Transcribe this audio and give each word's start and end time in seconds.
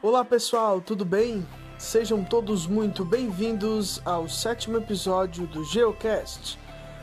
Olá 0.00 0.24
pessoal, 0.24 0.80
tudo 0.80 1.04
bem? 1.04 1.44
Sejam 1.76 2.22
todos 2.22 2.68
muito 2.68 3.04
bem-vindos 3.04 4.00
ao 4.04 4.28
sétimo 4.28 4.76
episódio 4.76 5.44
do 5.48 5.64
Geocast, 5.64 6.56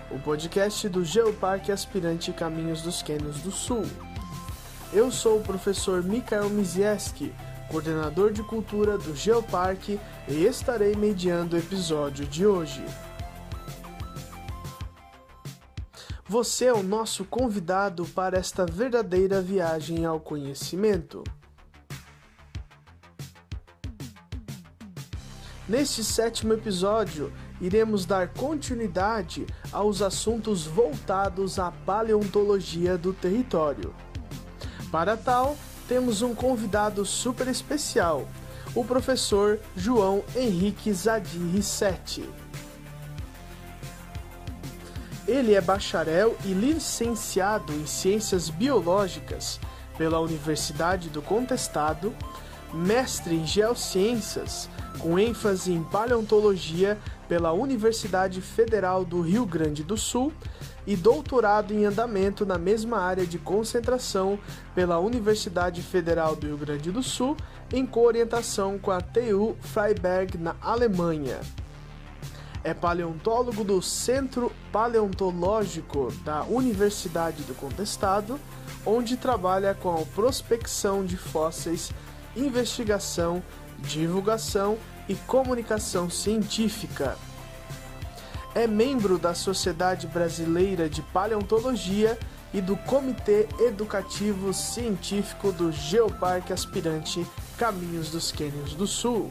o 0.10 0.18
podcast 0.18 0.88
do 0.88 1.04
Geoparque 1.04 1.74
Aspirante 1.74 2.32
Caminhos 2.32 2.82
dos 2.82 3.04
Cânions 3.04 3.42
do 3.42 3.52
Sul. 3.52 3.84
Eu 4.94 5.12
sou 5.12 5.40
o 5.40 5.44
professor 5.44 6.02
Mikael 6.04 6.50
Mizieski, 6.50 7.34
coordenador 7.70 8.32
de 8.32 8.42
cultura 8.44 8.98
do 8.98 9.14
Geoparque, 9.14 10.00
e 10.30 10.46
estarei 10.46 10.96
mediando 10.96 11.58
o 11.58 11.60
episódio 11.60 12.26
de 12.26 12.48
hoje. 12.48 12.82
Você 16.30 16.68
é 16.68 16.74
o 16.74 16.82
nosso 16.82 17.26
convidado 17.26 18.06
para 18.06 18.38
esta 18.38 18.66
verdadeira 18.66 19.42
viagem 19.42 20.06
ao 20.06 20.18
conhecimento. 20.18 21.26
Neste 25.68 26.04
sétimo 26.04 26.54
episódio, 26.54 27.34
iremos 27.60 28.06
dar 28.06 28.28
continuidade 28.28 29.48
aos 29.72 30.00
assuntos 30.00 30.68
voltados 30.68 31.58
à 31.58 31.72
paleontologia 31.72 33.00
do 33.00 33.12
território. 33.12 33.94
Para 34.92 35.18
tal, 35.18 35.58
temos 35.88 36.22
um 36.22 36.36
convidado 36.36 37.04
super 37.04 37.48
especial, 37.48 38.28
o 38.76 38.86
professor 38.86 39.60
João 39.76 40.24
Henrique 40.36 40.94
Zadir 40.94 41.42
Rissetti. 41.52 42.30
Ele 45.28 45.56
é 45.56 45.62
bacharel 45.62 46.38
e 46.46 46.54
licenciado 46.54 47.74
em 47.74 47.88
Ciências 47.88 48.52
Biológicas 48.52 49.60
pela 49.98 50.20
Universidade 50.20 51.10
do 51.10 51.24
Contestado, 51.24 52.14
mestre 52.76 53.36
em 53.36 53.48
Geociências, 53.48 54.70
com 55.00 55.18
ênfase 55.18 55.72
em 55.72 55.84
Paleontologia 55.84 56.98
pela 57.28 57.54
Universidade 57.54 58.42
Federal 58.42 59.04
do 59.04 59.22
Rio 59.22 59.46
Grande 59.46 59.84
do 59.84 59.98
Sul 59.98 60.32
e 60.86 60.96
doutorado 60.96 61.74
em 61.74 61.86
andamento 61.86 62.46
na 62.46 62.58
mesma 62.58 63.00
área 63.00 63.26
de 63.26 63.40
concentração 63.40 64.38
pela 64.76 65.00
Universidade 65.00 65.82
Federal 65.82 66.36
do 66.36 66.48
Rio 66.48 66.58
Grande 66.58 66.92
do 66.92 67.02
Sul, 67.02 67.36
em 67.74 67.86
coorientação 67.86 68.78
com 68.78 68.92
a 68.92 69.02
TU 69.02 69.56
Freiberg, 69.62 70.38
na 70.38 70.56
Alemanha. 70.62 71.40
É 72.64 72.74
paleontólogo 72.74 73.64
do 73.64 73.82
Centro 73.82 74.52
Paleontológico 74.72 76.12
da 76.24 76.44
Universidade 76.44 77.44
do 77.44 77.54
Contestado, 77.56 78.40
onde 78.86 79.18
trabalha 79.18 79.74
com 79.74 79.94
a 79.94 80.06
prospecção 80.14 81.06
de 81.06 81.18
fósseis, 81.18 81.92
investigação, 82.36 83.42
divulgação 83.80 84.78
e 85.08 85.16
comunicação 85.16 86.10
científica. 86.10 87.18
É 88.54 88.68
membro 88.68 89.18
da 89.18 89.34
Sociedade 89.34 90.08
Brasileira 90.08 90.90
de 90.90 91.02
Paleontologia 91.02 92.18
e 92.54 92.62
do 92.62 92.78
Comitê 92.78 93.48
Educativo 93.60 94.54
Científico 94.54 95.52
do 95.52 95.72
Geoparque 95.72 96.54
Aspirante 96.54 97.26
Caminhos 97.58 98.10
dos 98.10 98.32
Cânions 98.32 98.74
do 98.74 98.88
Sul. 98.88 99.30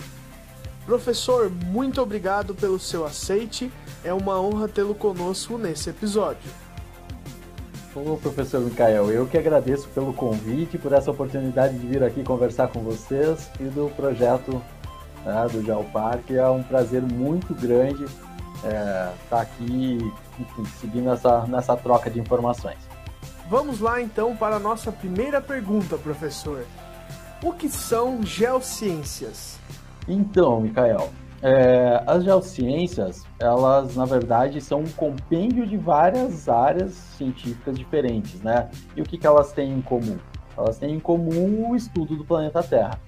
Professor, 0.85 1.49
muito 1.49 2.03
obrigado 2.03 2.55
pelo 2.55 2.79
seu 2.79 3.07
aceite. 3.07 3.73
É 4.03 4.13
uma 4.13 4.39
honra 4.39 4.69
tê-lo 4.69 4.95
conosco 4.95 5.57
nesse 5.57 5.89
episódio. 5.89 6.64
Ô, 7.97 8.17
professor 8.17 8.61
Micael, 8.61 9.09
eu 9.13 9.25
que 9.25 9.39
agradeço 9.39 9.89
pelo 9.91 10.13
convite, 10.13 10.77
por 10.77 10.93
essa 10.93 11.13
oportunidade 11.13 11.79
de 11.79 11.87
vir 11.87 12.03
aqui 12.03 12.25
conversar 12.25 12.67
com 12.67 12.81
vocês 12.81 13.49
e 13.61 13.65
do 13.65 13.89
projeto 13.95 14.61
né, 15.25 15.47
do 15.53 15.63
Geoparque. 15.63 16.37
É 16.37 16.49
um 16.49 16.61
prazer 16.61 17.01
muito 17.01 17.55
grande 17.55 18.03
estar 18.03 18.69
é, 18.69 19.13
tá 19.31 19.41
aqui, 19.43 19.99
enfim, 20.41 20.65
seguindo 20.81 21.09
essa, 21.11 21.47
nessa 21.47 21.77
troca 21.77 22.11
de 22.11 22.19
informações. 22.19 22.79
Vamos 23.49 23.79
lá 23.79 24.03
então 24.03 24.35
para 24.35 24.57
a 24.57 24.59
nossa 24.61 24.91
primeira 24.91 25.41
pergunta, 25.41 25.97
professor. 25.97 26.65
O 27.45 27.53
que 27.53 27.69
são 27.69 28.25
geociências? 28.25 29.57
Então, 30.09 30.61
Mikael, 30.61 31.11
é, 31.45 32.03
as 32.07 32.25
geociências, 32.25 33.27
elas 33.39 33.95
na 33.95 34.07
verdade 34.07 34.63
são 34.63 34.81
um 34.81 34.89
compêndio 34.89 35.67
de 35.67 35.77
várias 35.77 36.49
áreas 36.49 36.93
científicas 36.93 37.77
diferentes, 37.77 38.41
né? 38.41 38.71
E 38.97 39.03
o 39.03 39.05
que, 39.05 39.19
que 39.19 39.27
elas 39.27 39.53
têm 39.53 39.71
em 39.75 39.83
comum? 39.83 40.17
Elas 40.57 40.79
têm 40.79 40.95
em 40.95 41.01
comum 41.01 41.71
o 41.71 41.77
estudo 41.77 42.17
do 42.17 42.25
planeta 42.25 42.63
Terra. 42.63 42.99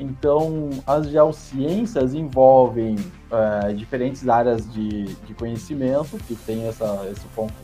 Então, 0.00 0.70
as 0.84 1.08
geociências 1.08 2.14
envolvem 2.14 2.96
é, 3.30 3.72
diferentes 3.72 4.28
áreas 4.28 4.68
de, 4.72 5.04
de 5.04 5.34
conhecimento 5.34 6.18
que 6.26 6.34
têm 6.34 6.66
essa, 6.66 7.06
esse 7.12 7.26
ponto 7.28 7.54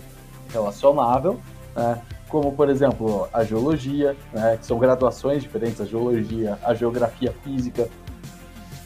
relacionável, 0.52 1.40
né? 1.74 2.00
como, 2.28 2.52
por 2.52 2.68
exemplo, 2.70 3.28
a 3.32 3.42
geologia, 3.42 4.16
né? 4.32 4.56
que 4.56 4.64
são 4.64 4.78
graduações 4.78 5.42
diferentes, 5.42 5.80
a 5.80 5.84
geologia, 5.84 6.56
a 6.62 6.72
geografia 6.72 7.34
física, 7.42 7.88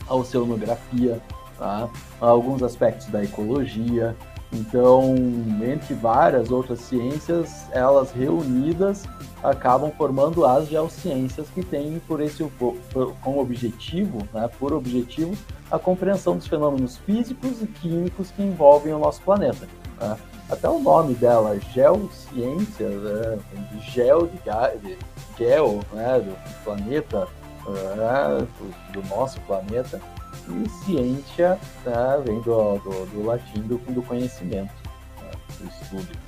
a 0.08 0.14
oceanografia, 0.14 1.20
tá? 1.58 1.88
alguns 2.20 2.62
aspectos 2.62 3.06
da 3.06 3.22
ecologia. 3.22 4.16
Então, 4.52 5.16
entre 5.64 5.94
várias 5.94 6.50
outras 6.52 6.78
ciências, 6.80 7.66
elas 7.72 8.12
reunidas 8.12 9.04
acabam 9.42 9.90
formando 9.90 10.46
as 10.46 10.68
geociências 10.68 11.48
que 11.48 11.62
têm 11.62 12.00
por 12.06 12.20
esse 12.20 12.42
por, 12.58 12.76
como 13.20 13.40
objetivo, 13.40 14.18
né, 14.32 14.48
por 14.58 14.72
objetivo, 14.72 15.36
a 15.70 15.78
compreensão 15.78 16.36
dos 16.36 16.46
fenômenos 16.46 16.96
físicos 16.98 17.60
e 17.62 17.66
químicos 17.66 18.30
que 18.30 18.42
envolvem 18.42 18.94
o 18.94 18.98
nosso 18.98 19.20
planeta. 19.22 19.68
Né? 20.00 20.16
Até 20.48 20.68
o 20.68 20.78
nome 20.78 21.14
dela, 21.14 21.58
geociência, 21.58 22.88
né, 22.88 23.38
geo 23.80 24.28
de, 24.28 24.38
de 24.80 24.98
geo, 25.36 25.80
né, 25.92 26.20
do 26.20 26.64
planeta, 26.64 27.28
né, 27.70 28.46
do, 28.92 29.02
nosso 29.08 29.40
planeta, 29.42 30.00
e 30.48 30.68
ciência 30.84 31.58
né, 31.84 32.22
vem 32.24 32.40
do, 32.40 32.78
do, 32.78 33.06
do, 33.06 33.24
latim 33.24 33.60
do, 33.62 33.78
do 33.78 34.02
conhecimento, 34.02 34.72
né, 35.20 35.30
do 35.58 35.68
estudo. 35.68 36.18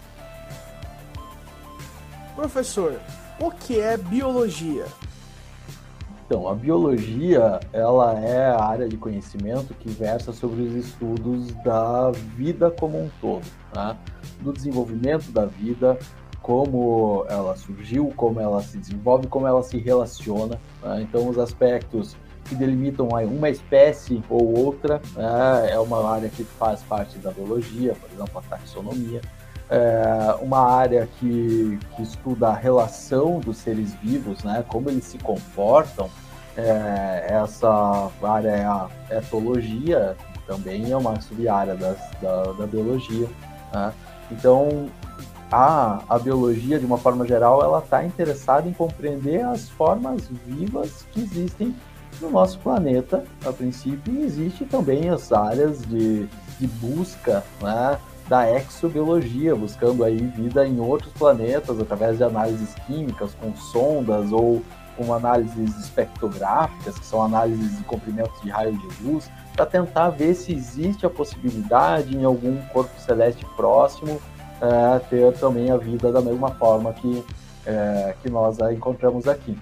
Professor, 2.35 3.01
o 3.41 3.51
que 3.51 3.81
é 3.81 3.97
biologia? 3.97 4.87
Então, 6.27 6.49
a 6.49 6.55
biologia, 6.55 7.61
ela 7.73 8.19
é 8.19 8.51
a 8.51 8.61
área 8.61 8.89
de 8.89 8.97
conhecimento 8.97 9.73
que 9.75 9.89
versa 9.89 10.33
sobre 10.33 10.63
os 10.63 10.75
estudos 10.75 11.55
da 11.63 12.11
vida 12.11 12.69
como 12.69 13.01
um 13.01 13.09
todo, 13.21 13.45
né? 13.73 13.97
do 14.41 14.53
desenvolvimento 14.53 15.31
da 15.31 15.47
vida, 15.47 15.97
como 16.43 17.25
ela 17.29 17.57
surgiu, 17.57 18.13
como 18.17 18.41
ela 18.41 18.63
se 18.63 18.79
desenvolve, 18.79 19.27
como 19.27 19.47
ela 19.47 19.63
se 19.63 19.79
relaciona. 19.79 20.61
Né? 20.83 21.03
Então, 21.03 21.29
os 21.29 21.39
aspectos 21.39 22.17
que 22.45 22.55
delimitam 22.55 23.09
uma 23.09 23.51
espécie 23.51 24.23
ou 24.31 24.57
outra 24.57 25.01
né? 25.15 25.71
é 25.73 25.79
uma 25.79 26.09
área 26.09 26.29
que 26.29 26.45
faz 26.45 26.83
parte 26.83 27.19
da 27.19 27.31
biologia, 27.31 27.95
por 27.95 28.11
exemplo, 28.11 28.39
a 28.39 28.43
taxonomia. 28.43 29.21
É 29.69 30.37
uma 30.41 30.61
área 30.61 31.09
que, 31.19 31.77
que 31.97 32.03
estuda 32.03 32.49
a 32.49 32.55
relação 32.55 33.41
dos 33.41 33.57
seres 33.57 33.93
vivos, 33.95 34.45
né? 34.45 34.65
como 34.69 34.89
eles 34.89 35.05
se 35.05 35.19
comportam. 35.19 36.09
É, 36.57 37.27
essa 37.29 38.11
área 38.23 38.49
é 38.49 38.65
a 38.65 38.89
etologia, 39.11 40.17
também 40.47 40.91
é 40.91 40.97
uma 40.97 41.21
sub-área 41.21 41.75
da, 41.75 41.97
da 42.53 42.67
biologia. 42.67 43.29
Né? 43.75 43.93
Então, 44.31 44.89
a, 45.51 46.03
a 46.09 46.19
biologia, 46.19 46.79
de 46.79 46.87
uma 46.87 46.99
forma 46.99 47.27
geral, 47.27 47.62
ela 47.62 47.79
está 47.79 48.05
interessada 48.05 48.69
em 48.69 48.73
compreender 48.73 49.45
as 49.45 49.69
formas 49.69 50.29
vivas 50.47 51.07
que 51.12 51.21
existem 51.21 51.75
no 52.21 52.31
nosso 52.31 52.59
planeta, 52.59 53.25
a 53.45 53.53
princípio, 53.53 54.13
e 54.15 54.22
existe 54.22 54.65
também 54.65 55.10
as 55.10 55.33
áreas 55.33 55.83
de, 55.83 56.27
de 56.59 56.66
busca 56.66 57.45
né, 57.60 57.98
da 58.28 58.51
exobiologia, 58.51 59.54
buscando 59.54 60.03
aí 60.03 60.16
vida 60.16 60.66
em 60.66 60.81
outros 60.81 61.13
planetas 61.13 61.78
através 61.78 62.16
de 62.16 62.25
análises 62.25 62.75
químicas 62.87 63.34
com 63.34 63.54
sondas 63.54 64.33
ou 64.33 64.63
com 64.97 65.13
análises 65.13 65.78
espectrográficas, 65.78 66.98
que 66.98 67.04
são 67.04 67.22
análises 67.22 67.77
de 67.77 67.84
comprimentos 67.84 68.41
de 68.41 68.48
raio 68.48 68.72
de 68.72 69.03
luz, 69.03 69.31
para 69.54 69.66
tentar 69.66 70.09
ver 70.09 70.34
se 70.34 70.53
existe 70.53 71.04
a 71.04 71.10
possibilidade 71.10 72.16
em 72.16 72.25
algum 72.25 72.57
corpo 72.72 72.98
celeste 72.98 73.45
próximo 73.54 74.19
é, 74.61 74.99
ter 75.11 75.33
também 75.35 75.71
a 75.71 75.77
vida 75.77 76.11
da 76.11 76.21
mesma 76.21 76.51
forma 76.51 76.93
que, 76.93 77.25
é, 77.67 78.15
que 78.23 78.31
nós 78.31 78.61
a 78.61 78.73
encontramos 78.73 79.29
aqui. 79.29 79.57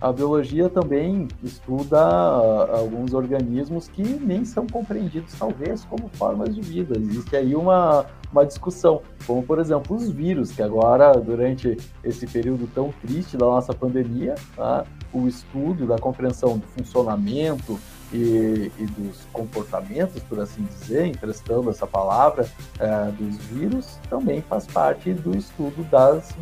a 0.00 0.12
biologia 0.12 0.68
também 0.68 1.28
estuda 1.42 1.98
uh, 1.98 2.76
alguns 2.76 3.12
organismos 3.12 3.86
que 3.88 4.02
nem 4.02 4.44
são 4.46 4.66
compreendidos, 4.66 5.34
talvez, 5.38 5.84
como 5.84 6.08
formas 6.14 6.54
de 6.54 6.62
vida. 6.62 6.98
Existe 6.98 7.36
aí 7.36 7.54
uma, 7.54 8.06
uma 8.32 8.46
discussão, 8.46 9.02
como, 9.26 9.42
por 9.42 9.58
exemplo, 9.58 9.94
os 9.94 10.10
vírus, 10.10 10.52
que 10.52 10.62
agora, 10.62 11.12
durante 11.12 11.76
esse 12.02 12.26
período 12.26 12.66
tão 12.74 12.92
triste 13.02 13.36
da 13.36 13.44
nossa 13.44 13.74
pandemia, 13.74 14.36
tá? 14.56 14.86
o 15.12 15.26
estudo 15.26 15.86
da 15.86 15.98
compreensão 15.98 16.56
do 16.56 16.66
funcionamento 16.68 17.78
e, 18.12 18.72
e, 18.78 18.86
dos 18.86 19.18
comportamentos, 19.32 20.22
por 20.24 20.40
assim 20.40 20.64
dizer, 20.64 21.06
emprestando 21.06 21.70
essa 21.70 21.86
palavra, 21.86 22.48
uh, 22.80 23.12
dos 23.12 23.36
vírus, 23.46 23.98
também 24.08 24.42
faz 24.42 24.66
parte 24.66 25.12
do 25.12 25.36
estudo 25.36 25.82
das, 25.84 26.34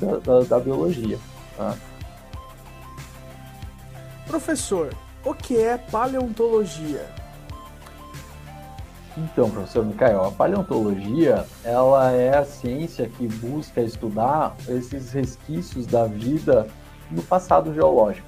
da, 0.00 0.18
da, 0.18 0.40
da 0.44 0.60
biologia. 0.60 1.18
Tá? 1.56 1.74
Professor, 4.26 4.94
o 5.24 5.34
que 5.34 5.56
é 5.56 5.78
paleontologia? 5.78 7.08
Então, 9.16 9.48
professor 9.48 9.84
Micael, 9.84 10.24
a 10.24 10.32
paleontologia 10.32 11.46
ela 11.62 12.10
é 12.10 12.36
a 12.36 12.44
ciência 12.44 13.08
que 13.08 13.28
busca 13.28 13.80
estudar 13.80 14.56
esses 14.68 15.12
resquícios 15.12 15.86
da 15.86 16.04
vida 16.04 16.66
no 17.10 17.22
passado 17.22 17.72
geológico, 17.72 18.26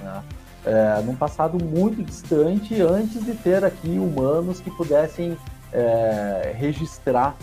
né? 0.00 0.22
É, 0.64 1.02
num 1.02 1.14
passado 1.14 1.62
muito 1.62 2.02
distante, 2.02 2.80
antes 2.80 3.24
de 3.24 3.34
ter 3.34 3.64
aqui 3.64 3.98
humanos 3.98 4.60
que 4.60 4.70
pudessem 4.70 5.36
é, 5.72 6.54
registrar 6.56 7.36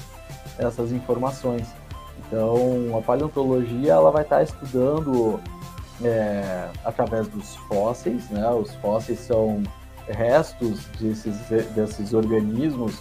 essas 0.57 0.91
informações. 0.91 1.67
Então, 2.27 2.97
a 2.97 3.01
paleontologia 3.01 3.93
ela 3.93 4.11
vai 4.11 4.23
estar 4.23 4.41
estudando 4.41 5.39
é, 6.03 6.69
através 6.83 7.27
dos 7.27 7.55
fósseis, 7.67 8.29
né? 8.29 8.49
Os 8.49 8.73
fósseis 8.75 9.19
são 9.19 9.61
restos 10.07 10.85
desses, 10.99 11.35
desses 11.75 12.13
organismos 12.13 12.99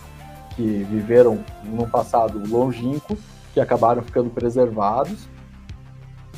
que 0.54 0.84
viveram 0.90 1.42
num 1.64 1.88
passado 1.88 2.42
longínquo, 2.46 3.16
que 3.54 3.60
acabaram 3.60 4.02
ficando 4.02 4.30
preservados 4.30 5.28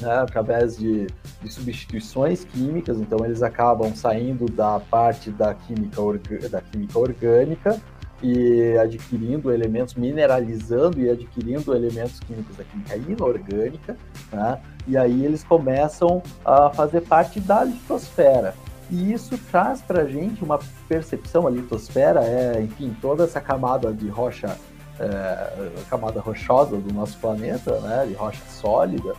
né, 0.03 0.19
através 0.19 0.77
de, 0.77 1.07
de, 1.41 1.53
substituições 1.53 2.45
químicas, 2.45 2.99
então 2.99 3.25
eles 3.25 3.43
acabam 3.43 3.95
saindo 3.95 4.47
da 4.47 4.81
parte 4.81 5.31
da 5.31 5.55
química, 5.55 6.03
da 6.51 6.61
química 6.61 6.99
orgânica 6.99 7.81
e 8.23 8.77
adquirindo 8.79 9.53
elementos, 9.53 9.95
mineralizando 9.95 11.01
e 11.01 11.11
adquirindo 11.11 11.75
elementos 11.75 12.21
químicos 12.21 12.57
da 12.57 12.65
química 12.65 12.97
inorgânica, 12.97 13.97
né? 14.33 14.61
e 14.87 14.97
aí 14.97 15.25
eles 15.25 15.43
começam 15.43 16.23
a 16.45 16.71
fazer 16.71 17.01
parte 17.03 17.41
da 17.41 17.65
litosfera. 17.65 18.55
E 18.91 19.13
isso 19.13 19.39
traz 19.51 19.81
para 19.81 20.03
a 20.03 20.05
gente 20.07 20.45
uma 20.45 20.59
percepção, 20.89 21.47
a 21.47 21.51
litosfera 21.51 22.23
é, 22.25 22.61
enfim, 22.61 22.95
toda 23.01 23.25
essa 23.25 23.41
camada 23.41 23.93
de 23.93 24.09
rocha, 24.09 24.57
é, 25.01 25.71
camada 25.89 26.21
rochosa 26.21 26.77
do 26.77 26.93
nosso 26.93 27.19
planeta, 27.19 27.81
né, 27.81 28.05
de 28.07 28.15
rocha 28.15 28.43
sólida. 28.49 29.15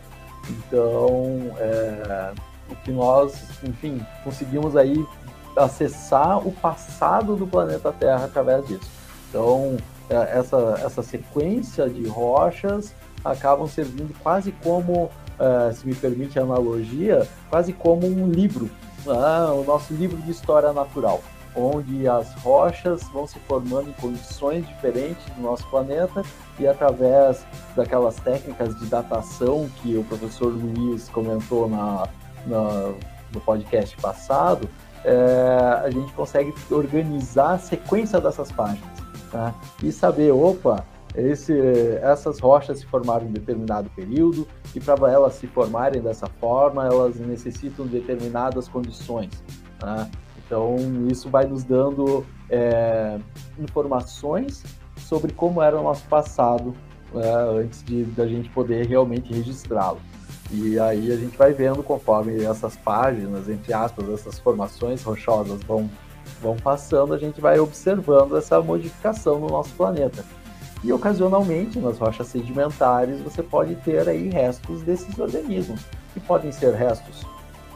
Então, 0.49 1.55
é, 1.57 2.33
o 2.69 2.75
que 2.77 2.91
nós, 2.91 3.33
enfim, 3.63 4.05
conseguimos 4.23 4.75
aí 4.75 5.05
acessar 5.55 6.45
o 6.45 6.51
passado 6.51 7.35
do 7.35 7.45
planeta 7.45 7.91
Terra 7.91 8.25
através 8.25 8.67
disso. 8.67 8.89
Então, 9.29 9.77
é, 10.09 10.37
essa, 10.37 10.79
essa 10.83 11.03
sequência 11.03 11.89
de 11.89 12.07
rochas 12.07 12.93
acabam 13.23 13.67
servindo 13.67 14.13
quase 14.21 14.51
como, 14.63 15.09
é, 15.39 15.71
se 15.71 15.87
me 15.87 15.95
permite 15.95 16.37
a 16.37 16.43
analogia, 16.43 17.27
quase 17.49 17.71
como 17.71 18.05
um 18.05 18.29
livro, 18.29 18.69
né? 19.05 19.45
o 19.53 19.63
nosso 19.63 19.93
livro 19.93 20.17
de 20.17 20.31
história 20.31 20.73
natural, 20.73 21.23
onde 21.55 22.07
as 22.07 22.33
rochas 22.35 23.03
vão 23.09 23.27
se 23.27 23.39
formando 23.39 23.89
em 23.89 23.93
condições 23.93 24.65
diferentes 24.67 25.23
do 25.35 25.41
nosso 25.41 25.67
planeta 25.69 26.23
e 26.59 26.67
através 26.67 27.45
daquelas 27.75 28.15
técnicas 28.17 28.77
de 28.79 28.85
datação 28.85 29.69
que 29.81 29.97
o 29.97 30.03
professor 30.03 30.47
Luiz 30.47 31.09
comentou 31.09 31.69
na, 31.69 32.07
na 32.45 32.93
no 33.33 33.41
podcast 33.41 33.97
passado, 33.97 34.69
é, 35.03 35.81
a 35.83 35.89
gente 35.89 36.13
consegue 36.13 36.53
organizar 36.71 37.53
a 37.53 37.57
sequência 37.57 38.21
dessas 38.21 38.51
páginas 38.51 38.99
tá? 39.31 39.53
e 39.81 39.91
saber, 39.91 40.31
opa, 40.31 40.85
esse, 41.15 41.53
essas 42.01 42.39
rochas 42.39 42.79
se 42.79 42.85
formaram 42.85 43.27
em 43.27 43.31
determinado 43.31 43.89
período 43.95 44.47
e 44.73 44.79
para 44.79 45.11
elas 45.11 45.33
se 45.33 45.47
formarem 45.47 46.01
dessa 46.01 46.27
forma, 46.39 46.85
elas 46.85 47.19
necessitam 47.19 47.85
de 47.85 47.99
determinadas 47.99 48.67
condições. 48.67 49.31
Tá? 49.79 50.07
Então, 50.45 50.75
isso 51.09 51.29
vai 51.29 51.45
nos 51.45 51.63
dando 51.63 52.25
é, 52.49 53.17
informações 53.59 54.63
sobre 54.97 55.33
como 55.33 55.61
era 55.61 55.79
o 55.79 55.83
nosso 55.83 56.03
passado 56.07 56.75
é, 57.15 57.61
antes 57.61 57.83
de 57.83 58.03
da 58.05 58.27
gente 58.27 58.49
poder 58.49 58.87
realmente 58.87 59.33
registrá-lo. 59.33 59.99
E 60.51 60.79
aí 60.79 61.11
a 61.11 61.15
gente 61.15 61.37
vai 61.37 61.53
vendo 61.53 61.81
conforme 61.81 62.43
essas 62.43 62.75
páginas, 62.75 63.49
entre 63.49 63.73
aspas, 63.73 64.07
essas 64.09 64.37
formações 64.37 65.01
rochosas 65.03 65.63
vão, 65.63 65.89
vão 66.41 66.55
passando, 66.55 67.13
a 67.13 67.17
gente 67.17 67.41
vai 67.41 67.59
observando 67.59 68.37
essa 68.37 68.61
modificação 68.61 69.39
no 69.39 69.47
nosso 69.47 69.73
planeta. 69.73 70.23
E 70.83 70.91
ocasionalmente, 70.91 71.79
nas 71.79 71.97
rochas 71.97 72.27
sedimentares, 72.27 73.21
você 73.21 73.41
pode 73.41 73.75
ter 73.77 74.07
aí 74.07 74.29
restos 74.29 74.81
desses 74.83 75.17
organismos, 75.17 75.81
que 76.13 76.19
podem 76.19 76.51
ser 76.51 76.73
restos 76.73 77.25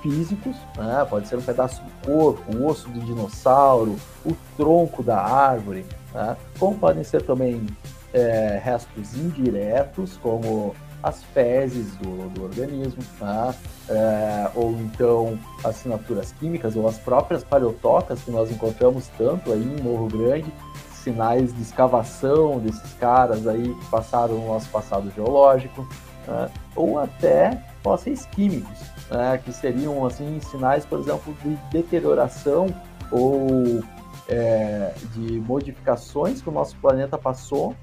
físicos, 0.02 0.56
né? 0.78 1.06
pode 1.10 1.28
ser 1.28 1.38
um 1.38 1.42
pedaço 1.42 1.82
do 1.82 2.08
corpo, 2.08 2.56
um 2.56 2.66
osso 2.66 2.90
do 2.90 3.00
dinossauro, 3.00 3.96
o 4.26 4.36
tronco 4.56 5.04
da 5.04 5.20
árvore, 5.20 5.86
né? 6.14 6.36
como 6.60 6.78
podem 6.78 7.04
ser 7.04 7.22
também 7.22 7.66
é, 8.14 8.60
restos 8.64 9.16
indiretos, 9.16 10.18
como 10.18 10.76
as 11.04 11.24
fezes 11.24 11.96
do, 11.98 12.30
do 12.30 12.44
organismo, 12.44 13.02
tá? 13.20 13.54
é, 13.90 14.50
ou 14.56 14.72
então 14.72 15.38
assinaturas 15.64 16.34
químicas, 16.34 16.76
ou 16.76 16.88
as 16.88 16.98
próprias 16.98 17.44
paleotocas 17.44 18.22
que 18.22 18.32
nós 18.32 18.52
encontramos 18.52 19.08
tanto 19.18 19.54
aí 19.54 19.62
em 19.62 19.82
Morro 19.82 20.08
Grande, 20.08 20.52
sinais 20.92 21.56
de 21.56 21.62
escavação 21.62 22.60
desses 22.60 22.94
caras 22.96 23.48
aí 23.48 23.74
que 23.74 23.86
passaram 23.86 24.36
no 24.36 24.48
nosso 24.48 24.68
passado 24.70 25.12
geológico, 25.16 25.88
né? 26.28 26.50
ou 26.76 27.00
até 27.00 27.64
fósseis 27.82 28.26
químicos, 28.26 28.80
né? 29.09 29.39
que 29.44 29.51
seriam 29.51 30.06
assim 30.06 30.39
sinais, 30.39 30.86
por 30.86 31.00
exemplo, 31.00 31.33
de 31.44 31.56
deterioração 31.71 32.68
ou 33.12 33.83
é, 34.27 34.94
de 35.13 35.39
modificações 35.39 36.42
que 36.42 36.50
o 36.50 36.51
nosso 36.51 36.75
planeta 36.77 37.18
passou 37.18 37.75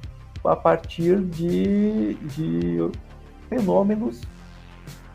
a 0.44 0.54
partir 0.54 1.20
de, 1.20 2.14
de 2.14 2.90
fenômenos 3.48 4.20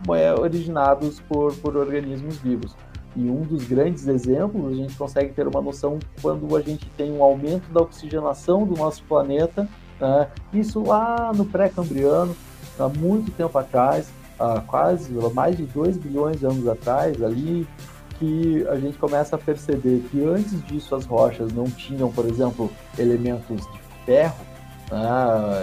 é, 0.10 0.34
originados 0.34 1.20
por, 1.22 1.54
por 1.58 1.76
organismos 1.76 2.38
vivos. 2.38 2.76
E 3.16 3.30
um 3.30 3.42
dos 3.42 3.66
grandes 3.66 4.08
exemplos, 4.08 4.72
a 4.72 4.76
gente 4.76 4.96
consegue 4.96 5.34
ter 5.34 5.48
uma 5.48 5.62
noção 5.62 6.00
quando 6.22 6.56
a 6.56 6.62
gente 6.62 6.88
tem 6.92 7.12
um 7.12 7.24
aumento 7.24 7.72
da 7.72 7.82
oxigenação 7.82 8.66
do 8.66 8.76
nosso 8.76 9.04
planeta, 9.04 9.68
né? 10.00 10.28
isso 10.54 10.84
lá 10.84 11.32
no 11.36 11.46
pré-cambriano, 11.46 12.36
há 12.80 12.88
muito 12.88 13.32
tempo 13.32 13.58
atrás, 13.58 14.12
há 14.40 14.62
quase 14.62 15.12
mais 15.34 15.58
de 15.58 15.64
2 15.64 15.98
bilhões 15.98 16.40
de 16.40 16.46
anos 16.46 16.68
atrás, 16.68 17.22
ali 17.22 17.68
que 18.18 18.66
a 18.68 18.76
gente 18.78 18.98
começa 18.98 19.36
a 19.36 19.40
perceber 19.40 20.04
que 20.12 20.24
antes 20.24 20.64
disso 20.66 20.94
as 20.94 21.06
rochas 21.06 21.54
não 21.54 21.66
tinham, 21.66 22.12
por 22.12 22.26
exemplo, 22.26 22.70
elementos 22.98 23.62
de 23.62 23.80
ferro, 24.06 24.46
né, 24.92 25.00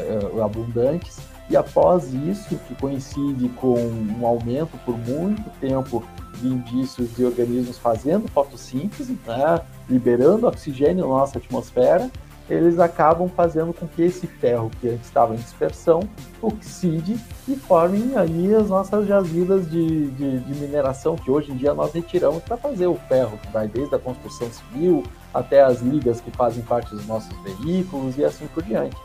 eh, 0.09 0.43
abundantes, 0.43 1.19
e 1.51 1.57
após 1.57 2.13
isso, 2.15 2.57
que 2.67 2.75
coincide 2.75 3.49
com 3.51 3.75
um 3.79 4.27
aumento 4.27 4.77
por 4.85 4.97
muito 4.99 5.43
tempo 5.61 6.03
de 6.41 6.49
indícios 6.49 7.15
de 7.15 7.25
organismos 7.25 7.79
fazendo 7.79 8.27
fotossíntese, 8.29 9.19
né, 9.27 9.61
liberando 9.89 10.47
oxigênio 10.47 11.07
na 11.07 11.15
nossa 11.15 11.39
atmosfera, 11.39 12.11
eles 12.49 12.79
acabam 12.79 13.29
fazendo 13.29 13.73
com 13.73 13.87
que 13.89 14.03
esse 14.03 14.27
ferro 14.27 14.71
que 14.81 14.89
antes 14.89 15.07
estava 15.07 15.35
em 15.35 15.39
dispersão 15.39 16.01
oxide 16.41 17.19
e 17.49 17.57
formem 17.57 18.17
aí 18.17 18.55
as 18.55 18.69
nossas 18.69 19.07
jazidas 19.07 19.69
de, 19.69 20.11
de, 20.13 20.39
de 20.41 20.55
mineração 20.61 21.17
que 21.17 21.31
hoje 21.31 21.51
em 21.51 21.57
dia 21.57 21.75
nós 21.75 21.93
retiramos 21.93 22.43
para 22.45 22.57
fazer 22.57 22.87
o 22.87 22.95
ferro, 23.09 23.37
que 23.39 23.49
vai 23.53 23.67
desde 23.67 23.95
a 23.95 23.99
construção 23.99 24.49
civil 24.51 25.03
até 25.35 25.63
as 25.63 25.81
ligas 25.81 26.21
que 26.21 26.31
fazem 26.31 26.63
parte 26.63 26.91
dos 26.91 27.07
nossos 27.07 27.37
veículos 27.43 28.17
e 28.17 28.25
assim 28.25 28.47
por 28.49 28.63
diante. 28.63 28.97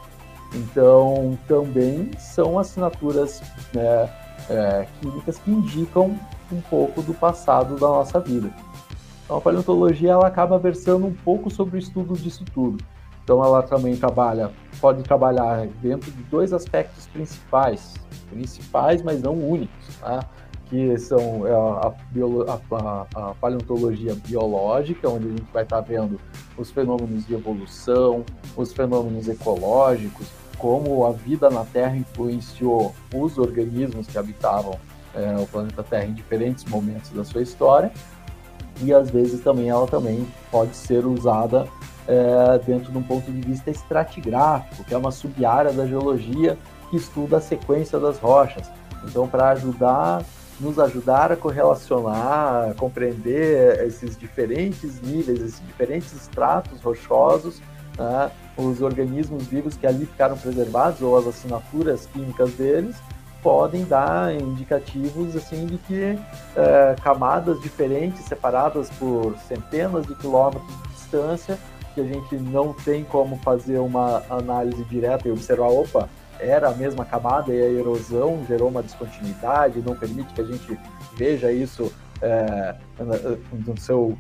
Então, 0.53 1.37
também 1.47 2.11
são 2.17 2.59
assinaturas 2.59 3.41
né, 3.73 4.09
é, 4.49 4.87
químicas 4.99 5.37
que 5.37 5.49
indicam 5.49 6.17
um 6.51 6.61
pouco 6.61 7.01
do 7.01 7.13
passado 7.13 7.75
da 7.75 7.87
nossa 7.87 8.19
vida. 8.19 8.51
Então, 9.23 9.37
a 9.37 9.41
paleontologia 9.41 10.11
ela 10.11 10.27
acaba 10.27 10.59
versando 10.59 11.07
um 11.07 11.13
pouco 11.13 11.49
sobre 11.49 11.77
o 11.77 11.79
estudo 11.79 12.13
disso 12.15 12.43
tudo. 12.53 12.83
Então, 13.31 13.45
ela 13.45 13.63
também 13.63 13.95
trabalha, 13.95 14.51
pode 14.81 15.03
trabalhar 15.03 15.65
dentro 15.81 16.11
de 16.11 16.21
dois 16.23 16.51
aspectos 16.51 17.07
principais, 17.07 17.93
principais, 18.29 19.01
mas 19.01 19.21
não 19.21 19.35
únicos, 19.35 19.95
tá? 20.01 20.19
que 20.65 20.97
são 20.97 21.47
é, 21.47 21.53
a, 21.53 21.93
a, 22.75 23.29
a, 23.29 23.33
paleontologia 23.35 24.13
biológica, 24.15 25.07
onde 25.07 25.27
a 25.27 25.29
gente 25.29 25.47
vai 25.53 25.63
estar 25.63 25.79
vendo 25.79 26.19
os 26.57 26.71
fenômenos 26.71 27.25
de 27.25 27.33
evolução, 27.33 28.25
os 28.57 28.73
fenômenos 28.73 29.29
ecológicos, 29.29 30.27
como 30.57 31.05
a 31.05 31.13
vida 31.13 31.49
na 31.49 31.63
Terra 31.63 31.95
influenciou 31.95 32.93
os 33.15 33.37
organismos 33.37 34.07
que 34.07 34.17
habitavam 34.17 34.77
é, 35.15 35.37
o 35.37 35.47
planeta 35.47 35.83
Terra 35.83 36.03
em 36.03 36.13
diferentes 36.13 36.65
momentos 36.65 37.11
da 37.11 37.23
sua 37.23 37.41
história, 37.41 37.93
e 38.81 38.93
às 38.93 39.09
vezes 39.09 39.39
também 39.39 39.69
ela 39.69 39.87
também 39.87 40.27
pode 40.51 40.75
ser 40.75 41.05
usada 41.05 41.65
é, 42.11 42.59
dentro 42.59 42.91
de 42.91 42.97
um 42.97 43.03
ponto 43.03 43.31
de 43.31 43.39
vista 43.39 43.71
estratigráfico, 43.71 44.83
que 44.83 44.93
é 44.93 44.97
uma 44.97 45.11
sub-área 45.11 45.71
da 45.71 45.87
geologia 45.87 46.57
que 46.89 46.97
estuda 46.97 47.37
a 47.37 47.41
sequência 47.41 47.97
das 47.97 48.19
rochas. 48.19 48.69
Então, 49.05 49.29
para 49.29 49.51
ajudar, 49.51 50.21
nos 50.59 50.77
ajudar 50.77 51.31
a 51.31 51.37
correlacionar, 51.37 52.71
a 52.71 52.73
compreender 52.73 53.85
esses 53.85 54.17
diferentes 54.17 55.01
níveis, 55.01 55.39
esses 55.39 55.65
diferentes 55.65 56.11
estratos 56.11 56.81
rochosos, 56.81 57.61
né, 57.97 58.29
os 58.57 58.81
organismos 58.81 59.47
vivos 59.47 59.77
que 59.77 59.87
ali 59.87 60.05
ficaram 60.05 60.37
preservados 60.37 61.01
ou 61.01 61.17
as 61.17 61.25
assinaturas 61.25 62.07
químicas 62.07 62.51
deles, 62.55 62.97
podem 63.41 63.85
dar 63.85 64.35
indicativos 64.35 65.35
assim 65.35 65.65
de 65.65 65.77
que 65.77 66.19
é, 66.55 66.95
camadas 67.01 67.59
diferentes 67.61 68.23
separadas 68.25 68.89
por 68.99 69.35
centenas 69.47 70.05
de 70.05 70.13
quilômetros 70.15 70.67
de 70.67 70.89
distância 70.89 71.57
que 71.93 72.01
a 72.01 72.05
gente 72.05 72.35
não 72.35 72.73
tem 72.73 73.03
como 73.03 73.37
fazer 73.37 73.79
uma 73.79 74.23
análise 74.29 74.83
direta 74.85 75.27
e 75.27 75.31
observar, 75.31 75.67
opa, 75.67 76.09
era 76.39 76.69
a 76.69 76.73
mesma 76.73 77.05
camada 77.05 77.53
e 77.53 77.61
a 77.61 77.69
erosão 77.69 78.43
gerou 78.47 78.69
uma 78.69 78.81
descontinuidade, 78.81 79.81
não 79.81 79.95
permite 79.95 80.33
que 80.33 80.41
a 80.41 80.45
gente 80.45 80.79
veja 81.15 81.51
isso 81.51 81.91
é, 82.21 82.75
no, 83.67 83.77
seu, 83.77 84.17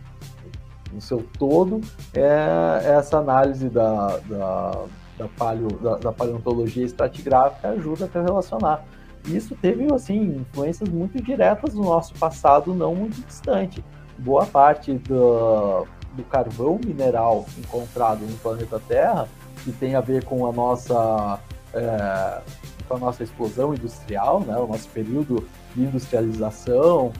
no 0.93 1.01
seu 1.01 1.25
todo, 1.37 1.81
é, 2.13 2.95
essa 2.97 3.17
análise 3.17 3.69
da, 3.69 4.17
da, 4.19 4.83
da, 5.17 5.27
paleo, 5.37 5.71
da, 5.81 5.95
da 5.97 6.11
paleontologia 6.11 6.85
estratigráfica 6.85 7.69
ajuda 7.69 8.09
a 8.13 8.21
relacionar. 8.21 8.85
Isso 9.25 9.55
teve 9.55 9.91
assim 9.93 10.37
influências 10.41 10.89
muito 10.89 11.21
diretas 11.21 11.73
no 11.73 11.83
nosso 11.83 12.13
passado 12.15 12.73
não 12.73 12.95
muito 12.95 13.21
distante. 13.25 13.83
Boa 14.17 14.45
parte 14.45 14.93
do, 14.93 15.87
do 16.13 16.23
carvão 16.23 16.79
mineral 16.83 17.45
encontrado 17.57 18.21
no 18.21 18.37
planeta 18.37 18.81
Terra, 18.87 19.27
que 19.63 19.71
tem 19.71 19.95
a 19.95 20.01
ver 20.01 20.23
com 20.25 20.45
a 20.45 20.51
nossa, 20.51 21.39
é, 21.73 22.41
com 22.87 22.95
a 22.95 22.99
nossa 22.99 23.23
explosão 23.23 23.73
industrial, 23.73 24.41
né, 24.41 24.55
o 24.57 24.67
nosso 24.67 24.89
período 24.89 25.47
de 25.75 25.83
industrialização, 25.83 27.13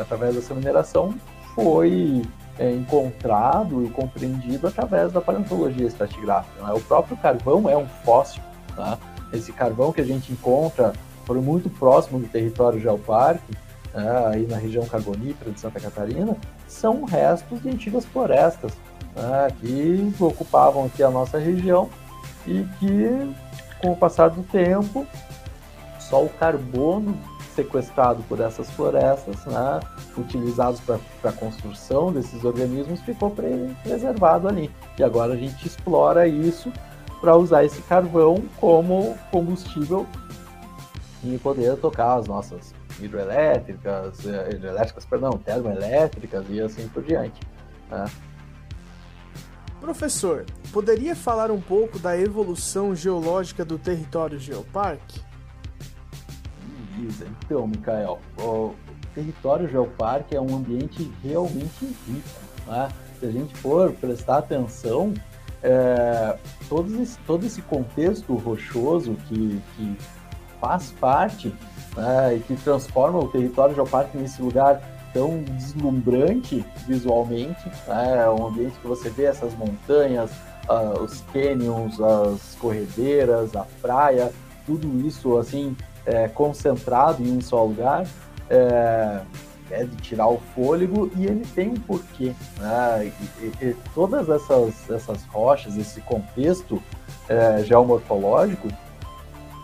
através 0.00 0.34
dessa 0.34 0.54
mineração, 0.54 1.14
foi 1.54 2.22
é, 2.58 2.70
encontrado 2.70 3.84
e 3.84 3.90
compreendido 3.90 4.66
através 4.66 5.12
da 5.12 5.20
paleontologia 5.20 5.86
estratigráfica. 5.86 6.62
Né? 6.62 6.72
O 6.72 6.80
próprio 6.80 7.16
carvão 7.16 7.68
é 7.68 7.76
um 7.76 7.86
fóssil. 8.04 8.42
Tá? 8.76 8.98
Esse 9.32 9.52
carvão 9.52 9.92
que 9.92 10.00
a 10.00 10.04
gente 10.04 10.32
encontra 10.32 10.92
por 11.26 11.40
muito 11.40 11.70
próximo 11.70 12.18
do 12.18 12.28
território 12.28 12.80
geoparque, 12.80 13.56
né, 13.94 14.26
aí 14.26 14.46
na 14.46 14.56
região 14.56 14.84
carbonífera 14.86 15.50
de 15.50 15.60
Santa 15.60 15.80
Catarina, 15.80 16.36
são 16.72 17.04
restos 17.04 17.62
de 17.62 17.68
antigas 17.68 18.04
florestas 18.04 18.72
né, 19.14 19.48
que 19.60 20.14
ocupavam 20.18 20.86
aqui 20.86 21.02
a 21.02 21.10
nossa 21.10 21.38
região 21.38 21.88
e 22.46 22.66
que, 22.78 23.34
com 23.80 23.92
o 23.92 23.96
passar 23.96 24.30
do 24.30 24.42
tempo, 24.44 25.06
só 26.00 26.24
o 26.24 26.28
carbono 26.28 27.16
sequestrado 27.54 28.22
por 28.24 28.40
essas 28.40 28.70
florestas, 28.70 29.44
né, 29.44 29.80
utilizados 30.16 30.80
para 30.80 30.98
a 31.24 31.32
construção 31.32 32.10
desses 32.10 32.42
organismos, 32.44 33.00
ficou 33.02 33.30
pre 33.30 33.76
preservado 33.82 34.48
ali. 34.48 34.70
E 34.98 35.04
agora 35.04 35.34
a 35.34 35.36
gente 35.36 35.66
explora 35.66 36.26
isso 36.26 36.72
para 37.20 37.36
usar 37.36 37.64
esse 37.64 37.80
carvão 37.82 38.42
como 38.58 39.16
combustível 39.30 40.06
e 41.22 41.38
poder 41.38 41.76
tocar 41.76 42.16
as 42.16 42.26
nossas 42.26 42.74
hidroelétricas, 43.00 44.26
eh, 44.26 44.50
hidroelétricas, 44.54 45.04
perdão, 45.04 45.32
termoelétricas 45.32 46.44
e 46.48 46.60
assim 46.60 46.88
por 46.88 47.02
diante. 47.02 47.40
Né? 47.90 48.04
Professor, 49.80 50.44
poderia 50.72 51.16
falar 51.16 51.50
um 51.50 51.60
pouco 51.60 51.98
da 51.98 52.16
evolução 52.16 52.94
geológica 52.94 53.64
do 53.64 53.78
território 53.78 54.38
Geoparque? 54.38 55.20
Então, 57.44 57.66
Mikael, 57.66 58.20
o 58.38 58.74
território 59.14 59.68
Geoparque 59.68 60.36
é 60.36 60.40
um 60.40 60.56
ambiente 60.56 61.10
realmente 61.22 61.84
rico. 62.06 62.28
Né? 62.66 62.88
Se 63.18 63.26
a 63.26 63.30
gente 63.30 63.56
for 63.56 63.92
prestar 63.94 64.38
atenção, 64.38 65.12
é, 65.62 66.36
todo, 66.68 67.02
esse, 67.02 67.18
todo 67.26 67.44
esse 67.44 67.62
contexto 67.62 68.34
rochoso 68.34 69.16
que, 69.28 69.60
que 69.76 69.96
faz 70.60 70.92
parte 70.92 71.52
né, 71.96 72.36
e 72.36 72.40
que 72.40 72.56
transforma 72.56 73.18
o 73.18 73.28
território 73.28 73.74
geoparque 73.74 74.16
nesse 74.16 74.40
lugar 74.40 74.80
tão 75.12 75.42
deslumbrante 75.42 76.64
visualmente, 76.86 77.68
né, 77.86 78.24
é 78.24 78.30
um 78.30 78.46
ambiente 78.46 78.78
que 78.78 78.86
você 78.86 79.10
vê 79.10 79.24
essas 79.24 79.54
montanhas, 79.54 80.30
uh, 80.68 81.02
os 81.02 81.20
canyons, 81.32 82.00
as 82.00 82.56
corredeiras, 82.58 83.54
a 83.54 83.66
praia, 83.80 84.32
tudo 84.66 85.06
isso 85.06 85.36
assim 85.36 85.76
é, 86.06 86.28
concentrado 86.28 87.22
em 87.22 87.36
um 87.36 87.40
só 87.40 87.64
lugar, 87.64 88.06
é, 88.48 89.20
é, 89.70 89.84
de 89.84 89.96
tirar 89.96 90.28
o 90.28 90.38
fôlego 90.54 91.10
e 91.16 91.24
ele 91.24 91.44
tem 91.54 91.70
um 91.70 91.74
porquê. 91.74 92.32
Né? 92.58 93.12
E, 93.40 93.44
e, 93.44 93.68
e 93.68 93.76
todas 93.94 94.28
essas, 94.28 94.90
essas 94.90 95.24
rochas, 95.26 95.76
esse 95.76 96.00
contexto 96.02 96.82
é, 97.28 97.62
geomorfológico, 97.64 98.68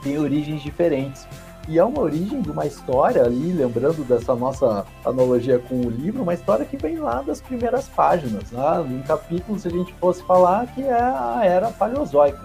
tem 0.03 0.19
origens 0.19 0.63
diferentes. 0.63 1.27
E 1.69 1.79
é 1.79 1.85
uma 1.85 2.01
origem 2.01 2.41
de 2.41 2.51
uma 2.51 2.65
história 2.65 3.23
ali, 3.23 3.53
lembrando 3.53 4.03
dessa 4.03 4.35
nossa 4.35 4.87
analogia 5.05 5.59
com 5.59 5.83
o 5.83 5.91
livro, 5.91 6.23
uma 6.23 6.33
história 6.33 6.65
que 6.65 6.79
vem 6.79 6.97
lá 6.97 7.21
das 7.21 7.43
primeiras 7.43 7.87
páginas, 7.89 8.51
né? 8.51 8.63
em 8.91 9.03
capítulo, 9.03 9.59
se 9.59 9.69
a 9.69 9.71
gente 9.71 9.93
fosse 9.95 10.23
falar, 10.23 10.67
que 10.69 10.83
é 10.83 10.95
a 10.95 11.41
era 11.45 11.71
paleozoica. 11.71 12.43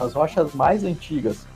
As 0.00 0.12
rochas 0.12 0.52
mais 0.54 0.82
antigas 0.82 1.46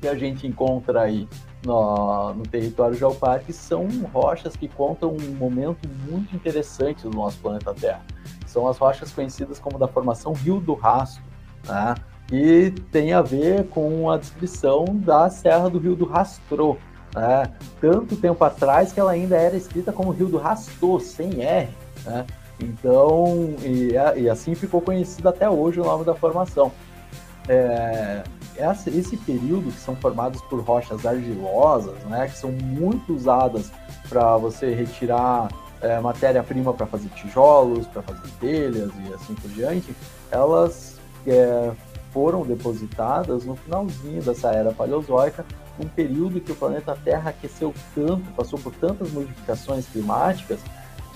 que 0.00 0.08
a 0.08 0.16
gente 0.16 0.44
encontra 0.44 1.02
aí 1.02 1.28
no, 1.64 2.34
no 2.34 2.42
território 2.42 2.96
geoparque 2.96 3.52
são 3.52 3.86
rochas 4.12 4.56
que 4.56 4.66
contam 4.66 5.14
um 5.14 5.34
momento 5.36 5.88
muito 6.08 6.34
interessante 6.34 7.04
do 7.04 7.10
nosso 7.10 7.38
planeta 7.38 7.72
Terra. 7.74 8.04
São 8.44 8.66
as 8.66 8.76
rochas 8.76 9.12
conhecidas 9.12 9.60
como 9.60 9.78
da 9.78 9.86
formação 9.86 10.32
Rio 10.32 10.58
do 10.58 10.74
Rastro, 10.74 11.22
né? 11.64 11.94
E 12.30 12.70
tem 12.92 13.12
a 13.12 13.22
ver 13.22 13.66
com 13.68 14.10
a 14.10 14.18
descrição 14.18 14.84
da 14.90 15.30
Serra 15.30 15.70
do 15.70 15.78
Rio 15.78 15.96
do 15.96 16.04
Rastro. 16.04 16.76
Né? 17.14 17.50
Tanto 17.80 18.16
tempo 18.16 18.44
atrás 18.44 18.92
que 18.92 19.00
ela 19.00 19.12
ainda 19.12 19.36
era 19.36 19.56
escrita 19.56 19.92
como 19.92 20.10
Rio 20.10 20.28
do 20.28 20.36
Rastro, 20.36 21.00
sem 21.00 21.42
R. 21.42 21.68
Né? 22.04 22.26
Então, 22.60 23.54
e, 23.62 23.92
e, 24.20 24.28
assim 24.28 24.54
ficou 24.54 24.80
conhecido 24.80 25.28
até 25.28 25.48
hoje 25.48 25.80
o 25.80 25.84
nome 25.84 26.04
da 26.04 26.14
formação. 26.14 26.72
É, 27.48 28.24
esse 28.86 29.16
período 29.16 29.70
que 29.70 29.80
são 29.80 29.94
formados 29.96 30.42
por 30.42 30.60
rochas 30.60 31.06
argilosas, 31.06 31.94
né, 32.04 32.26
que 32.26 32.36
são 32.36 32.50
muito 32.50 33.14
usadas 33.14 33.70
para 34.08 34.36
você 34.36 34.74
retirar 34.74 35.48
é, 35.80 36.00
matéria-prima 36.00 36.74
para 36.74 36.86
fazer 36.86 37.08
tijolos, 37.10 37.86
para 37.86 38.02
fazer 38.02 38.28
telhas 38.40 38.90
e 39.06 39.14
assim 39.14 39.34
por 39.34 39.48
diante, 39.50 39.94
elas 40.30 40.98
é, 41.26 41.70
foram 42.12 42.42
depositadas 42.42 43.44
no 43.44 43.56
finalzinho 43.56 44.22
dessa 44.22 44.50
era 44.50 44.72
paleozoica, 44.72 45.44
um 45.78 45.86
período 45.86 46.40
que 46.40 46.52
o 46.52 46.56
planeta 46.56 46.96
Terra 47.04 47.30
aqueceu 47.30 47.72
tanto, 47.94 48.30
passou 48.32 48.58
por 48.58 48.74
tantas 48.74 49.10
modificações 49.12 49.86
climáticas, 49.86 50.60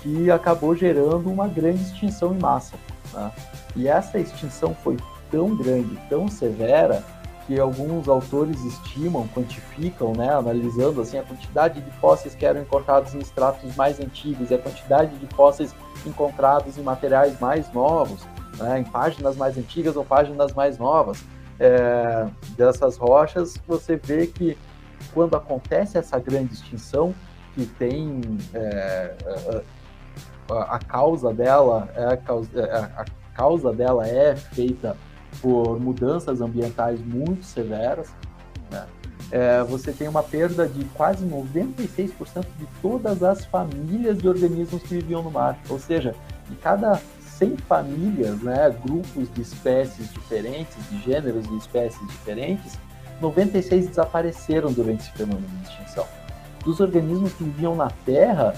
que 0.03 0.31
acabou 0.31 0.75
gerando 0.75 1.31
uma 1.31 1.49
grande 1.49 1.83
extinção 1.83 2.35
em 2.35 2.39
massa. 2.39 2.75
Né? 3.13 3.33
E 3.77 3.89
essa 3.89 4.19
extinção 4.19 4.75
foi 4.75 4.97
tão 5.31 5.57
grande, 5.57 5.99
tão 6.09 6.29
severa, 6.29 7.05
que 7.47 7.59
alguns 7.59 8.09
autores 8.09 8.63
estimam, 8.65 9.29
quantificam, 9.29 10.13
né, 10.13 10.33
analisando 10.33 11.01
assim 11.01 11.19
a 11.19 11.23
quantidade 11.23 11.81
de 11.81 11.91
fósseis 11.99 12.35
que 12.35 12.47
eram 12.47 12.63
encontrados 12.63 13.15
em 13.15 13.19
estratos 13.19 13.75
mais 13.75 13.99
antigos 13.99 14.51
e 14.51 14.55
a 14.55 14.59
quantidade 14.59 15.17
de 15.19 15.27
fósseis 15.35 15.75
encontrados 16.07 16.79
em 16.79 16.83
materiais 16.83 17.39
mais 17.41 17.73
novos, 17.73 18.27
né, 18.63 18.79
em 18.81 18.85
páginas 18.85 19.37
mais 19.37 19.59
antigas 19.59 19.97
ou 19.97 20.05
páginas 20.05 20.53
mais 20.53 20.79
novas 20.79 21.23
é, 21.59 22.27
dessas 22.57 22.97
rochas, 22.97 23.55
você 23.67 23.97
vê 23.97 24.27
que 24.27 24.57
quando 25.13 25.37
acontece 25.37 25.99
essa 25.99 26.19
grande 26.19 26.55
extinção, 26.55 27.15
que 27.55 27.67
tem 27.67 28.21
é, 28.55 29.15
a, 30.51 30.77
a, 30.77 30.79
causa 30.79 31.33
dela, 31.33 31.89
é 31.95 32.05
a, 32.05 32.19
é, 32.61 32.75
a 32.97 33.05
causa 33.35 33.73
dela 33.73 34.07
é 34.07 34.35
feita 34.35 34.97
por 35.41 35.79
mudanças 35.79 36.41
ambientais 36.41 37.01
muito 37.01 37.45
severas, 37.45 38.11
né? 38.71 38.87
é, 39.33 39.63
você 39.65 39.93
tem 39.93 40.07
uma 40.07 40.23
perda 40.23 40.69
de 40.69 40.85
quase 40.87 41.25
96% 41.25 42.45
de 42.59 42.67
todas 42.83 43.23
as 43.23 43.45
famílias 43.47 44.19
de 44.19 44.29
organismos 44.29 44.83
que 44.83 44.97
viviam 44.97 45.23
no 45.23 45.31
mar. 45.31 45.59
Ou 45.71 45.79
seja, 45.79 46.15
de 46.49 46.57
cada 46.57 47.01
100 47.39 47.57
famílias, 47.69 48.41
né, 48.43 48.75
grupos 48.85 49.33
de 49.33 49.43
espécies 49.43 50.13
diferentes, 50.13 50.77
de 50.91 51.01
gêneros 51.03 51.49
de 51.49 51.57
espécies 51.57 52.01
diferentes, 52.09 52.79
96 53.21 53.89
desapareceram 53.89 54.73
durante 54.73 55.03
esse 55.03 55.13
fenômeno 55.13 55.47
de 55.47 55.69
extinção. 55.69 56.07
Dos 56.65 56.81
organismos 56.81 57.33
que 57.33 57.45
viviam 57.45 57.75
na 57.75 57.91
Terra, 58.05 58.55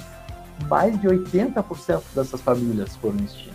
mais 0.69 0.99
de 1.01 1.07
80% 1.07 2.03
dessas 2.15 2.41
famílias 2.41 2.97
foram 2.97 3.17
extintas. 3.19 3.55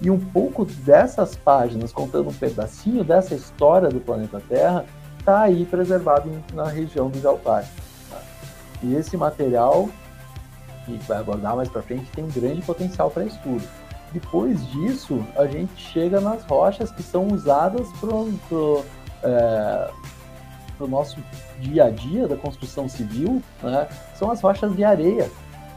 E 0.00 0.10
um 0.10 0.18
pouco 0.18 0.64
dessas 0.64 1.36
páginas, 1.36 1.92
contando 1.92 2.30
um 2.30 2.32
pedacinho 2.32 3.04
dessa 3.04 3.34
história 3.34 3.88
do 3.88 4.00
planeta 4.00 4.40
Terra, 4.48 4.86
está 5.18 5.42
aí 5.42 5.66
preservado 5.66 6.30
na 6.54 6.66
região 6.66 7.10
do 7.10 7.20
Jalpar. 7.20 7.64
Tá? 8.08 8.22
E 8.82 8.94
esse 8.94 9.16
material, 9.16 9.90
que 10.86 10.96
vai 11.06 11.18
abordar 11.18 11.54
mais 11.54 11.68
para 11.68 11.82
frente, 11.82 12.10
tem 12.12 12.24
um 12.24 12.30
grande 12.30 12.62
potencial 12.62 13.10
para 13.10 13.24
estudo. 13.24 13.62
Depois 14.12 14.66
disso, 14.70 15.24
a 15.36 15.46
gente 15.46 15.76
chega 15.76 16.20
nas 16.20 16.42
rochas 16.44 16.90
que 16.90 17.02
são 17.02 17.28
usadas 17.28 17.86
para 18.00 18.14
o 18.14 18.84
é, 19.22 19.90
nosso 20.80 21.18
dia 21.60 21.84
a 21.84 21.90
dia 21.90 22.26
da 22.26 22.36
construção 22.36 22.88
civil, 22.88 23.42
né? 23.62 23.88
são 24.16 24.30
as 24.30 24.40
rochas 24.40 24.74
de 24.74 24.82
areia. 24.82 25.30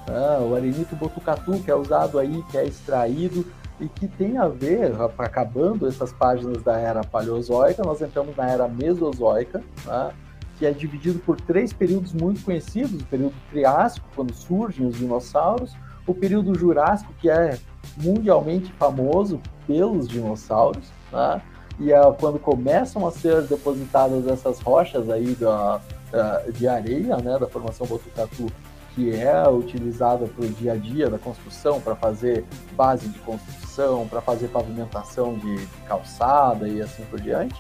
Né? 0.08 0.40
O 0.50 0.56
arenito 0.56 0.96
botucatu, 0.96 1.60
que 1.60 1.70
é 1.70 1.76
usado 1.76 2.18
aí, 2.18 2.44
que 2.50 2.58
é 2.58 2.66
extraído 2.66 3.46
e 3.80 3.88
que 3.88 4.08
tem 4.08 4.38
a 4.38 4.48
ver, 4.48 4.94
acabando 5.18 5.88
essas 5.88 6.12
páginas 6.12 6.64
da 6.64 6.78
era 6.78 7.04
paleozoica, 7.04 7.84
nós 7.84 8.02
entramos 8.02 8.36
na 8.36 8.50
era 8.50 8.68
mesozoica, 8.68 9.62
né? 9.86 10.12
que 10.58 10.66
é 10.66 10.72
dividido 10.72 11.20
por 11.20 11.40
três 11.40 11.72
períodos 11.72 12.14
muito 12.14 12.44
conhecidos: 12.44 13.02
o 13.02 13.06
período 13.06 13.34
Triássico, 13.52 14.08
quando 14.16 14.34
surgem 14.34 14.88
os 14.88 14.98
dinossauros, 14.98 15.76
o 16.06 16.14
período 16.14 16.58
Jurássico, 16.58 17.14
que 17.20 17.30
é 17.30 17.58
mundialmente 17.98 18.72
famoso 18.74 19.40
pelos 19.68 20.08
dinossauros, 20.08 20.92
né? 21.12 21.42
e 21.80 21.92
é 21.92 22.00
quando 22.20 22.40
começam 22.40 23.08
a 23.08 23.12
ser 23.12 23.44
depositadas 23.44 24.28
essas 24.28 24.60
rochas 24.60 25.10
aí 25.10 25.36
da, 25.36 25.80
da 26.12 26.40
de 26.52 26.68
areia, 26.68 27.18
né, 27.18 27.38
da 27.40 27.48
formação 27.48 27.88
Botucatu, 27.88 28.48
que 28.94 29.16
é 29.16 29.48
utilizada 29.50 30.28
para 30.28 30.46
o 30.46 30.50
dia 30.50 30.74
a 30.74 30.76
dia 30.76 31.10
da 31.10 31.18
construção, 31.18 31.82
para 31.82 31.96
fazer 31.96 32.46
base 32.76 33.08
de 33.08 33.18
construção, 33.20 34.08
para 34.08 34.22
fazer 34.22 34.50
pavimentação 34.50 35.34
de, 35.36 35.56
de, 35.56 35.68
calçada 35.88 36.68
e 36.68 36.80
assim 36.82 37.04
por 37.06 37.20
diante, 37.20 37.60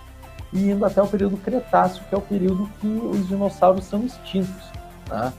e 0.51 0.69
indo 0.69 0.85
até 0.85 1.01
o 1.01 1.07
período 1.07 1.35
Cretáceo, 1.37 2.03
que 2.07 2.13
é 2.13 2.17
o 2.17 2.21
período 2.21 2.69
que 2.79 2.87
os 2.87 3.27
dinossauros 3.27 3.85
são 3.85 4.03
extintos. 4.05 4.71
Né? 5.09 5.33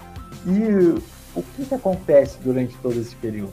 E 0.47 1.01
o 1.35 1.43
que, 1.43 1.65
que 1.65 1.75
acontece 1.75 2.39
durante 2.43 2.77
todo 2.79 2.99
esse 2.99 3.15
período? 3.17 3.53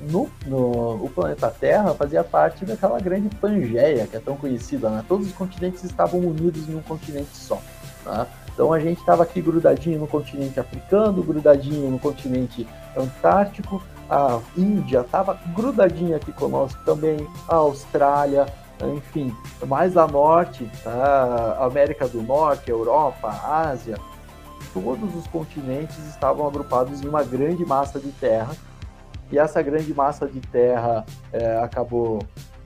No, 0.00 0.28
no, 0.46 1.04
o 1.04 1.10
planeta 1.14 1.48
Terra 1.48 1.94
fazia 1.94 2.22
parte 2.22 2.64
daquela 2.64 3.00
grande 3.00 3.34
Pangeia, 3.36 4.06
que 4.06 4.16
é 4.16 4.20
tão 4.20 4.36
conhecida, 4.36 4.90
né? 4.90 5.04
Todos 5.08 5.28
os 5.28 5.32
continentes 5.32 5.82
estavam 5.82 6.20
unidos 6.20 6.68
em 6.68 6.74
um 6.74 6.82
continente 6.82 7.34
só. 7.34 7.60
Né? 8.04 8.26
Então 8.52 8.72
a 8.72 8.78
gente 8.78 8.98
estava 8.98 9.22
aqui 9.22 9.40
grudadinho 9.40 9.98
no 9.98 10.06
continente 10.06 10.60
africano, 10.60 11.22
grudadinho 11.22 11.90
no 11.90 11.98
continente 11.98 12.66
antártico, 12.96 13.82
a 14.08 14.40
Índia 14.56 15.00
estava 15.00 15.38
grudadinha 15.54 16.16
aqui 16.16 16.32
conosco 16.32 16.80
também, 16.84 17.26
a 17.48 17.56
Austrália, 17.56 18.46
enfim, 18.82 19.34
mais 19.66 19.96
a 19.96 20.06
norte, 20.06 20.68
a 20.84 21.64
América 21.64 22.06
do 22.06 22.22
Norte, 22.22 22.70
a 22.70 22.74
Europa, 22.74 23.28
a 23.28 23.68
Ásia, 23.68 23.96
todos 24.74 25.14
os 25.14 25.26
continentes 25.28 25.96
estavam 26.08 26.46
agrupados 26.46 27.00
em 27.00 27.08
uma 27.08 27.22
grande 27.22 27.64
massa 27.64 28.00
de 28.00 28.10
terra. 28.10 28.54
E 29.30 29.38
essa 29.38 29.62
grande 29.62 29.94
massa 29.94 30.26
de 30.26 30.40
terra 30.40 31.06
é, 31.32 31.56
acabou, 31.58 32.18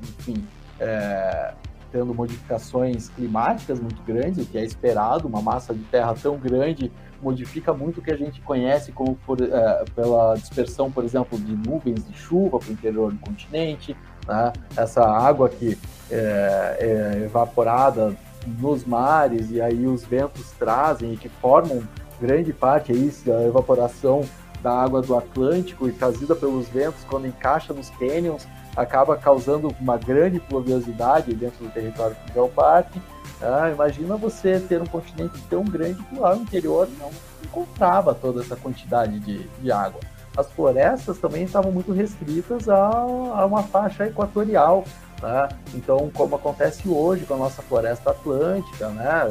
enfim, 0.03 0.43
é, 0.81 1.53
tendo 1.93 2.15
modificações 2.15 3.11
climáticas 3.11 3.79
muito 3.79 4.03
grandes, 4.03 4.45
o 4.45 4.49
que 4.49 4.57
é 4.57 4.65
esperado. 4.65 5.29
Uma 5.29 5.43
massa 5.43 5.75
de 5.75 5.85
terra 5.85 6.15
tão 6.21 6.37
grande 6.37 6.91
modifica 7.23 7.75
muito 7.75 8.01
o 8.01 8.03
que 8.03 8.11
a 8.11 8.17
gente 8.17 8.41
conhece 8.41 8.91
como 8.91 9.15
por, 9.27 9.41
é, 9.43 9.85
pela 9.95 10.35
dispersão, 10.35 10.91
por 10.91 11.05
exemplo, 11.05 11.39
de 11.39 11.55
nuvens 11.55 12.07
de 12.07 12.17
chuva 12.17 12.59
para 12.59 12.71
o 12.71 12.73
interior 12.73 13.13
do 13.13 13.19
continente. 13.19 13.95
Né? 14.27 14.53
Essa 14.77 15.05
água 15.05 15.49
que 15.49 15.79
é, 16.11 16.77
é 16.81 17.25
evaporada 17.25 18.17
nos 18.47 18.85
mares 18.85 19.51
e 19.51 19.61
aí 19.61 19.87
os 19.87 20.05
ventos 20.05 20.51
trazem 20.53 21.13
e 21.13 21.17
que 21.17 21.29
formam 21.29 21.83
grande 22.21 22.53
parte 22.53 22.93
aí 22.93 23.13
da 23.25 23.45
evaporação 23.45 24.25
da 24.63 24.73
água 24.73 25.01
do 25.01 25.17
Atlântico 25.17 25.89
e 25.89 25.93
trazida 25.93 26.35
pelos 26.35 26.69
ventos 26.69 27.05
quando 27.05 27.27
encaixa 27.27 27.73
nos 27.73 27.91
cânions 27.91 28.47
acaba 28.77 29.17
causando 29.17 29.75
uma 29.81 29.97
grande 29.97 30.41
pluviosidade 30.41 31.35
dentro 31.35 31.65
do 31.65 31.71
território 31.71 32.17
do 32.27 32.33
Geoparque. 32.33 33.01
Ah, 33.41 33.71
imagina 33.71 34.17
você 34.17 34.59
ter 34.59 34.81
um 34.81 34.87
continente 34.87 35.41
tão 35.49 35.65
grande 35.65 36.03
que 36.03 36.19
lá 36.19 36.35
no 36.35 36.43
interior 36.43 36.89
não 36.99 37.11
encontrava 37.45 38.15
toda 38.15 38.41
essa 38.41 38.57
quantidade 38.57 39.19
de, 39.21 39.45
de 39.61 39.73
água. 39.73 40.01
As 40.37 40.51
florestas 40.53 41.19
também 41.19 41.45
estavam 41.45 41.73
muito 41.73 41.93
restritas 41.93 42.69
a, 42.69 42.77
a 42.77 43.47
uma 43.47 43.63
faixa 43.63 44.07
equatorial, 44.07 44.85
né? 45.23 45.49
Então, 45.75 46.11
como 46.15 46.37
acontece 46.37 46.89
hoje 46.89 47.25
com 47.25 47.35
a 47.35 47.39
nossa 47.39 47.63
floresta 47.63 48.11
atlântica, 48.11 48.89
né? 48.91 49.23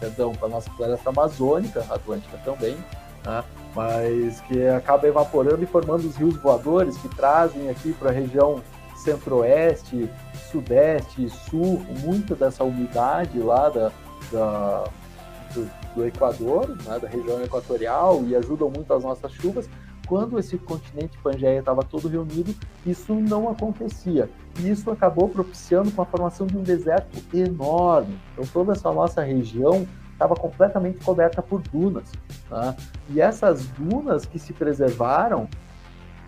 perdão, 0.00 0.34
com 0.34 0.46
a 0.46 0.48
nossa 0.48 0.70
floresta 0.70 1.10
amazônica, 1.10 1.84
atlântica 1.90 2.38
também, 2.44 2.76
né? 3.24 3.44
mas 3.74 4.40
que 4.42 4.66
acaba 4.68 5.06
evaporando 5.06 5.62
e 5.62 5.66
formando 5.66 6.06
os 6.06 6.16
rios 6.16 6.36
voadores 6.36 6.96
que 6.98 7.08
trazem 7.08 7.68
aqui 7.68 7.92
para 7.92 8.10
a 8.10 8.12
região 8.12 8.62
centro-oeste, 8.96 10.10
sudeste 10.50 11.28
sul 11.28 11.84
muita 12.00 12.34
dessa 12.34 12.64
umidade 12.64 13.38
lá 13.38 13.68
da, 13.68 13.92
da 14.32 14.84
do, 15.54 15.70
do, 15.94 16.06
Equador, 16.06 16.68
né? 16.84 16.98
da 16.98 17.08
região 17.08 17.42
equatorial 17.42 18.22
e 18.26 18.34
ajudam 18.36 18.70
muito 18.70 18.92
as 18.92 19.02
nossas 19.02 19.32
chuvas 19.32 19.68
quando 20.08 20.38
esse 20.38 20.56
continente 20.56 21.18
Pangeia 21.18 21.58
estava 21.58 21.82
todo 21.82 22.08
reunido, 22.08 22.54
isso 22.86 23.14
não 23.14 23.50
acontecia. 23.50 24.28
E 24.58 24.70
isso 24.70 24.90
acabou 24.90 25.28
propiciando 25.28 25.90
com 25.92 26.00
a 26.00 26.06
formação 26.06 26.46
de 26.46 26.56
um 26.56 26.62
deserto 26.62 27.22
enorme. 27.36 28.18
Então 28.32 28.44
toda 28.52 28.72
essa 28.72 28.90
nossa 28.90 29.22
região 29.22 29.86
estava 30.12 30.34
completamente 30.34 30.98
coberta 31.04 31.42
por 31.42 31.60
dunas. 31.60 32.10
Tá? 32.48 32.74
E 33.10 33.20
essas 33.20 33.66
dunas 33.66 34.24
que 34.24 34.38
se 34.38 34.52
preservaram 34.54 35.46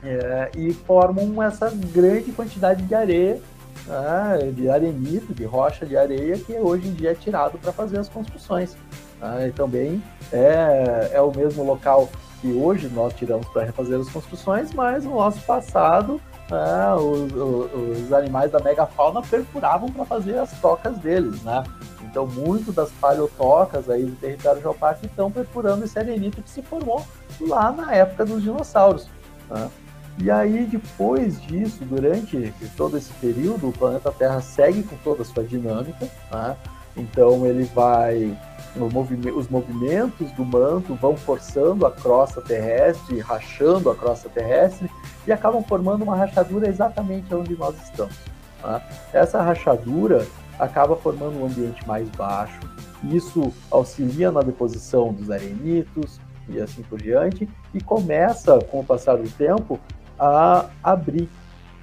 é, 0.03 0.51
e 0.57 0.73
formam 0.73 1.43
essa 1.43 1.71
grande 1.71 2.33
quantidade 2.33 2.83
de 2.83 2.95
areia, 2.95 3.41
tá? 3.87 4.37
de 4.55 4.69
arenito, 4.69 5.33
de 5.33 5.45
rocha 5.45 5.87
de 5.87 5.97
areia, 5.97 6.39
que 6.39 6.53
hoje 6.53 6.87
em 6.87 6.93
dia 6.93 7.13
é 7.13 7.15
tirado 7.15 7.59
para 7.59 7.73
fazer 7.73 7.99
as 7.99 8.11
construções. 8.11 8.77
Tá? 9.19 9.47
E 9.47 9.53
também 9.53 10.03
é, 10.31 11.13
é 11.15 11.21
o 11.21 11.35
mesmo 11.35 11.65
local 11.65 12.09
que 12.41 12.53
hoje 12.53 12.89
nós 12.89 13.13
tiramos 13.15 13.47
para 13.49 13.65
refazer 13.65 14.01
as 14.01 14.09
construções, 14.09 14.73
mas 14.73 15.05
no 15.05 15.17
nosso 15.17 15.41
passado 15.43 16.21
né, 16.51 16.95
os, 16.95 17.33
os, 17.33 18.01
os, 18.03 18.13
animais 18.13 18.51
da 18.51 18.59
megafauna 18.59 19.23
perfuravam 19.23 19.91
para 19.91 20.05
fazer 20.05 20.39
as 20.39 20.51
tocas 20.61 20.99
deles, 20.99 21.43
né? 21.43 21.63
Então, 22.03 22.27
muito 22.27 22.73
das 22.73 22.91
paleotocas 22.91 23.89
aí 23.89 24.05
do 24.05 24.17
território 24.17 24.61
geopático 24.61 25.07
estão 25.07 25.31
perfurando 25.31 25.85
esse 25.85 25.97
arenito 25.97 26.43
que 26.43 26.51
se 26.51 26.61
formou 26.61 27.07
lá 27.41 27.71
na 27.71 27.95
época 27.95 28.25
dos 28.25 28.43
dinossauros. 28.43 29.09
Né? 29.49 29.71
E 30.19 30.29
aí, 30.29 30.67
depois 30.67 31.41
disso, 31.41 31.85
durante 31.85 32.53
todo 32.77 32.99
esse 32.99 33.13
período, 33.15 33.69
o 33.69 33.73
planeta 33.73 34.11
Terra 34.11 34.41
segue 34.41 34.83
com 34.83 34.97
toda 34.97 35.23
a 35.23 35.25
sua 35.25 35.45
dinâmica. 35.45 36.09
Né? 36.33 36.57
Então, 36.97 37.47
ele 37.47 37.65
vai 37.65 38.37
os 38.77 39.49
movimentos 39.49 40.31
do 40.33 40.45
manto 40.45 40.95
vão 40.95 41.17
forçando 41.17 41.87
a 41.87 41.91
crosta 41.91 42.41
terrestre, 42.41 43.19
rachando 43.19 43.91
a 43.91 43.97
crosta 43.97 44.29
terrestre 44.29 44.91
e 45.27 45.33
acabam 45.33 45.63
formando 45.63 46.03
uma 46.03 46.17
rachadura 46.17 46.69
exatamente 46.69 47.35
onde 47.35 47.57
nós 47.57 47.75
estamos. 47.83 48.17
Tá? 48.63 48.81
Essa 49.13 49.43
rachadura 49.43 50.27
acaba 50.59 50.95
formando 50.95 51.41
um 51.41 51.47
ambiente 51.47 51.87
mais 51.87 52.09
baixo, 52.11 52.61
isso 53.05 53.53
auxilia 53.71 54.31
na 54.31 54.43
deposição 54.43 55.13
dos 55.13 55.31
arenitos 55.31 56.21
e 56.49 56.61
assim 56.61 56.83
por 56.83 57.01
diante, 57.01 57.49
e 57.73 57.81
começa, 57.81 58.59
com 58.71 58.81
o 58.81 58.85
passar 58.85 59.17
do 59.17 59.29
tempo, 59.31 59.79
a 60.19 60.67
abrir 60.83 61.29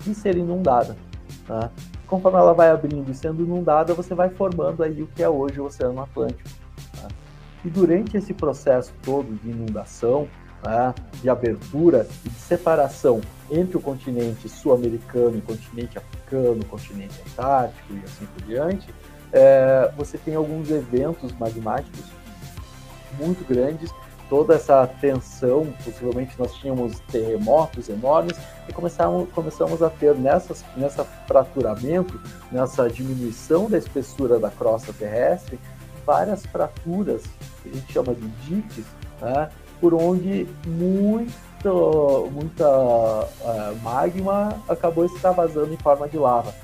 e 0.05 0.13
ser 0.13 0.35
inundada. 0.37 0.95
Tá? 1.47 1.71
Conforme 2.05 2.37
ela 2.37 2.53
vai 2.53 2.69
abrindo 2.69 3.09
e 3.09 3.15
sendo 3.15 3.43
inundada, 3.43 3.93
você 3.93 4.13
vai 4.13 4.29
formando 4.29 4.83
aí 4.83 5.01
o 5.01 5.07
que 5.07 5.23
é 5.23 5.29
hoje 5.29 5.59
o 5.59 5.65
Oceano 5.65 6.01
Atlântico. 6.01 6.49
E 7.65 7.69
durante 7.69 8.17
esse 8.17 8.33
processo 8.33 8.93
todo 9.03 9.33
de 9.41 9.49
inundação, 9.49 10.27
né, 10.63 10.93
de 11.21 11.29
abertura 11.29 12.07
e 12.25 12.29
de 12.29 12.39
separação 12.39 13.21
entre 13.49 13.77
o 13.77 13.81
continente 13.81 14.49
sul-americano 14.49 15.35
e 15.35 15.39
o 15.39 15.41
continente 15.41 15.97
africano, 15.97 16.61
o 16.61 16.65
continente 16.65 17.15
antártico 17.29 17.93
e 17.93 18.03
assim 18.03 18.25
por 18.25 18.43
diante, 18.45 18.87
é, 19.31 19.91
você 19.95 20.17
tem 20.17 20.35
alguns 20.35 20.69
eventos 20.69 21.31
magmáticos 21.33 22.05
muito 23.19 23.45
grandes, 23.47 23.91
toda 24.29 24.55
essa 24.55 24.85
tensão, 24.99 25.73
possivelmente 25.83 26.35
nós 26.37 26.53
tínhamos 26.55 26.99
terremotos 27.11 27.87
enormes 27.89 28.37
e 28.67 28.73
começamos, 28.73 29.29
começamos 29.31 29.81
a 29.81 29.89
ter 29.89 30.15
nessas, 30.15 30.63
nessa 30.75 31.03
fraturamento, 31.03 32.19
nessa 32.51 32.89
diminuição 32.89 33.69
da 33.69 33.77
espessura 33.77 34.39
da 34.39 34.49
crosta 34.49 34.91
terrestre, 34.91 35.57
várias 36.07 36.45
fraturas, 36.45 37.23
que 37.61 37.69
a 37.69 37.73
gente 37.73 37.91
chama 37.91 38.15
de 38.15 38.27
diques, 38.45 38.85
né, 39.21 39.49
por 39.81 39.93
onde 39.93 40.47
muito, 40.65 42.29
muita 42.31 42.67
uh, 42.67 43.75
magma 43.83 44.57
acabou 44.69 45.05
extravasando 45.05 45.73
em 45.73 45.77
forma 45.77 46.07
de 46.07 46.17
lava. 46.17 46.55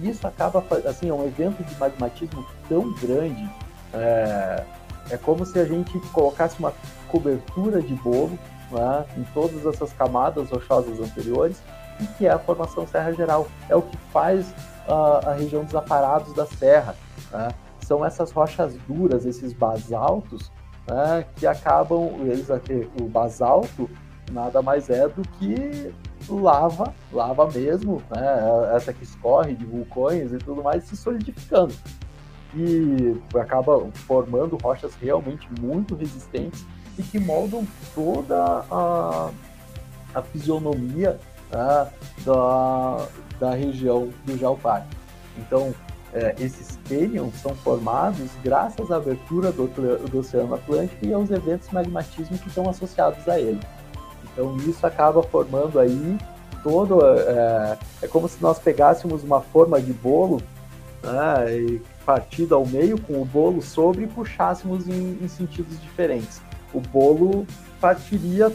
E 0.00 0.08
isso 0.08 0.26
acaba, 0.26 0.64
assim, 0.88 1.10
é 1.10 1.14
um 1.14 1.26
evento 1.26 1.62
de 1.62 1.78
magmatismo 1.78 2.44
tão 2.66 2.92
grande, 2.94 3.48
é, 3.92 4.64
é 5.10 5.16
como 5.18 5.44
se 5.44 5.58
a 5.58 5.66
gente 5.66 5.98
colocasse 6.12 6.58
uma 6.58 6.72
cobertura 7.08 7.82
de 7.82 7.94
bolo 7.96 8.38
né, 8.70 9.04
em 9.18 9.22
todas 9.34 9.66
essas 9.66 9.92
camadas 9.92 10.48
rochosas 10.48 10.98
anteriores, 10.98 11.58
e 12.00 12.06
que 12.06 12.26
é 12.26 12.30
a 12.30 12.38
formação 12.38 12.86
Serra 12.86 13.12
Geral. 13.12 13.46
É 13.68 13.76
o 13.76 13.82
que 13.82 13.96
faz 14.10 14.48
uh, 14.88 15.28
a 15.28 15.34
região 15.34 15.62
dos 15.62 15.74
aparados 15.74 16.32
da 16.34 16.46
serra. 16.46 16.96
Né? 17.30 17.48
São 17.82 18.04
essas 18.04 18.30
rochas 18.30 18.74
duras, 18.88 19.26
esses 19.26 19.52
basaltos, 19.52 20.50
né, 20.88 21.24
que 21.36 21.46
acabam, 21.46 22.10
eles, 22.22 22.48
o 23.00 23.04
basalto 23.04 23.88
nada 24.30 24.62
mais 24.62 24.88
é 24.88 25.08
do 25.08 25.22
que 25.38 25.92
lava, 26.28 26.94
lava 27.12 27.50
mesmo, 27.50 28.02
né, 28.10 28.74
essa 28.74 28.92
que 28.92 29.04
escorre 29.04 29.54
de 29.54 29.64
vulcões 29.64 30.32
e 30.32 30.38
tudo 30.38 30.62
mais, 30.62 30.84
se 30.84 30.96
solidificando 30.96 31.74
e 32.54 33.16
acaba 33.38 33.86
formando 34.06 34.58
rochas 34.62 34.94
realmente 34.94 35.48
muito 35.60 35.94
resistentes 35.94 36.66
e 36.98 37.02
que 37.02 37.18
moldam 37.18 37.66
toda 37.94 38.64
a, 38.70 39.30
a 40.14 40.22
fisionomia 40.22 41.18
né, 41.50 41.90
da, 42.24 43.06
da 43.40 43.54
região 43.54 44.10
do 44.24 44.36
Geoparque. 44.36 44.96
Então, 45.38 45.74
é, 46.12 46.34
esses 46.38 46.78
canyons 46.88 47.34
são 47.36 47.54
formados 47.54 48.30
graças 48.44 48.90
à 48.90 48.96
abertura 48.96 49.50
do, 49.50 49.66
do, 49.66 50.18
Oceano 50.18 50.54
Atlântico 50.54 51.06
e 51.06 51.12
aos 51.12 51.30
eventos 51.30 51.70
magmatismo 51.70 52.36
que 52.38 52.48
estão 52.48 52.68
associados 52.68 53.26
a 53.28 53.40
ele. 53.40 53.60
Então, 54.24 54.56
isso 54.58 54.86
acaba 54.86 55.22
formando 55.22 55.78
aí 55.78 56.18
todo. 56.62 57.04
É, 57.04 57.78
é 58.02 58.06
como 58.08 58.28
se 58.28 58.42
nós 58.42 58.58
pegássemos 58.58 59.24
uma 59.24 59.40
forma 59.40 59.80
de 59.80 59.92
bolo 59.92 60.42
né, 61.02 61.56
e 61.56 61.82
partido 62.04 62.54
ao 62.54 62.66
meio 62.66 63.00
com 63.00 63.20
o 63.20 63.24
bolo 63.24 63.62
sobre 63.62 64.04
e 64.04 64.06
puxássemos 64.06 64.86
em, 64.88 65.18
em 65.20 65.28
sentidos 65.28 65.80
diferentes. 65.80 66.42
O 66.74 66.80
bolo 66.80 67.46
partiria 67.82 68.46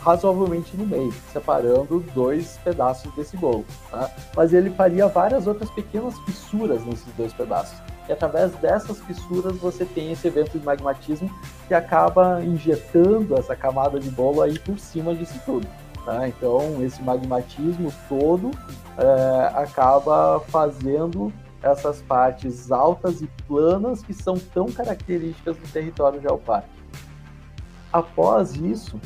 razoavelmente 0.00 0.76
no 0.76 0.86
meio, 0.86 1.12
separando 1.32 1.98
dois 2.14 2.56
pedaços 2.62 3.12
desse 3.16 3.36
bolo. 3.36 3.64
Tá? 3.90 4.08
Mas 4.36 4.54
ele 4.54 4.70
faria 4.70 5.08
várias 5.08 5.48
outras 5.48 5.68
pequenas 5.70 6.16
fissuras 6.20 6.84
nesses 6.84 7.12
dois 7.16 7.32
pedaços. 7.32 7.76
E 8.08 8.12
através 8.12 8.52
dessas 8.52 9.00
fissuras 9.00 9.56
você 9.56 9.84
tem 9.84 10.12
esse 10.12 10.28
evento 10.28 10.56
de 10.56 10.64
magmatismo 10.64 11.28
que 11.66 11.74
acaba 11.74 12.40
injetando 12.44 13.36
essa 13.36 13.56
camada 13.56 13.98
de 13.98 14.08
bolo 14.08 14.40
aí 14.40 14.56
por 14.60 14.78
cima 14.78 15.12
disso 15.16 15.40
tudo. 15.44 15.66
Tá? 16.04 16.28
Então 16.28 16.80
esse 16.84 17.02
magmatismo 17.02 17.92
todo 18.08 18.52
é, 18.96 19.60
acaba 19.60 20.38
fazendo 20.46 21.32
essas 21.60 22.00
partes 22.02 22.70
altas 22.70 23.20
e 23.20 23.26
planas 23.48 24.00
que 24.02 24.14
são 24.14 24.38
tão 24.38 24.66
características 24.66 25.56
do 25.56 25.72
território 25.72 26.20
geoparque. 26.20 26.76
Após 27.96 28.54
isso, 28.56 29.00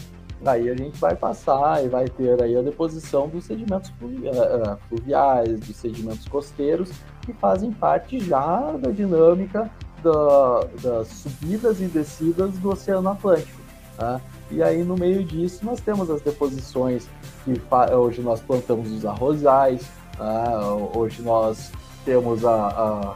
aí 0.45 0.69
a 0.69 0.75
gente 0.75 0.99
vai 0.99 1.15
passar 1.15 1.85
e 1.85 1.89
vai 1.89 2.09
ter 2.09 2.43
aí 2.43 2.57
a 2.57 2.61
deposição 2.61 3.29
dos 3.29 3.45
sedimentos 3.45 3.93
eh, 4.03 4.29
eh, 4.29 4.77
fluviais, 4.89 5.61
dos 5.61 5.77
sedimentos 5.77 6.27
costeiros, 6.27 6.91
que 7.23 7.33
fazem 7.35 7.71
parte 7.71 8.19
já 8.19 8.73
da 8.73 8.91
dinâmica 8.91 9.71
da, 10.03 10.67
das 10.83 11.07
subidas 11.07 11.81
e 11.81 11.85
descidas 11.85 12.59
do 12.59 12.71
Oceano 12.71 13.11
Atlântico. 13.11 13.61
Tá? 13.97 14.21
E 14.51 14.61
aí 14.61 14.83
no 14.83 14.97
meio 14.97 15.23
disso 15.23 15.65
nós 15.65 15.81
temos 15.81 16.11
as 16.11 16.21
deposições 16.21 17.09
que 17.45 17.63
hoje 17.95 18.23
nós 18.23 18.41
plantamos 18.41 18.91
os 18.91 19.07
arrozais, 19.07 19.89
tá? 20.19 20.75
hoje 20.97 21.23
nós 21.23 21.71
temos 22.05 22.45
a, 22.45 22.67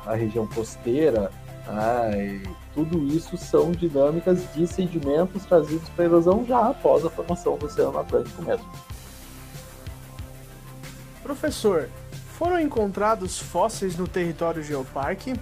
a, 0.07 0.13
a 0.13 0.15
região 0.15 0.47
costeira, 0.47 1.33
né, 1.67 2.27
e 2.27 2.64
tudo 2.75 3.07
isso 3.07 3.37
são 3.37 3.71
dinâmicas 3.71 4.53
de 4.53 4.67
sedimentos 4.67 5.45
trazidos 5.45 5.89
para 5.91 6.05
a 6.05 6.07
erosão 6.07 6.45
já 6.47 6.69
após 6.69 7.05
a 7.05 7.11
formação 7.11 7.57
do 7.57 7.67
Oceano 7.67 7.99
Atlântico 7.99 8.43
mesmo. 8.43 8.69
Professor, 11.23 11.89
foram 12.37 12.61
encontrados 12.61 13.39
fósseis 13.39 13.97
no 13.97 14.09
território 14.09 14.63
geoparque? 14.63 15.35